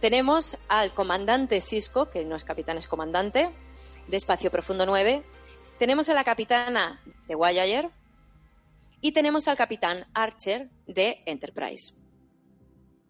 Tenemos 0.00 0.58
al 0.68 0.92
comandante 0.92 1.62
Cisco, 1.62 2.10
que 2.10 2.26
no 2.26 2.36
es 2.36 2.44
capitán, 2.44 2.76
es 2.76 2.88
comandante, 2.88 3.48
de 4.06 4.16
Espacio 4.18 4.50
Profundo 4.50 4.84
9. 4.84 5.22
Tenemos 5.78 6.10
a 6.10 6.14
la 6.14 6.24
capitana 6.24 7.00
de 7.26 7.34
Voyager. 7.34 7.88
Y 9.00 9.12
tenemos 9.12 9.48
al 9.48 9.56
capitán 9.56 10.04
Archer 10.12 10.68
de 10.86 11.22
Enterprise. 11.24 11.94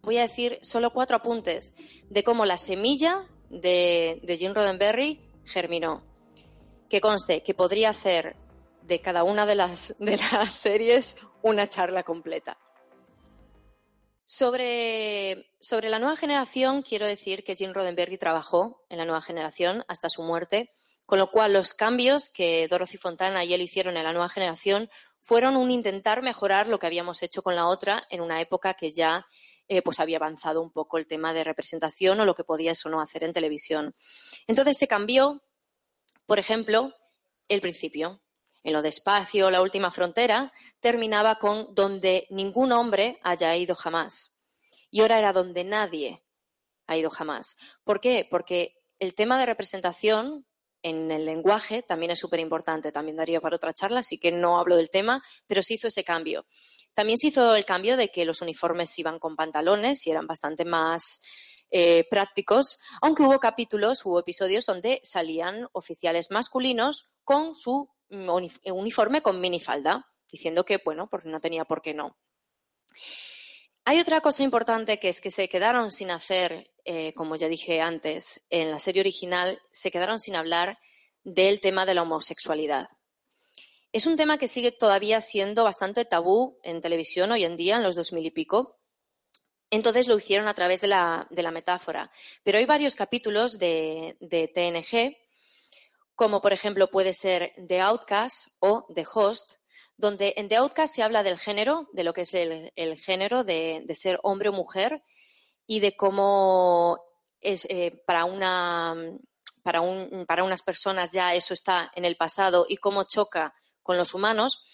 Voy 0.03 0.19
a 0.19 0.23
decir 0.23 0.61
solo 0.63 0.93
cuatro 0.93 1.17
apuntes 1.17 1.75
de 2.09 2.23
cómo 2.23 2.47
la 2.47 2.59
semilla 2.59 3.27
de, 3.49 4.21
de 4.23 4.37
Jim 4.37 4.55
Roddenberry 4.55 5.21
germinó. 5.47 6.10
Que 6.91 7.01
conste 7.01 7.43
que 7.43 7.55
podría 7.55 7.89
hacer 7.89 8.37
de 8.83 9.01
cada 9.01 9.25
una 9.25 9.47
de 9.47 9.55
las, 9.55 9.95
de 10.01 10.19
las 10.19 10.53
series 10.53 11.17
una 11.41 11.69
charla 11.69 12.03
completa. 12.03 12.59
Sobre, 14.27 15.51
sobre, 15.61 15.89
la 15.89 15.99
nueva 15.99 16.15
generación, 16.15 16.83
quiero 16.83 17.07
decir 17.07 17.43
que 17.43 17.57
Jim 17.57 17.73
Roddenberry 17.73 18.17
trabajó 18.19 18.85
en 18.89 18.99
la 18.99 19.05
nueva 19.05 19.23
generación 19.23 19.85
hasta 19.89 20.09
su 20.09 20.23
muerte, 20.23 20.71
con 21.05 21.19
lo 21.19 21.33
cual 21.33 21.53
los 21.53 21.75
cambios 21.75 22.31
que 22.31 22.69
Dorothy 22.69 22.97
Fontana 22.97 23.45
y 23.45 23.55
él 23.55 23.63
hicieron 23.63 23.97
en 23.97 24.05
la 24.05 24.13
nueva 24.13 24.29
generación 24.29 24.89
fueron 25.21 25.57
un 25.57 25.73
intentar 25.73 26.23
mejorar 26.23 26.69
lo 26.69 26.79
que 26.79 26.87
habíamos 26.87 27.23
hecho 27.25 27.43
con 27.43 27.57
la 27.57 27.67
otra 27.67 28.07
en 28.09 28.21
una 28.21 28.41
época 28.41 28.75
que 28.75 28.91
ya 28.91 29.27
eh, 29.69 29.83
pues 29.83 30.01
había 30.01 30.17
avanzado 30.17 30.63
un 30.63 30.73
poco 30.73 30.99
el 30.99 31.07
tema 31.07 31.33
de 31.33 31.45
representación 31.45 32.19
o 32.21 32.25
lo 32.25 32.35
que 32.35 32.45
podía 32.45 32.73
eso 32.73 32.89
no 32.89 33.01
hacer 33.01 33.25
en 33.25 33.33
televisión. 33.33 33.95
Entonces 34.47 34.77
se 34.79 34.89
cambió, 34.89 35.43
por 36.31 36.39
ejemplo, 36.39 36.95
el 37.49 37.61
principio. 37.61 38.23
En 38.63 38.73
lo 38.73 38.83
de 38.83 38.89
espacio, 38.89 39.51
la 39.51 39.63
última 39.63 39.91
frontera, 39.91 40.53
terminaba 40.79 41.41
con 41.41 41.75
donde 41.75 42.29
ningún 42.31 42.71
hombre 42.71 43.19
haya 43.25 43.57
ido 43.57 43.75
jamás. 43.75 44.37
Y 44.93 45.01
ahora 45.01 45.19
era 45.19 45.33
donde 45.33 45.65
nadie 45.65 46.23
ha 46.87 46.97
ido 46.97 47.11
jamás. 47.11 47.57
¿Por 47.83 48.01
qué? 48.01 48.29
Porque 48.31 48.77
el 49.01 49.17
tema 49.17 49.41
de 49.41 49.47
representación 49.47 50.47
en 50.85 51.11
el 51.11 51.27
lenguaje 51.27 51.83
también 51.83 52.13
es 52.13 52.21
súper 52.21 52.39
importante. 52.39 52.93
También 52.93 53.17
daría 53.17 53.41
para 53.41 53.57
otra 53.57 53.75
charla, 53.75 53.99
así 53.99 54.17
que 54.17 54.31
no 54.31 54.61
hablo 54.61 54.77
del 54.77 54.89
tema, 54.89 55.25
pero 55.49 55.65
se 55.65 55.75
hizo 55.75 55.89
ese 55.89 56.05
cambio. 56.05 56.47
También 56.95 57.19
se 57.19 57.27
hizo 57.27 57.57
el 57.57 57.65
cambio 57.65 57.97
de 57.97 58.09
que 58.09 58.25
los 58.25 58.41
uniformes 58.41 58.97
iban 59.01 59.19
con 59.19 59.35
pantalones 59.35 60.07
y 60.07 60.13
eran 60.13 60.29
bastante 60.29 60.65
más 60.65 61.23
eh, 61.71 62.05
prácticos, 62.11 62.79
aunque 63.01 63.23
hubo 63.23 63.39
capítulos, 63.39 64.05
hubo 64.05 64.21
episodios 64.21 64.67
donde 64.67 65.01
salían 65.05 65.69
oficiales 65.73 66.31
masculinos 66.31 67.11
con 67.25 67.55
su 67.55 67.89
uniforme 68.11 69.23
con 69.23 69.41
minifalda, 69.41 70.09
diciendo 70.31 70.65
que, 70.65 70.81
bueno, 70.85 71.09
pues 71.09 71.25
no 71.25 71.41
tenía 71.41 71.65
por 71.65 71.81
qué 71.81 71.95
no. 71.95 72.17
Hay 73.85 73.99
otra 73.99 74.21
cosa 74.21 74.43
importante 74.43 74.99
que 74.99 75.09
es 75.09 75.21
que 75.21 75.31
se 75.31 75.49
quedaron 75.49 75.91
sin 75.91 76.11
hacer, 76.11 76.73
eh, 76.85 77.15
como 77.15 77.37
ya 77.37 77.49
dije 77.49 77.81
antes, 77.81 78.47
en 78.51 78.71
la 78.71 78.79
serie 78.79 79.01
original, 79.01 79.61
se 79.71 79.91
quedaron 79.91 80.21
sin 80.21 80.37
hablar 80.37 80.79
del 81.23 81.61
tema 81.61 81.87
de 81.87 81.95
la 81.95 82.03
homosexualidad. 82.03 82.89
Es 83.93 84.07
un 84.07 84.17
tema 84.17 84.39
que 84.39 84.49
sigue 84.49 84.71
todavía 84.71 85.21
siendo 85.21 85.65
bastante 85.65 86.05
tabú 86.05 86.59
en 86.63 86.81
televisión 86.81 87.33
hoy 87.33 87.45
en 87.45 87.57
día, 87.57 87.77
en 87.77 87.83
los 87.83 87.97
dos 87.97 88.13
mil 88.13 88.25
y 88.25 88.31
pico. 88.31 88.80
Entonces 89.71 90.09
lo 90.09 90.17
hicieron 90.17 90.49
a 90.49 90.55
través 90.55 90.81
de 90.81 90.89
la, 90.89 91.27
metáfora. 91.53 92.11
Pero 92.43 92.59
hay 92.59 92.67
varios 92.67 92.97
capítulos 92.97 93.59
de, 93.59 94.17
TNG, 94.55 95.17
como 96.15 96.43
por 96.43 96.53
ejemplo 96.53 96.91
puede 96.91 97.15
ser 97.15 97.55
The 97.69 97.81
Outcast 97.81 98.49
o 98.59 98.87
The 98.95 99.05
Host, 99.15 99.55
donde 99.97 100.35
en 100.37 100.49
The 100.49 100.57
Outcast 100.57 100.95
se 100.95 101.03
habla 101.03 101.23
del 101.23 101.39
género, 101.39 101.89
de 101.93 102.05
lo 102.05 102.13
que 102.13 102.23
es 102.23 102.35
el, 102.35 102.99
género, 102.99 103.45
de, 103.45 103.85
ser 103.95 104.19
hombre 104.23 104.49
o 104.49 104.53
mujer, 104.53 105.03
y 105.67 105.81
de 105.81 105.97
cómo 105.97 106.99
es 107.41 107.65
eh, 107.71 108.03
para 108.07 108.25
una 108.25 108.97
para, 109.63 109.81
un, 109.81 110.25
para 110.27 110.45
unas 110.45 110.63
personas 110.63 111.13
ya 111.13 111.35
eso 111.35 111.55
está 111.55 111.93
en 111.95 112.05
el 112.05 112.17
pasado 112.17 112.67
y 112.69 112.77
cómo 112.77 113.05
choca 113.05 113.55
con 113.83 113.97
los 113.97 114.15
humanos. 114.15 114.65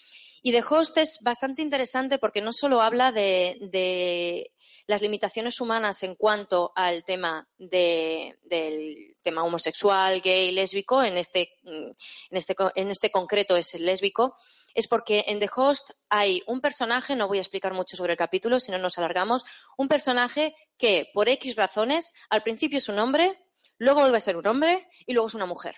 Y 0.42 0.52
The 0.52 0.64
Host 0.68 0.98
es 0.98 1.18
bastante 1.22 1.62
interesante 1.62 2.18
porque 2.18 2.40
no 2.40 2.52
solo 2.52 2.80
habla 2.80 3.12
de, 3.12 3.58
de 3.60 4.52
las 4.86 5.02
limitaciones 5.02 5.60
humanas 5.60 6.02
en 6.02 6.14
cuanto 6.14 6.72
al 6.76 7.04
tema 7.04 7.48
de, 7.58 8.38
del 8.44 9.16
tema 9.20 9.42
homosexual, 9.42 10.20
gay, 10.22 10.52
lésbico, 10.52 11.02
en 11.02 11.16
este, 11.16 11.54
en, 11.64 11.94
este, 12.30 12.54
en 12.76 12.90
este 12.90 13.10
concreto 13.10 13.56
es 13.56 13.74
el 13.74 13.84
lésbico, 13.84 14.36
es 14.74 14.86
porque 14.86 15.24
en 15.26 15.40
The 15.40 15.50
Host 15.54 15.90
hay 16.08 16.42
un 16.46 16.60
personaje, 16.60 17.16
no 17.16 17.26
voy 17.26 17.38
a 17.38 17.40
explicar 17.40 17.74
mucho 17.74 17.96
sobre 17.96 18.12
el 18.12 18.18
capítulo, 18.18 18.60
si 18.60 18.70
no 18.70 18.78
nos 18.78 18.98
alargamos, 18.98 19.44
un 19.76 19.88
personaje 19.88 20.54
que 20.78 21.10
por 21.12 21.28
X 21.28 21.56
razones 21.56 22.14
al 22.30 22.42
principio 22.42 22.78
es 22.78 22.88
un 22.88 22.98
hombre, 23.00 23.42
luego 23.78 24.00
vuelve 24.00 24.18
a 24.18 24.20
ser 24.20 24.36
un 24.36 24.46
hombre 24.46 24.88
y 25.04 25.14
luego 25.14 25.26
es 25.26 25.34
una 25.34 25.46
mujer. 25.46 25.76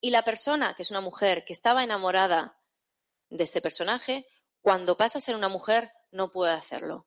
Y 0.00 0.10
la 0.10 0.22
persona, 0.22 0.74
que 0.74 0.82
es 0.82 0.90
una 0.90 1.00
mujer 1.00 1.44
que 1.44 1.52
estaba 1.52 1.84
enamorada 1.84 2.58
de 3.30 3.44
este 3.44 3.60
personaje, 3.60 4.26
cuando 4.60 4.96
pasa 4.96 5.18
a 5.18 5.22
ser 5.22 5.36
una 5.36 5.48
mujer, 5.48 5.92
no 6.10 6.32
puede 6.32 6.52
hacerlo. 6.52 7.06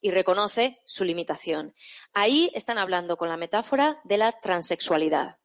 Y 0.00 0.10
reconoce 0.10 0.80
su 0.84 1.04
limitación. 1.04 1.74
Ahí 2.12 2.50
están 2.54 2.78
hablando 2.78 3.16
con 3.16 3.28
la 3.28 3.36
metáfora 3.36 4.00
de 4.04 4.18
la 4.18 4.32
transexualidad. 4.32 5.38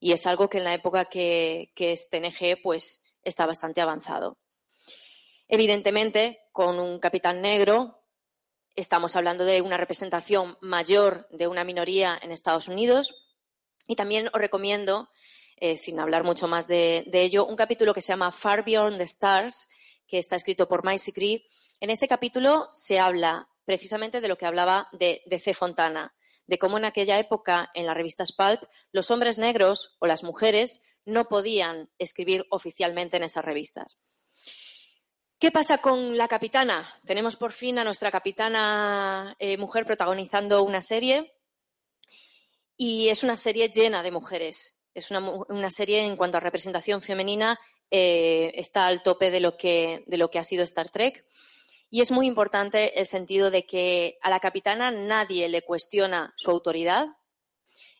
Y 0.00 0.12
es 0.12 0.26
algo 0.26 0.48
que 0.48 0.58
en 0.58 0.64
la 0.64 0.74
época 0.74 1.06
que, 1.06 1.72
que 1.74 1.92
es 1.92 2.08
TNG, 2.08 2.62
pues 2.62 3.04
está 3.22 3.46
bastante 3.46 3.80
avanzado. 3.80 4.38
Evidentemente, 5.48 6.40
con 6.52 6.78
un 6.78 6.98
capitán 7.00 7.40
negro, 7.40 7.98
estamos 8.76 9.16
hablando 9.16 9.44
de 9.44 9.60
una 9.60 9.76
representación 9.76 10.56
mayor 10.60 11.26
de 11.30 11.48
una 11.48 11.64
minoría 11.64 12.18
en 12.22 12.30
Estados 12.30 12.68
Unidos. 12.68 13.26
Y 13.86 13.96
también 13.96 14.28
os 14.28 14.40
recomiendo, 14.40 15.08
eh, 15.56 15.76
sin 15.76 15.98
hablar 15.98 16.22
mucho 16.22 16.46
más 16.46 16.68
de, 16.68 17.04
ello, 17.12 17.46
un 17.46 17.56
capítulo 17.56 17.94
que 17.94 18.02
se 18.02 18.12
llama 18.12 18.30
Far 18.30 18.64
Beyond 18.64 18.98
the 18.98 19.04
Stars, 19.04 19.68
que 20.06 20.18
está 20.18 20.36
escrito 20.36 20.68
por 20.68 20.84
Mike 20.84 21.12
Cree. 21.12 21.46
En 21.80 21.90
ese 21.90 22.06
capítulo 22.06 22.70
se 22.72 23.00
habla 23.00 23.48
precisamente 23.68 24.22
de 24.22 24.28
lo 24.28 24.38
que 24.38 24.46
hablaba 24.46 24.88
de, 24.92 25.20
C. 25.38 25.52
Fontana, 25.52 26.14
de 26.46 26.58
cómo 26.58 26.78
en 26.78 26.86
aquella 26.86 27.18
época, 27.18 27.70
en 27.74 27.84
las 27.84 27.94
revistas 27.94 28.32
Pulp, 28.32 28.62
los 28.92 29.10
hombres 29.10 29.36
negros 29.36 29.94
o 29.98 30.06
las 30.06 30.24
mujeres 30.24 30.82
no 31.04 31.28
podían 31.28 31.90
escribir 31.98 32.46
oficialmente 32.48 33.18
en 33.18 33.24
esas 33.24 33.44
revistas. 33.44 33.98
¿Qué 35.38 35.50
pasa 35.50 35.82
con 35.82 36.16
la 36.16 36.28
capitana? 36.28 36.98
Tenemos 37.04 37.36
por 37.36 37.52
fin 37.52 37.78
a 37.78 37.84
nuestra 37.84 38.10
capitana 38.10 39.36
eh, 39.38 39.58
mujer 39.58 39.84
protagonizando 39.84 40.62
una 40.62 40.80
serie 40.80 41.36
y 42.74 43.10
es 43.10 43.22
una 43.22 43.36
serie 43.36 43.68
llena 43.68 44.02
de 44.02 44.12
mujeres. 44.12 44.82
Es 44.94 45.10
una, 45.10 45.70
serie 45.70 46.06
en 46.06 46.16
cuanto 46.16 46.38
a 46.38 46.40
representación 46.40 47.02
femenina 47.02 47.60
eh, 47.90 48.50
está 48.54 48.86
al 48.86 49.02
tope 49.02 49.30
de 49.30 49.40
lo 49.40 49.58
que 49.58 50.38
ha 50.38 50.44
sido 50.44 50.64
Star 50.64 50.88
Trek. 50.88 51.22
Y 51.90 52.00
es 52.00 52.10
muy 52.10 52.26
importante 52.26 53.00
el 53.00 53.06
sentido 53.06 53.50
de 53.50 53.64
que 53.64 54.18
a 54.22 54.30
la 54.30 54.40
capitana 54.40 54.90
nadie 54.90 55.48
le 55.48 55.62
cuestiona 55.62 56.34
su 56.36 56.50
autoridad. 56.50 57.06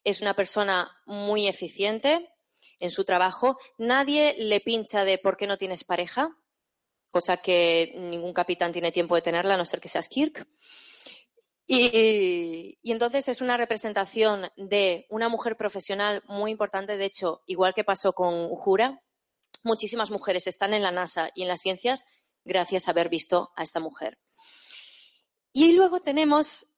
Es 0.05 0.21
una 0.21 0.35
persona 0.35 0.91
muy 1.07 1.49
eficiente 1.49 2.31
en 2.81 2.91
su 2.91 3.05
trabajo. 3.05 3.59
Nadie 3.79 4.35
le 4.39 4.61
pincha 4.61 5.05
de 5.05 5.19
por 5.19 5.37
qué 5.37 5.47
no 5.47 5.57
tienes 5.57 5.85
pareja 5.85 6.37
cosa 7.11 7.39
que 7.39 7.95
ningún 7.97 8.33
capitán 8.33 8.73
tiene 8.73 8.93
tiempo 8.93 9.15
de 9.15 9.23
tenerla, 9.23 9.55
a 9.55 9.57
no 9.57 9.65
ser 9.65 9.81
que 9.81 9.89
seas 9.89 10.09
Kirk. 10.09 10.47
Y, 11.67 12.79
entonces 12.85 13.29
es 13.29 13.41
una 13.41 13.57
representación 13.57 14.49
de 14.57 15.07
una 15.11 15.29
mujer 15.29 15.57
profesional 15.57 16.23
muy 16.27 16.51
importante. 16.51 16.97
De 16.97 17.05
hecho, 17.05 17.43
igual 17.47 17.75
que 17.75 17.85
pasó 17.85 18.13
con 18.13 18.49
Jura, 18.51 19.03
muchísimas 19.63 20.11
mujeres 20.11 20.47
están 20.47 20.73
en 20.73 20.83
la 20.83 20.93
NASA 20.93 21.31
y 21.35 21.43
en 21.43 21.49
las 21.49 21.61
ciencias 21.61 22.07
gracias 22.49 22.89
a 22.89 22.91
haber 22.91 23.09
visto 23.09 23.53
a 23.55 23.63
esta 23.63 23.79
mujer. 23.79 24.19
Y 25.53 25.73
luego 25.73 26.01
tenemos 26.01 26.75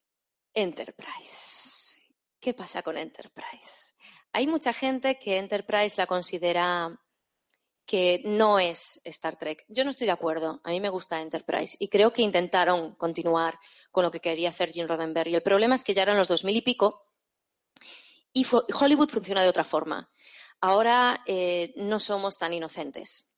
Enterprise. 0.53 1.95
¿Qué 2.39 2.53
pasa 2.53 2.83
con 2.83 2.99
Enterprise? 2.99 3.95
Hay 4.33 4.47
mucha 4.47 4.73
gente 4.73 5.19
que 5.19 5.39
Enterprise 5.39 5.95
la 5.97 6.07
considera 6.07 7.01
que 7.87 8.23
no 8.25 8.59
es 8.59 9.01
Star 9.05 9.37
Trek. 9.37 9.65
Yo 9.69 9.85
no 9.85 9.91
estoy 9.91 10.07
de 10.07 10.13
acuerdo. 10.13 10.61
A 10.63 10.71
mí 10.71 10.81
me 10.81 10.91
gusta 10.91 11.21
Enterprise 11.21 11.77
y 11.81 11.89
creo 11.89 12.13
que 12.13 12.23
intentaron 12.23 12.95
continuar 12.95 13.59
con 13.91 14.05
lo 14.05 14.11
que 14.11 14.21
quería 14.21 14.51
hacer 14.51 14.71
Jim 14.71 14.87
Roddenberry. 14.87 15.35
El 15.35 15.43
problema 15.43 15.75
es 15.75 15.83
que 15.83 15.95
ya 15.95 16.03
eran 16.03 16.17
los 16.17 16.29
dos 16.29 16.45
mil 16.45 16.57
y 16.57 16.63
pico 16.63 17.05
y 18.33 18.47
Hollywood 18.49 19.09
funciona 19.09 19.43
de 19.43 19.49
otra 19.49 19.65
forma. 19.65 20.09
Ahora 20.61 21.23
eh, 21.27 21.73
no 21.77 21.99
somos 21.99 22.39
tan 22.39 22.53
inocentes. 22.53 23.30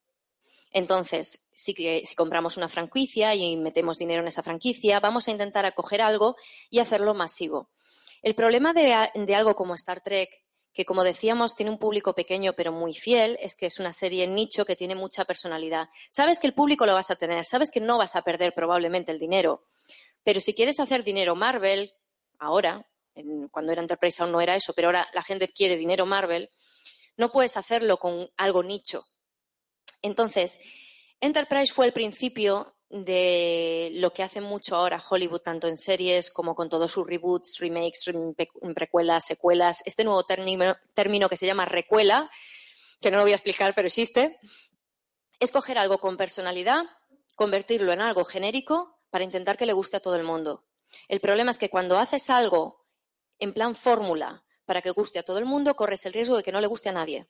Entonces, 0.72 1.48
si, 1.54 1.74
si 1.74 2.14
compramos 2.14 2.56
una 2.56 2.68
franquicia 2.68 3.34
y 3.34 3.56
metemos 3.56 3.98
dinero 3.98 4.22
en 4.22 4.28
esa 4.28 4.42
franquicia, 4.42 5.00
vamos 5.00 5.28
a 5.28 5.30
intentar 5.30 5.66
acoger 5.66 6.00
algo 6.00 6.36
y 6.70 6.78
hacerlo 6.78 7.14
masivo. 7.14 7.70
El 8.22 8.34
problema 8.34 8.72
de 8.72 9.34
algo 9.34 9.54
como 9.54 9.74
Star 9.74 10.00
Trek 10.00 10.42
que 10.72 10.84
como 10.84 11.04
decíamos 11.04 11.54
tiene 11.54 11.70
un 11.70 11.78
público 11.78 12.14
pequeño 12.14 12.54
pero 12.54 12.72
muy 12.72 12.94
fiel, 12.94 13.38
es 13.40 13.56
que 13.56 13.66
es 13.66 13.78
una 13.78 13.92
serie 13.92 14.26
nicho 14.26 14.64
que 14.64 14.76
tiene 14.76 14.94
mucha 14.94 15.24
personalidad. 15.24 15.88
Sabes 16.10 16.40
que 16.40 16.46
el 16.46 16.54
público 16.54 16.86
lo 16.86 16.94
vas 16.94 17.10
a 17.10 17.16
tener, 17.16 17.44
sabes 17.44 17.70
que 17.70 17.80
no 17.80 17.98
vas 17.98 18.16
a 18.16 18.22
perder 18.22 18.54
probablemente 18.54 19.12
el 19.12 19.18
dinero, 19.18 19.66
pero 20.22 20.40
si 20.40 20.54
quieres 20.54 20.80
hacer 20.80 21.04
dinero 21.04 21.34
Marvel, 21.34 21.92
ahora, 22.38 22.86
cuando 23.50 23.72
era 23.72 23.82
Enterprise 23.82 24.22
aún 24.22 24.32
no 24.32 24.40
era 24.40 24.56
eso, 24.56 24.72
pero 24.72 24.88
ahora 24.88 25.08
la 25.12 25.22
gente 25.22 25.48
quiere 25.48 25.76
dinero 25.76 26.06
Marvel, 26.06 26.50
no 27.16 27.30
puedes 27.30 27.56
hacerlo 27.56 27.98
con 27.98 28.30
algo 28.36 28.62
nicho. 28.62 29.06
Entonces, 30.02 30.60
Enterprise 31.20 31.72
fue 31.72 31.86
el 31.86 31.92
principio 31.92 32.74
de 32.90 33.90
lo 33.94 34.12
que 34.12 34.22
hace 34.22 34.42
mucho 34.42 34.76
ahora 34.76 35.02
Hollywood, 35.08 35.40
tanto 35.40 35.66
en 35.66 35.78
series 35.78 36.30
como 36.30 36.54
con 36.54 36.68
todos 36.68 36.90
sus 36.90 37.06
reboots, 37.06 37.58
remakes, 37.58 38.04
precuelas, 38.74 39.24
secuelas. 39.24 39.82
Este 39.86 40.04
nuevo 40.04 40.24
término, 40.24 41.28
que 41.28 41.36
se 41.36 41.46
llama 41.46 41.64
recuela, 41.64 42.30
que 43.00 43.10
no 43.10 43.16
lo 43.16 43.22
voy 43.22 43.32
a 43.32 43.36
explicar, 43.36 43.74
pero 43.74 43.86
existe, 43.86 44.38
es 45.40 45.50
coger 45.52 45.78
algo 45.78 45.98
con 45.98 46.18
personalidad, 46.18 46.84
convertirlo 47.34 47.92
en 47.92 48.02
algo 48.02 48.24
genérico 48.24 48.98
para 49.08 49.24
intentar 49.24 49.56
que 49.56 49.66
le 49.66 49.72
guste 49.72 49.96
a 49.96 50.00
todo 50.00 50.16
el 50.16 50.24
mundo. 50.24 50.66
El 51.08 51.20
problema 51.20 51.50
es 51.50 51.58
que 51.58 51.70
cuando 51.70 51.98
haces 51.98 52.28
algo 52.28 52.84
en 53.38 53.54
plan 53.54 53.74
fórmula 53.74 54.44
para 54.66 54.82
que 54.82 54.90
guste 54.90 55.18
a 55.18 55.22
todo 55.22 55.38
el 55.38 55.46
mundo, 55.46 55.74
corres 55.74 56.04
el 56.04 56.12
riesgo 56.12 56.36
de 56.36 56.42
que 56.42 56.52
no 56.52 56.60
le 56.60 56.66
guste 56.66 56.90
a 56.90 56.92
nadie. 56.92 57.26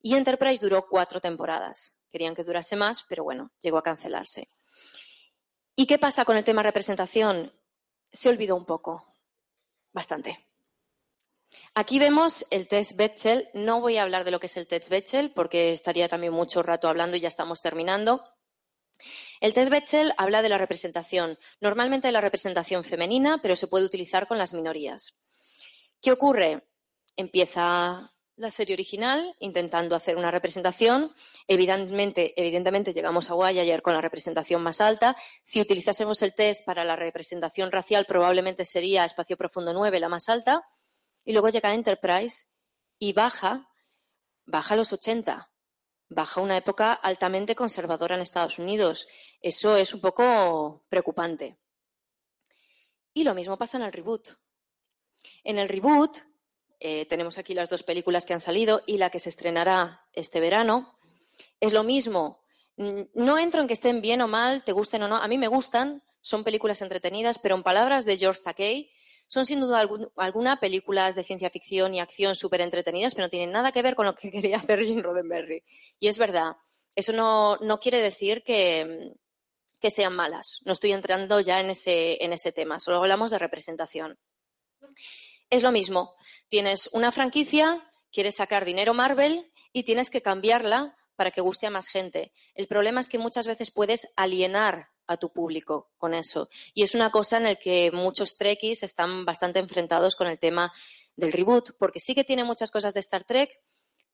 Y 0.00 0.14
Enterprise 0.14 0.62
duró 0.62 0.86
cuatro 0.88 1.20
temporadas. 1.20 2.00
Querían 2.10 2.34
que 2.34 2.44
durase 2.44 2.76
más, 2.76 3.04
pero 3.08 3.24
bueno, 3.24 3.52
llegó 3.60 3.78
a 3.78 3.82
cancelarse. 3.82 4.48
¿Y 5.76 5.86
qué 5.86 5.98
pasa 5.98 6.24
con 6.24 6.36
el 6.36 6.44
tema 6.44 6.62
representación? 6.62 7.52
Se 8.10 8.28
olvidó 8.28 8.56
un 8.56 8.64
poco, 8.64 9.14
bastante. 9.92 10.48
Aquí 11.74 11.98
vemos 11.98 12.46
el 12.50 12.68
test 12.68 12.96
Betzel. 12.96 13.48
No 13.54 13.80
voy 13.80 13.96
a 13.96 14.02
hablar 14.02 14.24
de 14.24 14.30
lo 14.30 14.40
que 14.40 14.46
es 14.46 14.56
el 14.56 14.66
test 14.66 14.88
Betzel 14.88 15.32
porque 15.32 15.72
estaría 15.72 16.08
también 16.08 16.32
mucho 16.32 16.62
rato 16.62 16.88
hablando 16.88 17.16
y 17.16 17.20
ya 17.20 17.28
estamos 17.28 17.60
terminando. 17.60 18.22
El 19.40 19.54
test 19.54 19.70
Betzel 19.70 20.12
habla 20.16 20.42
de 20.42 20.48
la 20.48 20.58
representación, 20.58 21.38
normalmente 21.60 22.08
de 22.08 22.12
la 22.12 22.20
representación 22.20 22.82
femenina, 22.82 23.40
pero 23.40 23.54
se 23.54 23.68
puede 23.68 23.84
utilizar 23.84 24.26
con 24.26 24.38
las 24.38 24.52
minorías. 24.52 25.20
¿Qué 26.00 26.10
ocurre? 26.10 26.68
Empieza 27.16 28.12
la 28.38 28.50
serie 28.50 28.74
original, 28.74 29.34
intentando 29.40 29.96
hacer 29.96 30.16
una 30.16 30.30
representación. 30.30 31.12
Evidentemente, 31.46 32.32
evidentemente 32.40 32.92
llegamos 32.92 33.30
a 33.30 33.34
Voyager 33.34 33.82
con 33.82 33.94
la 33.94 34.00
representación 34.00 34.62
más 34.62 34.80
alta. 34.80 35.16
Si 35.42 35.60
utilizásemos 35.60 36.22
el 36.22 36.34
test 36.34 36.64
para 36.64 36.84
la 36.84 36.96
representación 36.96 37.72
racial, 37.72 38.06
probablemente 38.06 38.64
sería 38.64 39.04
Espacio 39.04 39.36
Profundo 39.36 39.72
9 39.72 40.00
la 40.00 40.08
más 40.08 40.28
alta. 40.28 40.62
Y 41.24 41.32
luego 41.32 41.48
llega 41.48 41.74
Enterprise 41.74 42.46
y 42.98 43.12
baja, 43.12 43.68
baja 44.46 44.74
a 44.74 44.76
los 44.76 44.92
80. 44.92 45.50
Baja 46.08 46.40
una 46.40 46.56
época 46.56 46.92
altamente 46.92 47.54
conservadora 47.54 48.14
en 48.14 48.22
Estados 48.22 48.58
Unidos. 48.58 49.08
Eso 49.42 49.76
es 49.76 49.92
un 49.92 50.00
poco 50.00 50.84
preocupante. 50.88 51.58
Y 53.12 53.24
lo 53.24 53.34
mismo 53.34 53.58
pasa 53.58 53.78
en 53.78 53.84
el 53.84 53.92
reboot. 53.92 54.28
En 55.42 55.58
el 55.58 55.68
reboot 55.68 56.18
eh, 56.80 57.06
tenemos 57.06 57.38
aquí 57.38 57.54
las 57.54 57.68
dos 57.68 57.82
películas 57.82 58.24
que 58.24 58.34
han 58.34 58.40
salido 58.40 58.82
y 58.86 58.98
la 58.98 59.10
que 59.10 59.18
se 59.18 59.28
estrenará 59.28 60.04
este 60.12 60.40
verano. 60.40 60.98
Es 61.60 61.72
lo 61.72 61.82
mismo. 61.82 62.44
No 62.76 63.38
entro 63.38 63.60
en 63.60 63.66
que 63.66 63.74
estén 63.74 64.00
bien 64.00 64.20
o 64.20 64.28
mal, 64.28 64.62
te 64.62 64.72
gusten 64.72 65.02
o 65.02 65.08
no. 65.08 65.16
A 65.16 65.26
mí 65.26 65.36
me 65.36 65.48
gustan, 65.48 66.02
son 66.20 66.44
películas 66.44 66.80
entretenidas, 66.80 67.38
pero 67.38 67.56
en 67.56 67.64
palabras 67.64 68.04
de 68.04 68.16
George 68.16 68.42
Takei, 68.44 68.92
son 69.26 69.44
sin 69.44 69.60
duda 69.60 69.86
alguna 70.16 70.58
películas 70.58 71.14
de 71.14 71.24
ciencia 71.24 71.50
ficción 71.50 71.94
y 71.94 72.00
acción 72.00 72.34
súper 72.34 72.62
entretenidas, 72.62 73.14
pero 73.14 73.26
no 73.26 73.30
tienen 73.30 73.52
nada 73.52 73.72
que 73.72 73.82
ver 73.82 73.94
con 73.94 74.06
lo 74.06 74.14
que 74.14 74.30
quería 74.32 74.56
hacer 74.56 74.84
Jim 74.84 75.02
Roddenberry. 75.02 75.64
Y 75.98 76.08
es 76.08 76.18
verdad, 76.18 76.56
Eso 76.94 77.12
no, 77.12 77.56
no 77.58 77.78
quiere 77.78 78.00
decir 78.00 78.42
que, 78.42 79.12
que, 79.80 79.90
sean 79.90 80.14
malas. 80.14 80.60
No 80.64 80.72
estoy 80.72 80.92
entrando 80.92 81.40
ya 81.40 81.60
en 81.60 81.70
ese, 81.70 82.22
en 82.24 82.32
ese 82.32 82.52
tema, 82.52 82.80
solo 82.80 82.98
hablamos 82.98 83.30
de 83.30 83.38
representación. 83.38 84.18
Es 85.50 85.62
lo 85.62 85.72
mismo. 85.72 86.14
Tienes 86.48 86.88
una 86.92 87.12
franquicia, 87.12 87.90
quieres 88.12 88.36
sacar 88.36 88.64
dinero 88.64 88.94
Marvel 88.94 89.50
y 89.72 89.84
tienes 89.84 90.10
que 90.10 90.22
cambiarla 90.22 90.96
para 91.16 91.30
que 91.30 91.40
guste 91.40 91.66
a 91.66 91.70
más 91.70 91.88
gente. 91.88 92.32
El 92.54 92.68
problema 92.68 93.00
es 93.00 93.08
que 93.08 93.18
muchas 93.18 93.46
veces 93.46 93.70
puedes 93.70 94.12
alienar 94.16 94.88
a 95.06 95.16
tu 95.16 95.32
público 95.32 95.90
con 95.96 96.14
eso. 96.14 96.48
Y 96.74 96.82
es 96.82 96.94
una 96.94 97.10
cosa 97.10 97.38
en 97.38 97.44
la 97.44 97.54
que 97.56 97.90
muchos 97.92 98.36
trekkies 98.36 98.82
están 98.82 99.24
bastante 99.24 99.58
enfrentados 99.58 100.14
con 100.14 100.26
el 100.26 100.38
tema 100.38 100.72
del 101.16 101.32
reboot, 101.32 101.72
porque 101.78 101.98
sí 101.98 102.14
que 102.14 102.24
tiene 102.24 102.44
muchas 102.44 102.70
cosas 102.70 102.94
de 102.94 103.00
Star 103.00 103.24
Trek, 103.24 103.50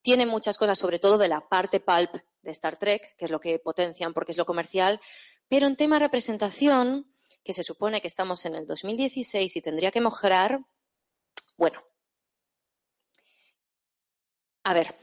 tiene 0.01 0.25
muchas 0.25 0.57
cosas 0.57 0.79
sobre 0.79 0.99
todo 0.99 1.17
de 1.17 1.27
la 1.27 1.41
parte 1.41 1.79
pulp 1.79 2.15
de 2.41 2.51
Star 2.51 2.77
Trek, 2.77 3.15
que 3.17 3.25
es 3.25 3.31
lo 3.31 3.39
que 3.39 3.59
potencian 3.59 4.13
porque 4.13 4.31
es 4.31 4.37
lo 4.37 4.45
comercial, 4.45 5.01
pero 5.47 5.67
en 5.67 5.75
tema 5.75 5.99
representación, 5.99 7.11
que 7.43 7.53
se 7.53 7.61
supone 7.61 8.01
que 8.01 8.07
estamos 8.07 8.45
en 8.45 8.55
el 8.55 8.65
2016 8.65 9.55
y 9.55 9.61
tendría 9.61 9.91
que 9.91 10.01
mejorar, 10.01 10.61
bueno. 11.57 11.81
A 14.63 14.73
ver, 14.73 14.95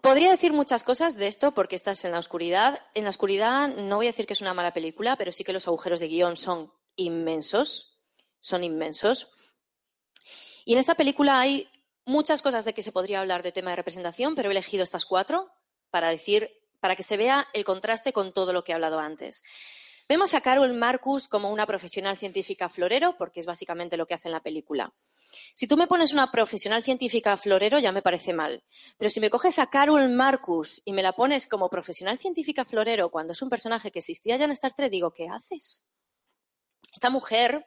Podría 0.00 0.30
decir 0.30 0.54
muchas 0.54 0.82
cosas 0.82 1.16
de 1.16 1.26
esto 1.26 1.52
porque 1.52 1.76
estás 1.76 2.04
en 2.06 2.12
la 2.12 2.18
oscuridad. 2.18 2.80
En 2.94 3.04
la 3.04 3.10
oscuridad 3.10 3.68
no 3.68 3.96
voy 3.96 4.06
a 4.06 4.10
decir 4.10 4.26
que 4.26 4.32
es 4.32 4.40
una 4.40 4.54
mala 4.54 4.72
película, 4.72 5.16
pero 5.16 5.30
sí 5.30 5.44
que 5.44 5.52
los 5.52 5.68
agujeros 5.68 6.00
de 6.00 6.08
guion 6.08 6.38
son 6.38 6.72
inmensos. 6.96 8.00
Son 8.38 8.64
inmensos. 8.64 9.30
Y 10.64 10.72
en 10.72 10.78
esta 10.78 10.94
película 10.94 11.38
hay 11.38 11.68
muchas 12.06 12.40
cosas 12.40 12.64
de 12.64 12.72
que 12.72 12.82
se 12.82 12.92
podría 12.92 13.20
hablar 13.20 13.42
de 13.42 13.52
tema 13.52 13.70
de 13.70 13.76
representación, 13.76 14.34
pero 14.34 14.48
he 14.48 14.52
elegido 14.52 14.84
estas 14.84 15.04
cuatro 15.04 15.52
para 15.90 16.08
decir, 16.08 16.50
para 16.80 16.96
que 16.96 17.02
se 17.02 17.18
vea 17.18 17.46
el 17.52 17.64
contraste 17.64 18.14
con 18.14 18.32
todo 18.32 18.54
lo 18.54 18.64
que 18.64 18.72
he 18.72 18.74
hablado 18.74 19.00
antes. 19.00 19.42
Vemos 20.10 20.34
a 20.34 20.40
Carol 20.40 20.74
Marcus 20.74 21.28
como 21.28 21.52
una 21.52 21.66
profesional 21.66 22.16
científica 22.16 22.68
florero, 22.68 23.14
porque 23.16 23.38
es 23.38 23.46
básicamente 23.46 23.96
lo 23.96 24.06
que 24.06 24.14
hace 24.14 24.26
en 24.26 24.32
la 24.32 24.42
película. 24.42 24.92
Si 25.54 25.68
tú 25.68 25.76
me 25.76 25.86
pones 25.86 26.12
una 26.12 26.32
profesional 26.32 26.82
científica 26.82 27.36
florero, 27.36 27.78
ya 27.78 27.92
me 27.92 28.02
parece 28.02 28.32
mal. 28.32 28.64
Pero 28.98 29.08
si 29.08 29.20
me 29.20 29.30
coges 29.30 29.60
a 29.60 29.68
Carol 29.68 30.08
Marcus 30.08 30.82
y 30.84 30.92
me 30.92 31.04
la 31.04 31.12
pones 31.12 31.46
como 31.46 31.70
profesional 31.70 32.18
científica 32.18 32.64
florero 32.64 33.10
cuando 33.10 33.34
es 33.34 33.40
un 33.40 33.50
personaje 33.50 33.92
que 33.92 34.00
existía 34.00 34.36
ya 34.36 34.46
en 34.46 34.50
Star 34.50 34.72
Trek, 34.72 34.90
digo, 34.90 35.12
¿qué 35.12 35.28
haces? 35.28 35.84
Esta 36.92 37.08
mujer, 37.08 37.64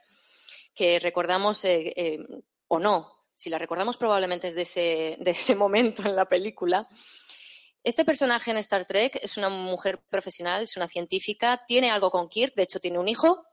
que 0.76 1.00
recordamos, 1.00 1.64
eh, 1.64 1.94
eh, 1.96 2.20
o 2.68 2.78
no, 2.78 3.10
si 3.36 3.50
la 3.50 3.58
recordamos 3.58 3.96
probablemente 3.96 4.50
es 4.50 4.56
de 4.56 4.64
ese, 4.64 5.18
de 5.18 5.32
ese 5.32 5.56
momento 5.56 6.02
en 6.06 6.18
la 6.18 6.26
película, 6.26 6.90
este 7.84 8.06
personaje 8.06 8.52
en 8.52 8.58
Star 8.58 8.86
Trek 8.86 9.20
es 9.22 9.38
una 9.38 9.50
mujer 9.50 10.00
profesional, 10.10 10.64
es 10.64 10.78
una 10.78 10.88
científica, 10.88 11.64
tiene 11.68 11.92
algo 11.92 12.12
con 12.12 12.30
Kirk, 12.30 12.56
de 12.56 12.64
hecho 12.64 12.80
tiene 12.80 13.00
un 13.00 13.08
hijo, 13.08 13.46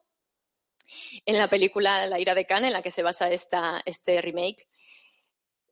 en 1.24 1.38
la 1.38 1.48
película 1.48 2.06
La 2.06 2.20
ira 2.20 2.34
de 2.34 2.46
Khan, 2.46 2.64
en 2.64 2.72
la 2.72 2.82
que 2.82 2.90
se 2.90 3.02
basa 3.02 3.30
esta, 3.30 3.82
este 3.84 4.20
remake. 4.20 4.68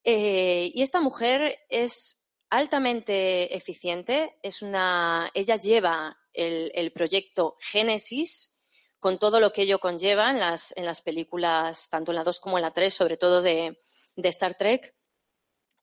Eh, 0.05 0.71
y 0.75 0.83
esta 0.83 1.01
mujer 1.01 1.59
es 1.69 2.23
altamente 2.51 3.55
eficiente, 3.57 4.39
es 4.43 4.63
una, 4.63 5.31
ella 5.35 5.57
lleva 5.57 6.19
el, 6.33 6.93
proyecto 6.93 7.57
Génesis 7.61 8.59
con 9.01 9.19
todo 9.19 9.39
lo 9.41 9.53
que 9.53 9.63
ello 9.63 9.79
conlleva 9.79 10.31
en 10.31 10.41
las, 10.41 10.73
en 10.77 10.85
las 10.85 11.01
películas, 11.01 11.89
tanto 11.91 12.13
en 12.13 12.17
la 12.17 12.25
2 12.25 12.41
como 12.41 12.59
en 12.59 12.63
la 12.63 12.73
3, 12.73 12.93
sobre 12.93 13.17
todo 13.17 13.43
de, 13.43 13.81
de 14.17 14.29
Star 14.29 14.57
Trek. 14.57 14.95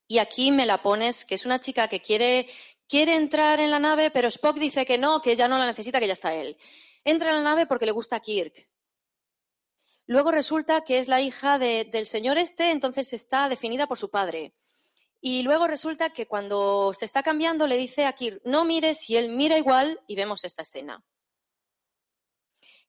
Y 0.08 0.20
aquí 0.20 0.52
me 0.52 0.66
la 0.66 0.82
pones, 0.82 1.26
que 1.26 1.36
es 1.36 1.46
una 1.46 1.60
chica 1.60 1.88
que 1.88 2.02
quiere, 2.02 2.48
quiere 2.88 3.16
entrar 3.16 3.60
en 3.60 3.72
la 3.72 3.80
nave, 3.80 4.12
pero 4.12 4.28
Spock 4.28 4.58
dice 4.58 4.86
que 4.86 4.98
no, 4.98 5.22
que 5.22 5.32
ella 5.32 5.48
no 5.48 5.58
la 5.58 5.66
necesita, 5.66 6.00
que 6.00 6.08
ya 6.08 6.14
está 6.14 6.34
él. 6.34 6.58
Entra 7.04 7.30
en 7.30 7.38
la 7.38 7.42
nave 7.42 7.66
porque 7.66 7.86
le 7.86 7.92
gusta 7.92 8.20
Kirk. 8.20 8.70
Luego 10.08 10.32
resulta 10.32 10.82
que 10.82 11.00
es 11.00 11.08
la 11.08 11.22
hija 11.22 11.58
del 11.58 12.06
señor 12.06 12.38
este, 12.38 12.70
entonces 12.70 13.12
está 13.14 13.50
definida 13.50 13.88
por 13.88 13.98
su 13.98 14.10
padre. 14.12 14.54
Y 15.20 15.42
luego 15.42 15.66
resulta 15.66 16.12
que 16.12 16.28
cuando 16.28 16.94
se 16.94 17.06
está 17.06 17.24
cambiando 17.24 17.66
le 17.66 17.78
dice 17.78 18.06
a 18.06 18.14
Kirk, 18.14 18.42
no 18.46 18.66
mires 18.66 19.10
y 19.10 19.18
él 19.18 19.30
mira 19.30 19.58
igual 19.58 20.00
y 20.06 20.16
vemos 20.16 20.44
esta 20.44 20.62
escena. 20.62 21.04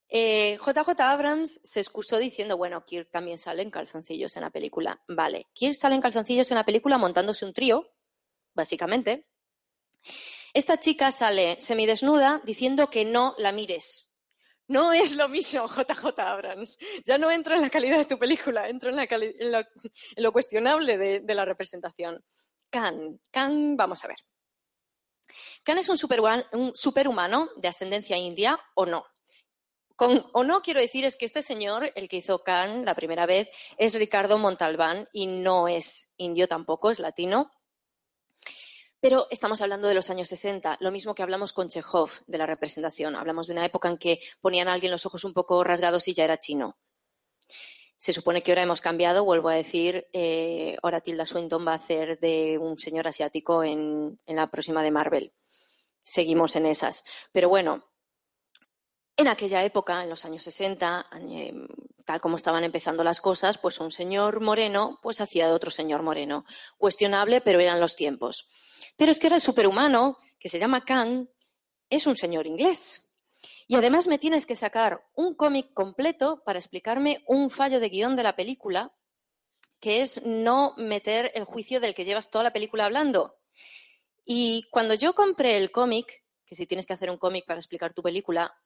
JJ 0.08 0.88
eh, 0.88 1.02
Abrams 1.02 1.60
se 1.64 1.80
excusó 1.80 2.18
diciendo, 2.18 2.56
bueno, 2.56 2.84
Kirk 2.84 3.10
también 3.10 3.38
sale 3.38 3.62
en 3.62 3.70
calzoncillos 3.70 4.36
en 4.36 4.42
la 4.42 4.50
película. 4.50 5.02
Vale, 5.08 5.46
Kirk 5.52 5.74
sale 5.74 5.96
en 5.96 6.00
calzoncillos 6.00 6.50
en 6.50 6.56
la 6.56 6.64
película 6.64 6.98
montándose 6.98 7.44
un 7.44 7.52
trío, 7.52 7.92
básicamente. 8.54 9.26
Esta 10.54 10.78
chica 10.78 11.10
sale 11.10 11.60
semidesnuda 11.60 12.40
diciendo 12.44 12.88
que 12.88 13.04
no 13.04 13.34
la 13.38 13.52
mires. 13.52 14.06
No 14.68 14.92
es 14.92 15.14
lo 15.14 15.28
mismo, 15.28 15.66
JJ 15.68 16.18
Abrams. 16.18 16.78
Ya 17.04 17.18
no 17.18 17.30
entro 17.30 17.54
en 17.54 17.62
la 17.62 17.70
calidad 17.70 17.98
de 17.98 18.04
tu 18.04 18.18
película, 18.18 18.68
entro 18.68 18.90
en, 18.90 19.52
lo, 20.16 20.32
cuestionable 20.32 20.96
de, 20.96 21.34
la 21.34 21.44
representación. 21.44 22.24
Khan, 22.70 23.20
Khan, 23.30 23.76
vamos 23.76 24.04
a 24.04 24.08
ver. 24.08 24.18
Khan 25.62 25.78
es 25.78 25.88
un, 25.88 25.98
un 26.52 26.74
superhumano 26.74 27.50
de 27.56 27.68
ascendencia 27.68 28.16
india 28.16 28.58
o 28.74 28.86
no. 28.86 29.04
Con, 29.96 30.26
o 30.34 30.44
no 30.44 30.60
quiero 30.60 30.80
decir 30.80 31.06
es 31.06 31.16
que 31.16 31.24
este 31.24 31.42
señor, 31.42 31.90
el 31.94 32.08
que 32.08 32.18
hizo 32.18 32.42
Khan 32.42 32.84
la 32.84 32.94
primera 32.94 33.24
vez, 33.24 33.48
es 33.78 33.94
Ricardo 33.94 34.36
Montalbán 34.36 35.08
y 35.12 35.26
no 35.26 35.68
es 35.68 36.14
indio 36.18 36.46
tampoco, 36.46 36.90
es 36.90 37.00
latino. 37.00 37.50
Pero 39.00 39.26
estamos 39.30 39.62
hablando 39.62 39.88
de 39.88 39.94
los 39.94 40.10
años 40.10 40.28
60, 40.28 40.78
lo 40.80 40.90
mismo 40.90 41.14
que 41.14 41.22
hablamos 41.22 41.52
con 41.52 41.68
Chekhov 41.68 42.10
de 42.26 42.38
la 42.38 42.46
representación. 42.46 43.16
Hablamos 43.16 43.46
de 43.46 43.54
una 43.54 43.64
época 43.64 43.88
en 43.88 43.98
que 43.98 44.20
ponían 44.40 44.68
a 44.68 44.74
alguien 44.74 44.92
los 44.92 45.06
ojos 45.06 45.24
un 45.24 45.32
poco 45.32 45.62
rasgados 45.64 46.08
y 46.08 46.14
ya 46.14 46.24
era 46.24 46.38
chino. 46.38 46.76
Se 47.96 48.12
supone 48.12 48.42
que 48.42 48.50
ahora 48.50 48.64
hemos 48.64 48.82
cambiado, 48.82 49.24
vuelvo 49.24 49.48
a 49.48 49.54
decir, 49.54 50.06
eh, 50.12 50.76
ahora 50.82 51.00
Tilda 51.00 51.24
Swinton 51.24 51.66
va 51.66 51.72
a 51.72 51.76
hacer 51.76 52.18
de 52.18 52.58
un 52.58 52.78
señor 52.78 53.08
asiático 53.08 53.64
en, 53.64 54.20
en 54.26 54.36
la 54.36 54.50
próxima 54.50 54.82
de 54.82 54.90
Marvel. 54.90 55.32
Seguimos 56.02 56.56
en 56.56 56.66
esas. 56.66 57.04
Pero 57.32 57.48
bueno, 57.48 57.84
en 59.16 59.28
aquella 59.28 59.64
época, 59.64 60.02
en 60.02 60.10
los 60.10 60.24
años 60.24 60.44
60, 60.44 61.06
eh, 61.30 61.54
tal 62.04 62.20
como 62.20 62.36
estaban 62.36 62.64
empezando 62.64 63.02
las 63.02 63.20
cosas, 63.20 63.58
pues 63.58 63.80
un 63.80 63.90
señor 63.90 64.40
moreno 64.40 64.98
pues 65.02 65.20
hacía 65.20 65.46
de 65.46 65.52
otro 65.52 65.70
señor 65.70 66.02
moreno. 66.02 66.44
Cuestionable, 66.76 67.40
pero 67.40 67.60
eran 67.60 67.80
los 67.80 67.96
tiempos. 67.96 68.48
Pero 68.96 69.10
es 69.10 69.18
que 69.18 69.28
era 69.28 69.36
el 69.36 69.42
superhumano, 69.42 70.18
que 70.38 70.48
se 70.48 70.58
llama 70.58 70.84
Kang, 70.84 71.28
es 71.88 72.06
un 72.06 72.16
señor 72.16 72.46
inglés. 72.46 73.10
Y 73.66 73.74
además 73.74 74.06
me 74.06 74.18
tienes 74.18 74.46
que 74.46 74.54
sacar 74.54 75.04
un 75.14 75.34
cómic 75.34 75.72
completo 75.72 76.42
para 76.44 76.58
explicarme 76.58 77.24
un 77.26 77.50
fallo 77.50 77.80
de 77.80 77.88
guion 77.88 78.16
de 78.16 78.22
la 78.22 78.36
película, 78.36 78.92
que 79.80 80.02
es 80.02 80.24
no 80.24 80.74
meter 80.76 81.32
el 81.34 81.44
juicio 81.44 81.80
del 81.80 81.94
que 81.94 82.04
llevas 82.04 82.30
toda 82.30 82.44
la 82.44 82.52
película 82.52 82.84
hablando. 82.84 83.38
Y 84.24 84.64
cuando 84.70 84.94
yo 84.94 85.14
compré 85.14 85.56
el 85.56 85.70
cómic, 85.70 86.22
que 86.44 86.54
si 86.54 86.66
tienes 86.66 86.86
que 86.86 86.92
hacer 86.92 87.10
un 87.10 87.18
cómic 87.18 87.44
para 87.46 87.58
explicar 87.58 87.92
tu 87.92 88.02
película, 88.02 88.56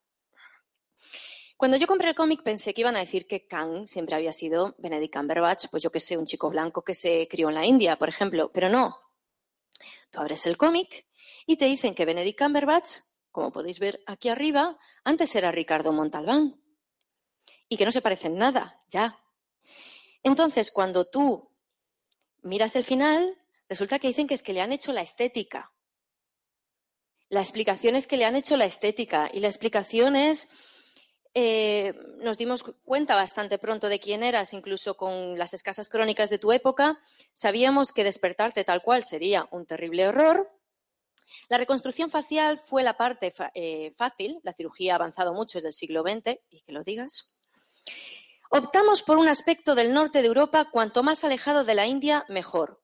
cuando 1.61 1.77
yo 1.77 1.87
compré 1.87 2.09
el 2.09 2.15
cómic 2.15 2.43
pensé 2.43 2.73
que 2.73 2.81
iban 2.81 2.97
a 2.97 3.01
decir 3.01 3.27
que 3.27 3.47
Kang 3.47 3.87
siempre 3.87 4.17
había 4.17 4.33
sido 4.33 4.75
Benedict 4.79 5.15
Cumberbatch, 5.15 5.67
pues 5.71 5.83
yo 5.83 5.93
que 5.93 6.01
sé, 6.01 6.17
un 6.17 6.25
chico 6.25 6.49
blanco 6.49 6.83
que 6.83 6.95
se 6.95 7.29
crió 7.29 7.51
en 7.51 7.55
la 7.55 7.67
India, 7.67 7.97
por 7.97 8.09
ejemplo, 8.09 8.51
pero 8.51 8.71
no. 8.71 8.99
Tú 10.11 10.21
abres 10.21 10.47
el 10.47 10.57
cómic 10.57 11.07
y 11.47 11.59
te 11.59 11.67
dicen 11.67 11.95
que 11.95 12.07
Benedict 12.07 12.39
Cumberbatch, 12.39 13.01
como 13.31 13.53
podéis 13.53 13.79
ver 13.79 14.03
aquí 14.07 14.31
arriba, 14.31 14.79
antes 15.05 15.35
era 15.37 15.53
Ricardo 15.53 15.93
Montalbán. 15.93 16.61
Y 17.69 17.77
que 17.77 17.85
no 17.85 17.93
se 17.93 18.01
parecen 18.01 18.37
nada, 18.37 18.83
ya. 18.89 19.19
Entonces, 20.23 20.71
cuando 20.71 21.05
tú 21.07 21.51
miras 22.43 22.75
el 22.75 22.85
final, 22.85 23.37
resulta 23.69 23.99
que 23.99 24.09
dicen 24.09 24.27
que 24.27 24.35
es 24.35 24.43
que 24.43 24.55
le 24.55 24.63
han 24.63 24.73
hecho 24.73 24.93
la 24.93 25.03
estética. 25.03 25.73
La 27.29 27.41
explicación 27.41 27.97
es 27.97 28.07
que 28.07 28.17
le 28.17 28.25
han 28.25 28.35
hecho 28.35 28.57
la 28.57 28.65
estética 28.65 29.31
y 29.31 29.41
la 29.41 29.49
explicación 29.49 30.17
es 30.17 30.49
eh, 31.33 31.95
nos 32.19 32.39
dimos 32.39 32.65
cuenta 32.85 33.15
bastante 33.15 33.59
pronto 33.59 33.89
de 33.89 34.01
quién 34.01 34.23
eras, 34.23 34.53
incluso 34.53 34.97
con 34.97 35.39
las 35.39 35.55
escasas 35.55 35.89
crónicas 35.89 36.29
de 36.29 36.39
tu 36.39 36.51
época. 36.53 36.99
Sabíamos 37.33 37.93
que 37.93 38.05
despertarte 38.05 38.65
tal 38.65 38.83
cual 38.83 39.05
sería 39.05 39.49
un 39.53 39.67
terrible 39.67 40.03
error. 40.03 40.51
La 41.49 41.59
reconstrucción 41.59 42.11
facial 42.11 42.59
fue 42.59 42.83
la 42.83 42.97
parte 42.97 43.33
eh, 43.55 43.93
fácil, 43.97 44.41
la 44.43 44.53
cirugía 44.53 44.95
ha 44.95 44.97
avanzado 44.97 45.33
mucho 45.33 45.59
desde 45.59 45.69
el 45.69 45.75
siglo 45.75 46.03
XX, 46.03 46.41
y 46.51 46.63
que 46.63 46.73
lo 46.73 46.83
digas. 46.83 47.33
Optamos 48.51 49.03
por 49.03 49.17
un 49.17 49.29
aspecto 49.29 49.77
del 49.77 49.93
norte 49.93 50.23
de 50.23 50.29
Europa 50.29 50.69
cuanto 50.73 51.05
más 51.05 51.23
alejado 51.23 51.63
de 51.63 51.75
la 51.75 51.87
India, 51.87 52.25
mejor. 52.29 52.83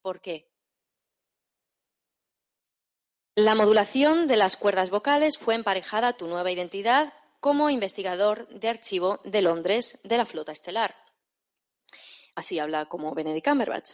¿Por 0.00 0.22
qué? 0.22 0.50
La 3.34 3.54
modulación 3.54 4.26
de 4.26 4.38
las 4.38 4.56
cuerdas 4.56 4.88
vocales 4.88 5.36
fue 5.36 5.54
emparejada 5.54 6.08
a 6.08 6.16
tu 6.16 6.26
nueva 6.26 6.50
identidad 6.50 7.12
como 7.46 7.70
investigador 7.70 8.48
de 8.48 8.68
archivo 8.68 9.20
de 9.22 9.40
Londres 9.40 10.00
de 10.02 10.16
la 10.16 10.26
flota 10.26 10.50
estelar. 10.50 10.96
Así 12.34 12.58
habla 12.58 12.86
como 12.86 13.14
Benedict 13.14 13.46
Cumberbatch. 13.46 13.92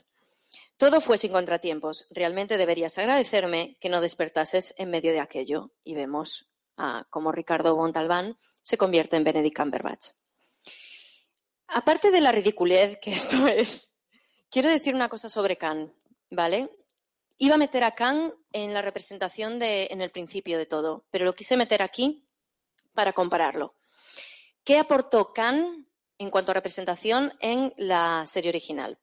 todo 0.78 1.03
fue 1.03 1.18
sin 1.18 1.32
contratiempos. 1.32 2.07
Realmente 2.09 2.57
deberías 2.57 2.96
agradecerme 2.96 3.76
que 3.78 3.90
no 3.90 4.00
despertases 4.00 4.72
en 4.78 4.88
medio 4.88 5.12
de 5.12 5.20
aquello. 5.20 5.70
Y 5.84 5.94
vemos 5.94 6.50
a 6.78 7.07
cómo 7.11 7.30
Ricardo 7.30 7.76
Montalbán 7.76 8.38
se 8.62 8.78
convierte 8.78 9.16
en 9.16 9.24
Benedict 9.24 9.59
Cumberbatch. 9.59 10.07
Aparte 11.66 12.11
de 12.11 12.22
la 12.22 12.32
ridiculez 12.32 12.98
que 13.03 13.11
esto 13.11 13.46
es, 13.48 13.98
quiero 14.48 14.70
decir 14.70 14.94
una 14.94 15.11
cosa 15.11 15.28
sobre 15.28 15.59
Khan, 15.59 15.92
¿vale? 16.30 16.70
Iba 17.36 17.57
a 17.57 17.59
meter 17.59 17.84
a 17.84 17.94
Khan 17.94 18.32
en 18.50 18.72
la 18.72 18.80
representación 18.80 19.59
de, 19.59 19.88
en 19.90 20.00
el 20.00 20.11
principio 20.11 20.57
de 20.57 20.64
todo, 20.64 21.05
pero 21.11 21.26
lo 21.26 21.34
quise 21.34 21.59
meter 21.59 21.82
aquí 21.82 22.26
para 22.95 23.12
compararlo. 23.12 23.74
¿Qué 24.64 24.78
aportó 24.78 25.32
Khan 25.32 25.88
en 26.18 26.30
cuanto 26.30 26.53
a 26.53 26.55
representación 26.55 27.32
en 27.40 27.72
la 27.76 28.24
serie 28.26 28.51
original? 28.51 28.99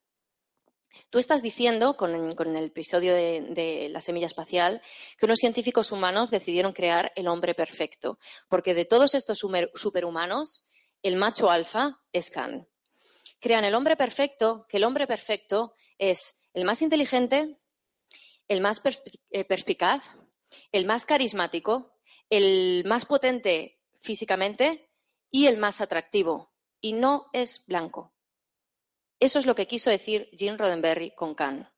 Tú 1.10 1.18
estás 1.18 1.42
diciendo, 1.42 1.96
con, 1.96 2.14
el 2.14 2.66
episodio 2.66 3.14
de, 3.14 3.90
la 3.92 4.02
semilla 4.02 4.28
espacial, 4.28 4.82
que 5.18 5.26
unos 5.26 5.40
científicos 5.40 5.92
humanos 5.92 6.30
decidieron 6.30 6.72
crear 6.72 7.12
el 7.16 7.28
hombre 7.28 7.56
perfecto, 7.56 8.20
porque 8.48 8.74
de 8.74 8.86
todos 8.86 9.16
estos 9.16 9.40
superhumanos, 9.40 10.68
el 11.02 11.16
macho 11.16 11.50
alfa 11.50 12.00
es 12.14 12.30
Khan. 12.30 12.68
Crean 13.40 13.64
el 13.64 13.74
hombre 13.74 13.96
perfecto, 13.96 14.66
que 14.68 14.78
el 14.78 14.84
hombre 14.84 15.08
perfecto 15.08 15.74
es 15.98 16.42
el 16.54 16.66
más 16.66 16.82
inteligente, 16.82 17.58
el 18.48 18.62
más 18.62 18.82
eh, 19.32 19.46
perspicaz, 19.46 20.10
el 20.72 20.86
más 20.86 21.06
carismático, 21.06 21.94
el 22.30 22.84
más 22.86 23.06
potente 23.06 23.79
físicamente 24.00 24.90
y 25.30 25.48
el 25.48 25.58
más 25.58 25.82
atractivo. 25.82 26.52
Y 26.82 26.94
no 26.94 27.30
es 27.34 27.66
blanco. 27.68 28.14
Eso 29.20 29.40
es 29.40 29.46
lo 29.46 29.56
que 29.56 29.68
quiso 29.68 29.90
decir 29.90 30.30
Jim 30.32 30.58
Roddenberry 30.58 31.14
con 31.14 31.36
Khan. 31.36 31.70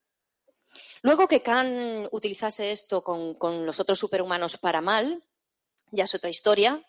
Luego 1.02 1.28
que 1.28 1.42
Khan 1.42 2.08
utilizase 2.12 2.72
esto 2.72 3.04
con, 3.04 3.34
con, 3.36 3.66
los 3.66 3.80
otros 3.80 4.00
superhumanos 4.00 4.58
para 4.58 4.82
mal, 4.82 5.24
ya 5.92 6.04
es 6.04 6.16
otra 6.16 6.30
historia, 6.30 6.86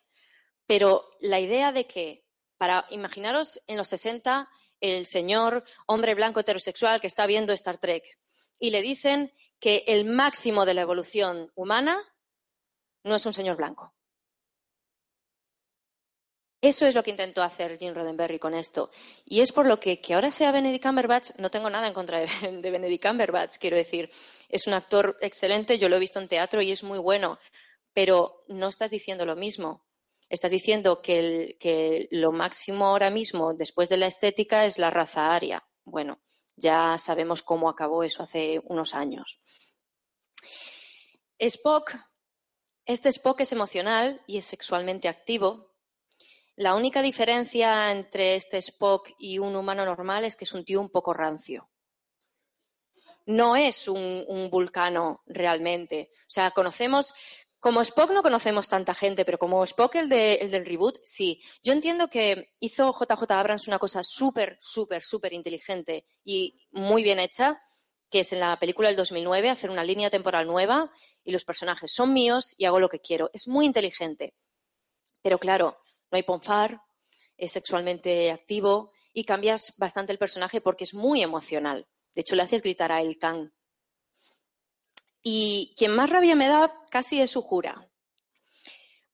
pero 0.67 1.09
la 1.21 1.41
idea 1.41 1.73
de 1.73 1.87
que, 1.87 2.27
para 2.59 2.87
imaginaros 2.91 3.61
en 3.67 3.79
los 3.79 3.89
60, 3.89 4.49
el 4.81 5.07
señor 5.07 5.65
hombre 5.87 6.15
blanco 6.15 6.41
heterosexual 6.41 7.01
que 7.01 7.07
está 7.07 7.27
viendo 7.27 7.53
Star 7.53 7.79
Trek 7.79 8.05
y 8.59 8.71
le 8.71 8.83
dicen 8.83 9.33
que 9.59 9.85
el 9.87 10.05
máximo 10.05 10.67
de 10.67 10.75
la 10.75 10.83
evolución 10.83 11.51
humana 11.55 11.99
no 13.05 13.15
es 13.15 13.25
un 13.25 13.33
señor 13.33 13.57
blanco. 13.57 13.95
Eso 16.63 16.87
es 16.87 16.95
lo 16.95 17.03
que 17.03 17.11
intentó 17.11 17.43
hacer 17.43 17.77
Jim 17.77 17.93
Roddenberry 17.93 18.39
con 18.39 18.55
esto. 18.55 18.93
Y 19.27 19.41
es 19.41 19.51
por 19.51 19.67
lo 19.67 19.81
que 19.81 20.01
que 20.01 20.15
ahora 20.15 20.31
sea 20.31 20.53
Benedict 20.53 20.85
Cumberbatch, 20.85 21.31
no 21.39 21.51
tengo 21.51 21.69
nada 21.69 21.89
en 21.89 21.93
contra 21.93 22.21
de, 22.41 22.71
Benedict 22.71 23.05
Cumberbatch, 23.05 23.59
quiero 23.59 23.77
decir. 23.77 24.09
Es 24.49 24.69
un 24.69 24.75
actor 24.75 25.19
excelente, 25.21 25.77
yo 25.77 25.89
lo 25.89 25.97
he 25.97 25.99
visto 26.01 26.21
en 26.21 26.29
teatro 26.29 26.63
y 26.63 26.71
es 26.71 26.85
muy 26.85 27.01
bueno, 27.01 27.41
pero 27.93 28.45
no 28.47 28.69
estás 28.69 28.93
diciendo 28.93 29.27
lo 29.27 29.35
mismo. 29.35 29.85
Estás 30.29 30.53
diciendo 30.53 31.03
que, 31.03 31.57
que 31.59 32.07
lo 32.13 32.31
máximo 32.31 32.87
ahora 32.87 33.11
mismo, 33.11 33.55
después 33.55 33.89
de 33.89 33.97
la 33.97 34.07
estética, 34.07 34.65
es 34.65 34.79
la 34.79 34.91
raza 34.91 35.35
aria. 35.35 35.67
Bueno, 35.85 36.21
ya 36.55 36.97
sabemos 36.97 37.43
cómo 37.43 37.69
acabó 37.69 38.05
eso 38.05 38.23
hace 38.23 38.61
unos 38.65 38.95
años. 38.95 39.41
Spock, 41.39 41.97
este 42.87 43.09
Spock 43.09 43.41
es 43.41 43.51
emocional 43.51 44.23
y 44.29 44.39
es 44.39 44.45
sexualmente 44.45 45.09
activo, 45.09 45.72
la 46.57 46.75
única 46.75 47.01
diferencia 47.01 47.91
entre 47.91 48.37
este 48.37 48.59
Spock 48.59 49.11
y 49.19 49.39
un 49.39 49.57
humano 49.57 49.85
normal 49.87 50.25
es 50.25 50.37
que 50.37 50.45
es 50.45 50.53
un 50.53 50.65
tío 50.65 50.81
un 50.81 50.91
poco 50.91 51.15
rancio. 51.15 51.71
No 53.25 53.57
es 53.57 53.89
un, 53.89 54.49
vulcano 54.51 55.23
realmente. 55.27 56.11
O 56.23 56.31
sea, 56.31 56.51
conocemos, 56.51 57.15
como 57.59 57.81
Spock 57.81 58.11
no 58.11 58.23
conocemos 58.23 58.69
tanta 58.69 58.95
gente, 58.95 59.25
pero 59.25 59.39
como 59.39 59.65
Spock, 59.65 59.95
el, 59.95 60.13
el 60.13 60.51
del 60.51 60.67
reboot, 60.67 60.99
sí. 61.05 61.41
Yo 61.63 61.73
entiendo 61.73 62.09
que 62.09 62.53
hizo 62.61 62.93
JJ 62.93 63.31
Abrams 63.31 63.69
una 63.69 63.79
cosa 63.79 64.03
súper, 64.03 64.59
súper, 64.61 65.03
súper 65.03 65.33
inteligente 65.33 66.07
y 66.25 66.61
muy 66.73 67.03
bien 67.03 67.21
hecha, 67.21 67.63
que 68.11 68.21
es 68.21 68.33
en 68.33 68.41
la 68.41 68.59
película 68.59 68.89
del 68.89 68.97
2009 68.97 69.49
hacer 69.49 69.71
una 69.71 69.85
línea 69.85 70.11
temporal 70.11 70.47
nueva 70.47 70.91
y 71.25 71.33
los 71.33 71.45
personajes 71.45 71.95
son 71.95 72.13
míos 72.13 72.55
y 72.59 72.67
hago 72.67 72.81
lo 72.81 72.91
que 72.91 73.01
quiero. 73.01 73.31
Es 73.33 73.49
muy 73.49 73.65
inteligente. 73.65 74.35
Pero 75.23 75.39
claro, 75.39 75.79
no 76.13 76.17
hay 76.17 76.23
ponfar, 76.23 76.83
es 77.37 77.53
sexualmente 77.53 78.31
activo 78.31 78.93
y 79.15 79.25
cambias 79.25 79.75
bastante 79.79 80.13
el 80.13 80.19
personaje 80.19 80.61
porque 80.61 80.85
es 80.85 80.95
muy 80.95 81.23
emocional. 81.23 81.89
De 82.15 82.21
hecho, 82.21 82.37
le 82.37 82.43
haces 82.43 82.63
gritar 82.63 82.93
a 82.93 83.01
El 83.01 83.19
Khan. 83.19 83.53
Y 85.23 85.75
quien 85.77 85.95
más 85.95 86.11
rabia 86.11 86.37
me 86.37 86.49
da 86.49 86.81
casi 86.91 87.21
es 87.21 87.35
Ujura. 87.35 87.91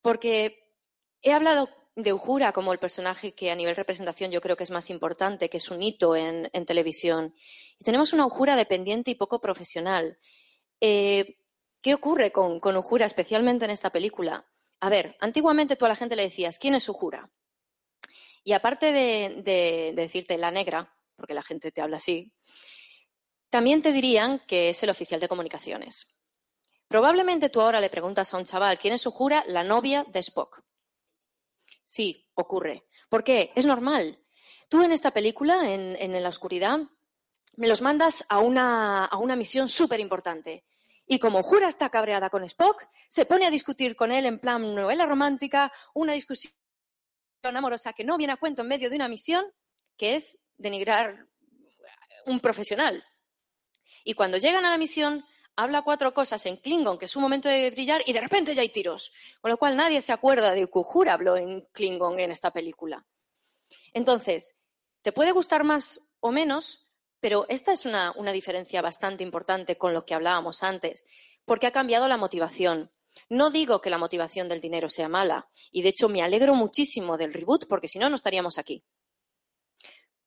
Porque 0.02 0.74
he 1.22 1.32
hablado 1.32 1.68
de 1.94 2.12
Ujura 2.12 2.52
como 2.52 2.72
el 2.72 2.78
personaje 2.78 3.34
que 3.34 3.50
a 3.50 3.54
nivel 3.54 3.76
representación 3.76 4.30
yo 4.30 4.40
creo 4.40 4.56
que 4.56 4.64
es 4.64 4.70
más 4.70 4.90
importante, 4.90 5.48
que 5.48 5.58
es 5.58 5.70
un 5.70 5.82
hito 5.82 6.16
en, 6.16 6.50
televisión. 6.66 7.34
Y 7.78 7.84
tenemos 7.84 8.12
una 8.12 8.26
Ujura 8.26 8.56
dependiente 8.56 9.12
y 9.12 9.14
poco 9.14 9.40
profesional. 9.40 10.18
Eh, 10.80 11.38
¿Qué 11.80 11.94
ocurre 11.94 12.32
con, 12.32 12.58
con 12.58 12.76
Ujura, 12.76 13.06
especialmente 13.06 13.64
en 13.64 13.70
esta 13.70 13.90
película? 13.90 14.46
A 14.80 14.88
ver, 14.88 15.16
antiguamente 15.20 15.76
tú 15.76 15.84
a 15.84 15.88
la 15.88 15.96
gente 15.96 16.16
le 16.16 16.22
decías, 16.22 16.58
¿quién 16.58 16.74
es 16.74 16.84
su 16.84 16.92
jura? 16.92 17.30
Y 18.44 18.52
aparte 18.52 18.92
de, 18.92 19.92
decirte 19.94 20.38
la 20.38 20.50
negra, 20.50 20.94
porque 21.16 21.34
la 21.34 21.42
gente 21.42 21.72
te 21.72 21.80
habla 21.80 21.96
así, 21.96 22.32
también 23.50 23.82
te 23.82 23.92
dirían 23.92 24.40
que 24.46 24.70
es 24.70 24.82
el 24.82 24.90
oficial 24.90 25.20
de 25.20 25.28
comunicaciones. 25.28 26.14
Probablemente 26.86 27.50
tú 27.50 27.60
ahora 27.60 27.80
le 27.80 27.90
preguntas 27.90 28.32
a 28.32 28.38
un 28.38 28.44
chaval 28.44 28.78
quién 28.78 28.94
es 28.94 29.02
su 29.02 29.10
jura, 29.10 29.44
la 29.46 29.64
novia 29.64 30.04
de 30.08 30.20
Spock. 30.20 30.62
Sí, 31.84 32.26
ocurre. 32.34 32.86
¿Por 33.08 33.24
qué? 33.24 33.50
Es 33.54 33.66
normal. 33.66 34.24
Tú 34.68 34.82
en 34.82 34.92
esta 34.92 35.10
película, 35.10 35.72
en, 35.72 35.96
en 35.96 36.22
la 36.22 36.28
oscuridad, 36.28 36.78
me 37.56 37.68
los 37.68 37.82
mandas 37.82 38.24
a 38.28 38.38
una, 38.38 39.04
a 39.04 39.16
una 39.18 39.34
misión 39.34 39.68
súper 39.68 39.98
importante. 40.00 40.64
Y 41.08 41.18
como 41.18 41.42
Jura 41.42 41.68
está 41.68 41.88
cabreada 41.88 42.28
con 42.28 42.44
Spock, 42.44 42.86
se 43.08 43.24
pone 43.24 43.46
a 43.46 43.50
discutir 43.50 43.96
con 43.96 44.12
él 44.12 44.26
en 44.26 44.38
plan 44.38 44.74
novela 44.74 45.06
romántica, 45.06 45.72
una 45.94 46.12
discusión 46.12 46.52
amorosa 47.42 47.94
que 47.94 48.04
no 48.04 48.18
viene 48.18 48.34
a 48.34 48.36
cuento 48.36 48.60
en 48.60 48.68
medio 48.68 48.90
de 48.90 48.96
una 48.96 49.08
misión, 49.08 49.46
que 49.96 50.16
es 50.16 50.38
denigrar 50.58 51.26
un 52.26 52.40
profesional. 52.40 53.02
Y 54.04 54.12
cuando 54.12 54.36
llegan 54.36 54.66
a 54.66 54.70
la 54.70 54.76
misión, 54.76 55.24
habla 55.56 55.82
cuatro 55.82 56.12
cosas 56.12 56.44
en 56.44 56.58
Klingon, 56.58 56.98
que 56.98 57.06
es 57.06 57.16
un 57.16 57.22
momento 57.22 57.48
de 57.48 57.70
brillar, 57.70 58.02
y 58.04 58.12
de 58.12 58.20
repente 58.20 58.54
ya 58.54 58.60
hay 58.60 58.68
tiros. 58.68 59.10
Con 59.40 59.50
lo 59.50 59.56
cual 59.56 59.76
nadie 59.76 60.02
se 60.02 60.12
acuerda 60.12 60.52
de 60.52 60.66
que 60.66 60.82
Jura 60.82 61.14
habló 61.14 61.38
en 61.38 61.62
Klingon 61.72 62.20
en 62.20 62.32
esta 62.32 62.50
película. 62.50 63.06
Entonces, 63.94 64.56
te 65.00 65.12
puede 65.12 65.32
gustar 65.32 65.64
más 65.64 66.10
o 66.20 66.30
menos, 66.30 66.87
pero 67.20 67.46
esta 67.48 67.72
es 67.72 67.86
una, 67.86 68.12
diferencia 68.32 68.82
bastante 68.82 69.24
importante 69.24 69.76
con 69.76 69.92
lo 69.92 70.04
que 70.04 70.14
hablábamos 70.14 70.62
antes, 70.62 71.06
porque 71.44 71.66
ha 71.66 71.72
cambiado 71.72 72.08
la 72.08 72.16
motivación. 72.16 72.90
No 73.28 73.50
digo 73.50 73.80
que 73.80 73.90
la 73.90 73.98
motivación 73.98 74.48
del 74.48 74.60
dinero 74.60 74.88
sea 74.88 75.08
mala, 75.08 75.48
y 75.72 75.82
de 75.82 75.88
hecho 75.88 76.08
me 76.08 76.22
alegro 76.22 76.54
muchísimo 76.54 77.16
del 77.16 77.32
reboot, 77.32 77.66
porque 77.68 77.88
si 77.88 77.98
no, 77.98 78.08
no 78.08 78.16
estaríamos 78.16 78.58
aquí. 78.58 78.84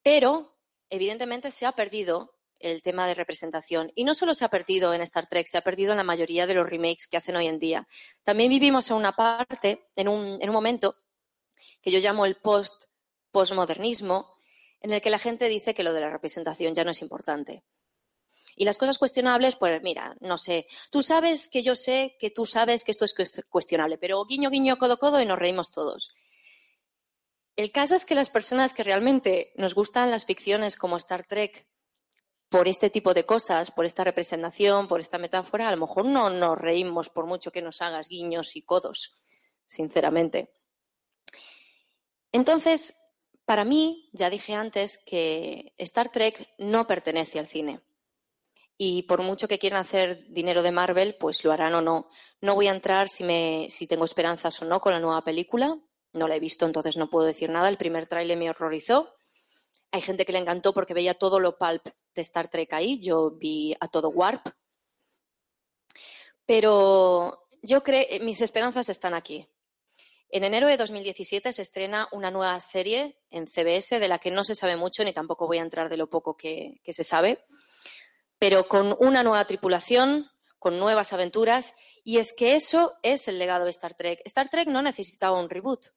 Pero, 0.04 0.58
evidentemente, 0.90 1.52
se 1.52 1.66
ha 1.66 1.72
perdido 1.72 2.36
el 2.60 2.82
tema 2.82 3.08
de 3.08 3.16
representación. 3.16 3.92
Y 3.96 4.04
no 4.04 4.14
solo 4.14 4.34
se 4.34 4.46
ha 4.46 4.50
perdido 4.50 4.94
en 4.94 5.02
Star 5.02 5.28
Trek, 5.28 5.48
se 5.48 5.58
ha 5.58 5.62
perdido 5.62 5.92
en 5.92 5.98
la 5.98 6.04
mayoría 6.04 6.48
de 6.48 6.54
los 6.54 6.70
remakes 6.70 7.08
que 7.08 7.18
hacen 7.18 7.36
hoy 7.36 7.48
en 7.48 7.60
día. 7.60 7.88
También 8.24 8.50
vivimos 8.50 8.90
en 8.90 8.98
una 8.98 9.14
parte, 9.14 9.88
en 9.96 10.08
un, 10.08 10.42
en 10.42 10.50
un 10.50 10.54
momento, 10.54 10.96
que 11.82 11.92
yo 11.92 12.00
llamo 12.00 12.26
el 12.26 12.36
post-postmodernismo, 12.36 14.31
en 14.82 14.94
el 14.94 15.02
que 15.02 15.10
la 15.10 15.20
gente 15.20 15.48
dice 15.48 15.74
que 15.74 15.84
lo 15.84 15.94
de 15.94 16.02
la 16.02 16.10
representación 16.10 16.74
ya 16.74 16.84
no 16.84 16.92
es 16.92 17.02
importante. 17.02 17.64
Y 18.56 18.66
las 18.66 18.78
cosas 18.78 18.98
cuestionables, 18.98 19.56
pues 19.56 19.82
mira, 19.82 20.16
no 20.20 20.38
sé, 20.38 20.68
tú 20.90 21.02
sabes 21.02 21.48
que 21.48 21.64
yo 21.64 21.76
sé 21.76 22.18
que 22.20 22.32
tú 22.32 22.46
sabes 22.46 22.84
que 22.84 22.92
esto 22.92 23.06
es 23.06 23.16
cuestionable, 23.50 23.98
pero 23.98 24.26
guiño, 24.26 24.50
guiño, 24.50 24.78
codo, 24.78 24.98
codo 24.98 25.22
y 25.22 25.26
nos 25.26 25.40
reímos 25.40 25.72
todos. 25.72 26.14
El 27.56 27.72
caso 27.72 27.96
es 27.96 28.06
que 28.06 28.16
las 28.16 28.30
personas 28.30 28.74
que 28.74 28.84
realmente 28.84 29.54
nos 29.56 29.76
gustan 29.76 30.12
las 30.12 30.26
ficciones 30.26 30.78
como 30.78 30.98
Star 30.98 31.26
Trek, 31.26 31.68
por 32.50 32.68
este 32.68 32.90
tipo 32.90 33.14
de 33.14 33.26
cosas, 33.26 33.72
por 33.72 33.86
esta 33.86 34.04
representación, 34.04 34.88
por 34.88 35.00
esta 35.00 35.18
metáfora, 35.18 35.70
a 35.70 35.72
lo 35.72 35.78
mejor 35.78 36.06
no 36.06 36.30
nos 36.30 36.58
reímos 36.58 37.10
por 37.10 37.26
mucho 37.26 37.52
que 37.52 37.62
nos 37.62 37.82
hagas 37.82 38.10
guiños 38.10 38.58
y 38.58 38.64
codos, 38.64 39.22
sinceramente. 39.68 40.54
Entonces, 42.34 43.01
para 43.52 43.66
mí, 43.66 44.10
ya 44.14 44.30
dije 44.30 44.54
antes 44.54 44.98
que 44.98 45.74
Star 45.78 46.10
Trek 46.10 46.48
no 46.58 46.88
pertenece 46.88 47.38
al 47.38 47.48
cine. 47.48 47.82
Y 48.78 49.04
por 49.04 49.22
mucho 49.24 49.50
que 49.50 49.60
quieran 49.60 49.82
hacer 49.82 50.26
dinero 50.30 50.64
de 50.64 50.72
Marvel, 50.72 51.18
pues 51.20 51.44
lo 51.44 51.52
harán 51.52 51.76
o 51.76 51.82
no. 51.82 52.08
No 52.40 52.56
voy 52.56 52.70
a 52.70 52.72
entrar 52.72 53.10
si, 53.10 53.26
me, 53.26 53.68
tengo 53.90 54.06
esperanzas 54.06 54.62
o 54.62 54.66
no 54.66 54.80
con 54.80 54.94
la 54.94 55.02
nueva 55.02 55.22
película. 55.26 55.78
No 56.14 56.30
la 56.30 56.38
he 56.38 56.40
visto, 56.40 56.66
entonces 56.66 56.96
no 56.96 57.10
puedo 57.10 57.28
decir 57.28 57.50
nada. 57.50 57.68
El 57.68 57.76
primer 57.76 58.08
tráiler 58.08 58.38
me 58.38 58.50
horrorizó. 58.50 59.14
Hay 59.92 60.00
gente 60.00 60.24
que 60.24 60.32
le 60.32 60.40
encantó 60.40 60.74
porque 60.74 60.94
veía 60.94 61.16
todo 61.16 61.38
lo 61.42 61.58
pulp 61.58 61.90
de 62.16 62.22
Star 62.22 62.48
Trek 62.48 62.72
ahí. 62.72 63.02
Yo 63.02 63.32
vi 63.32 63.76
a 63.82 63.90
todo 63.90 64.12
Warp. 64.12 64.48
Pero 66.46 67.50
yo 67.62 67.84
creo, 67.84 68.06
mis 68.24 68.40
esperanzas 68.40 68.88
están 68.88 69.14
aquí. 69.14 69.46
En 70.34 70.46
enero 70.46 70.70
de 70.70 70.78
2017 70.78 71.52
se 71.52 71.62
estrena 71.62 72.08
una 72.14 72.32
nueva 72.32 72.58
serie 72.62 73.18
en 73.32 73.48
CBS 73.48 74.00
de 74.00 74.08
la 74.08 74.18
que 74.18 74.32
no 74.32 74.46
se 74.46 74.56
sabe 74.56 74.78
mucho 74.78 75.04
ni 75.04 75.12
tampoco 75.12 75.46
voy 75.46 75.58
a 75.58 75.62
entrar 75.62 75.90
de 75.90 75.98
lo 75.98 76.10
poco 76.10 76.38
que, 76.38 76.80
se 76.88 77.04
sabe, 77.04 77.44
pero 78.40 78.70
con 78.70 78.96
una 79.00 79.24
nueva 79.24 79.44
tripulación, 79.44 80.32
con 80.58 80.80
nuevas 80.80 81.12
aventuras 81.12 81.76
y 82.06 82.20
es 82.20 82.32
que 82.32 82.56
eso 82.56 82.94
es 83.04 83.28
el 83.28 83.40
legado 83.40 83.66
de 83.66 83.72
Star 83.72 83.94
Trek. 83.94 84.22
Star 84.24 84.48
Trek 84.48 84.70
no 84.70 84.82
necesitaba 84.82 85.38
un 85.38 85.50
reboot. 85.50 85.88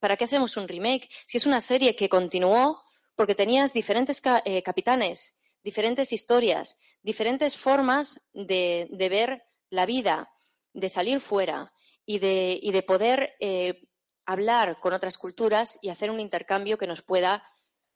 ¿Para 0.00 0.16
qué 0.16 0.24
hacemos 0.24 0.56
un 0.56 0.66
remake? 0.66 1.08
Si 1.26 1.38
es 1.38 1.46
una 1.46 1.60
serie 1.60 1.94
que 1.94 2.08
continuó 2.08 2.82
porque 3.14 3.36
tenías 3.36 3.72
diferentes 3.72 4.20
eh, 4.44 4.62
capitanes, 4.64 5.40
diferentes 5.62 6.12
historias, 6.12 6.80
diferentes 7.00 7.56
formas 7.56 8.28
de, 8.34 8.88
ver 8.90 9.44
la 9.70 9.86
vida, 9.86 10.32
de 10.72 10.88
salir 10.88 11.20
fuera 11.20 11.72
y 12.10 12.20
de, 12.20 12.84
poder 12.86 13.34
eh, 13.38 13.82
hablar 14.24 14.80
con 14.80 14.94
otras 14.94 15.18
culturas 15.18 15.78
y 15.82 15.90
hacer 15.90 16.10
un 16.10 16.20
intercambio 16.20 16.78
que 16.78 16.86
nos 16.86 17.02
pueda 17.02 17.42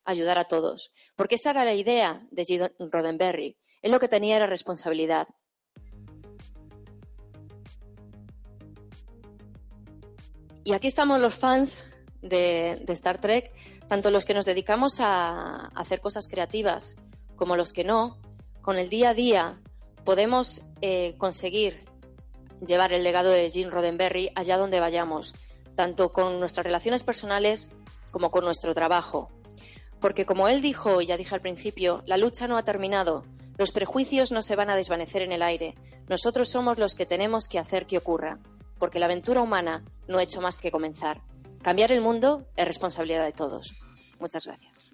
ayudar 0.05 0.37
a 0.37 0.43
todos. 0.43 0.93
Porque 1.15 1.33
esa 1.33 1.49
era 1.49 1.65
la 1.65 1.73
idea 1.73 2.21
de 2.29 2.45
Gene 2.45 2.71
Roddenberry. 2.77 3.57
Él 3.81 3.91
lo 3.91 3.99
que 3.99 4.07
tenía 4.07 4.35
era 4.35 4.45
responsabilidad. 4.45 5.27
Y 10.63 10.73
aquí 10.73 10.87
estamos 10.87 11.19
los 11.19 11.33
fans 11.33 11.83
de, 12.21 12.85
Star 12.89 13.19
Trek, 13.19 13.51
tanto 13.87 14.11
los 14.11 14.25
que 14.25 14.35
nos 14.35 14.45
dedicamos 14.45 14.99
a, 14.99 15.69
hacer 15.73 16.01
cosas 16.01 16.27
creativas 16.27 16.97
como 17.35 17.55
los 17.55 17.73
que 17.73 17.83
no, 17.83 18.21
con 18.61 18.77
el 18.77 18.89
día 18.89 19.09
a 19.09 19.13
día 19.15 19.59
podemos 20.05 20.61
eh, 20.81 21.15
conseguir 21.17 21.92
llevar 22.65 22.93
el 22.93 23.03
legado 23.03 23.29
de 23.29 23.49
Gene 23.49 23.71
Roddenberry 23.71 24.31
allá 24.35 24.57
donde 24.57 24.79
vayamos, 24.79 25.33
tanto 25.75 26.13
con 26.13 26.39
nuestras 26.39 26.65
relaciones 26.65 27.03
personales 27.03 27.71
como 28.11 28.31
con 28.31 28.45
nuestro 28.45 28.73
trabajo. 28.73 29.29
Porque 29.99 30.25
como 30.25 30.47
él 30.47 30.61
dijo, 30.61 31.01
y 31.01 31.07
ya 31.07 31.17
dije 31.17 31.35
al 31.35 31.41
principio, 31.41 32.03
la 32.05 32.17
lucha 32.17 32.47
no 32.47 32.57
ha 32.57 32.63
terminado, 32.63 33.23
los 33.57 33.71
prejuicios 33.71 34.31
no 34.31 34.41
se 34.41 34.55
van 34.55 34.69
a 34.69 34.75
desvanecer 34.75 35.21
en 35.21 35.31
el 35.31 35.41
aire, 35.41 35.75
nosotros 36.09 36.49
somos 36.49 36.77
los 36.77 36.95
que 36.95 37.05
tenemos 37.05 37.47
que 37.47 37.59
hacer 37.59 37.85
que 37.85 37.97
ocurra 37.97 38.39
porque 38.83 38.99
la 38.99 39.05
aventura 39.05 39.41
humana 39.41 39.81
no 40.09 40.17
ha 40.17 40.23
hecho 40.23 40.41
más 40.41 40.57
que 40.57 40.69
comenzar. 40.69 41.21
Cambiar 41.61 41.93
el 41.93 42.01
mundo 42.01 42.45
es 42.57 42.67
responsabilidad 42.67 43.23
de 43.23 43.31
todos. 43.31 43.73
Muchas 44.19 44.45
gracias. 44.45 44.92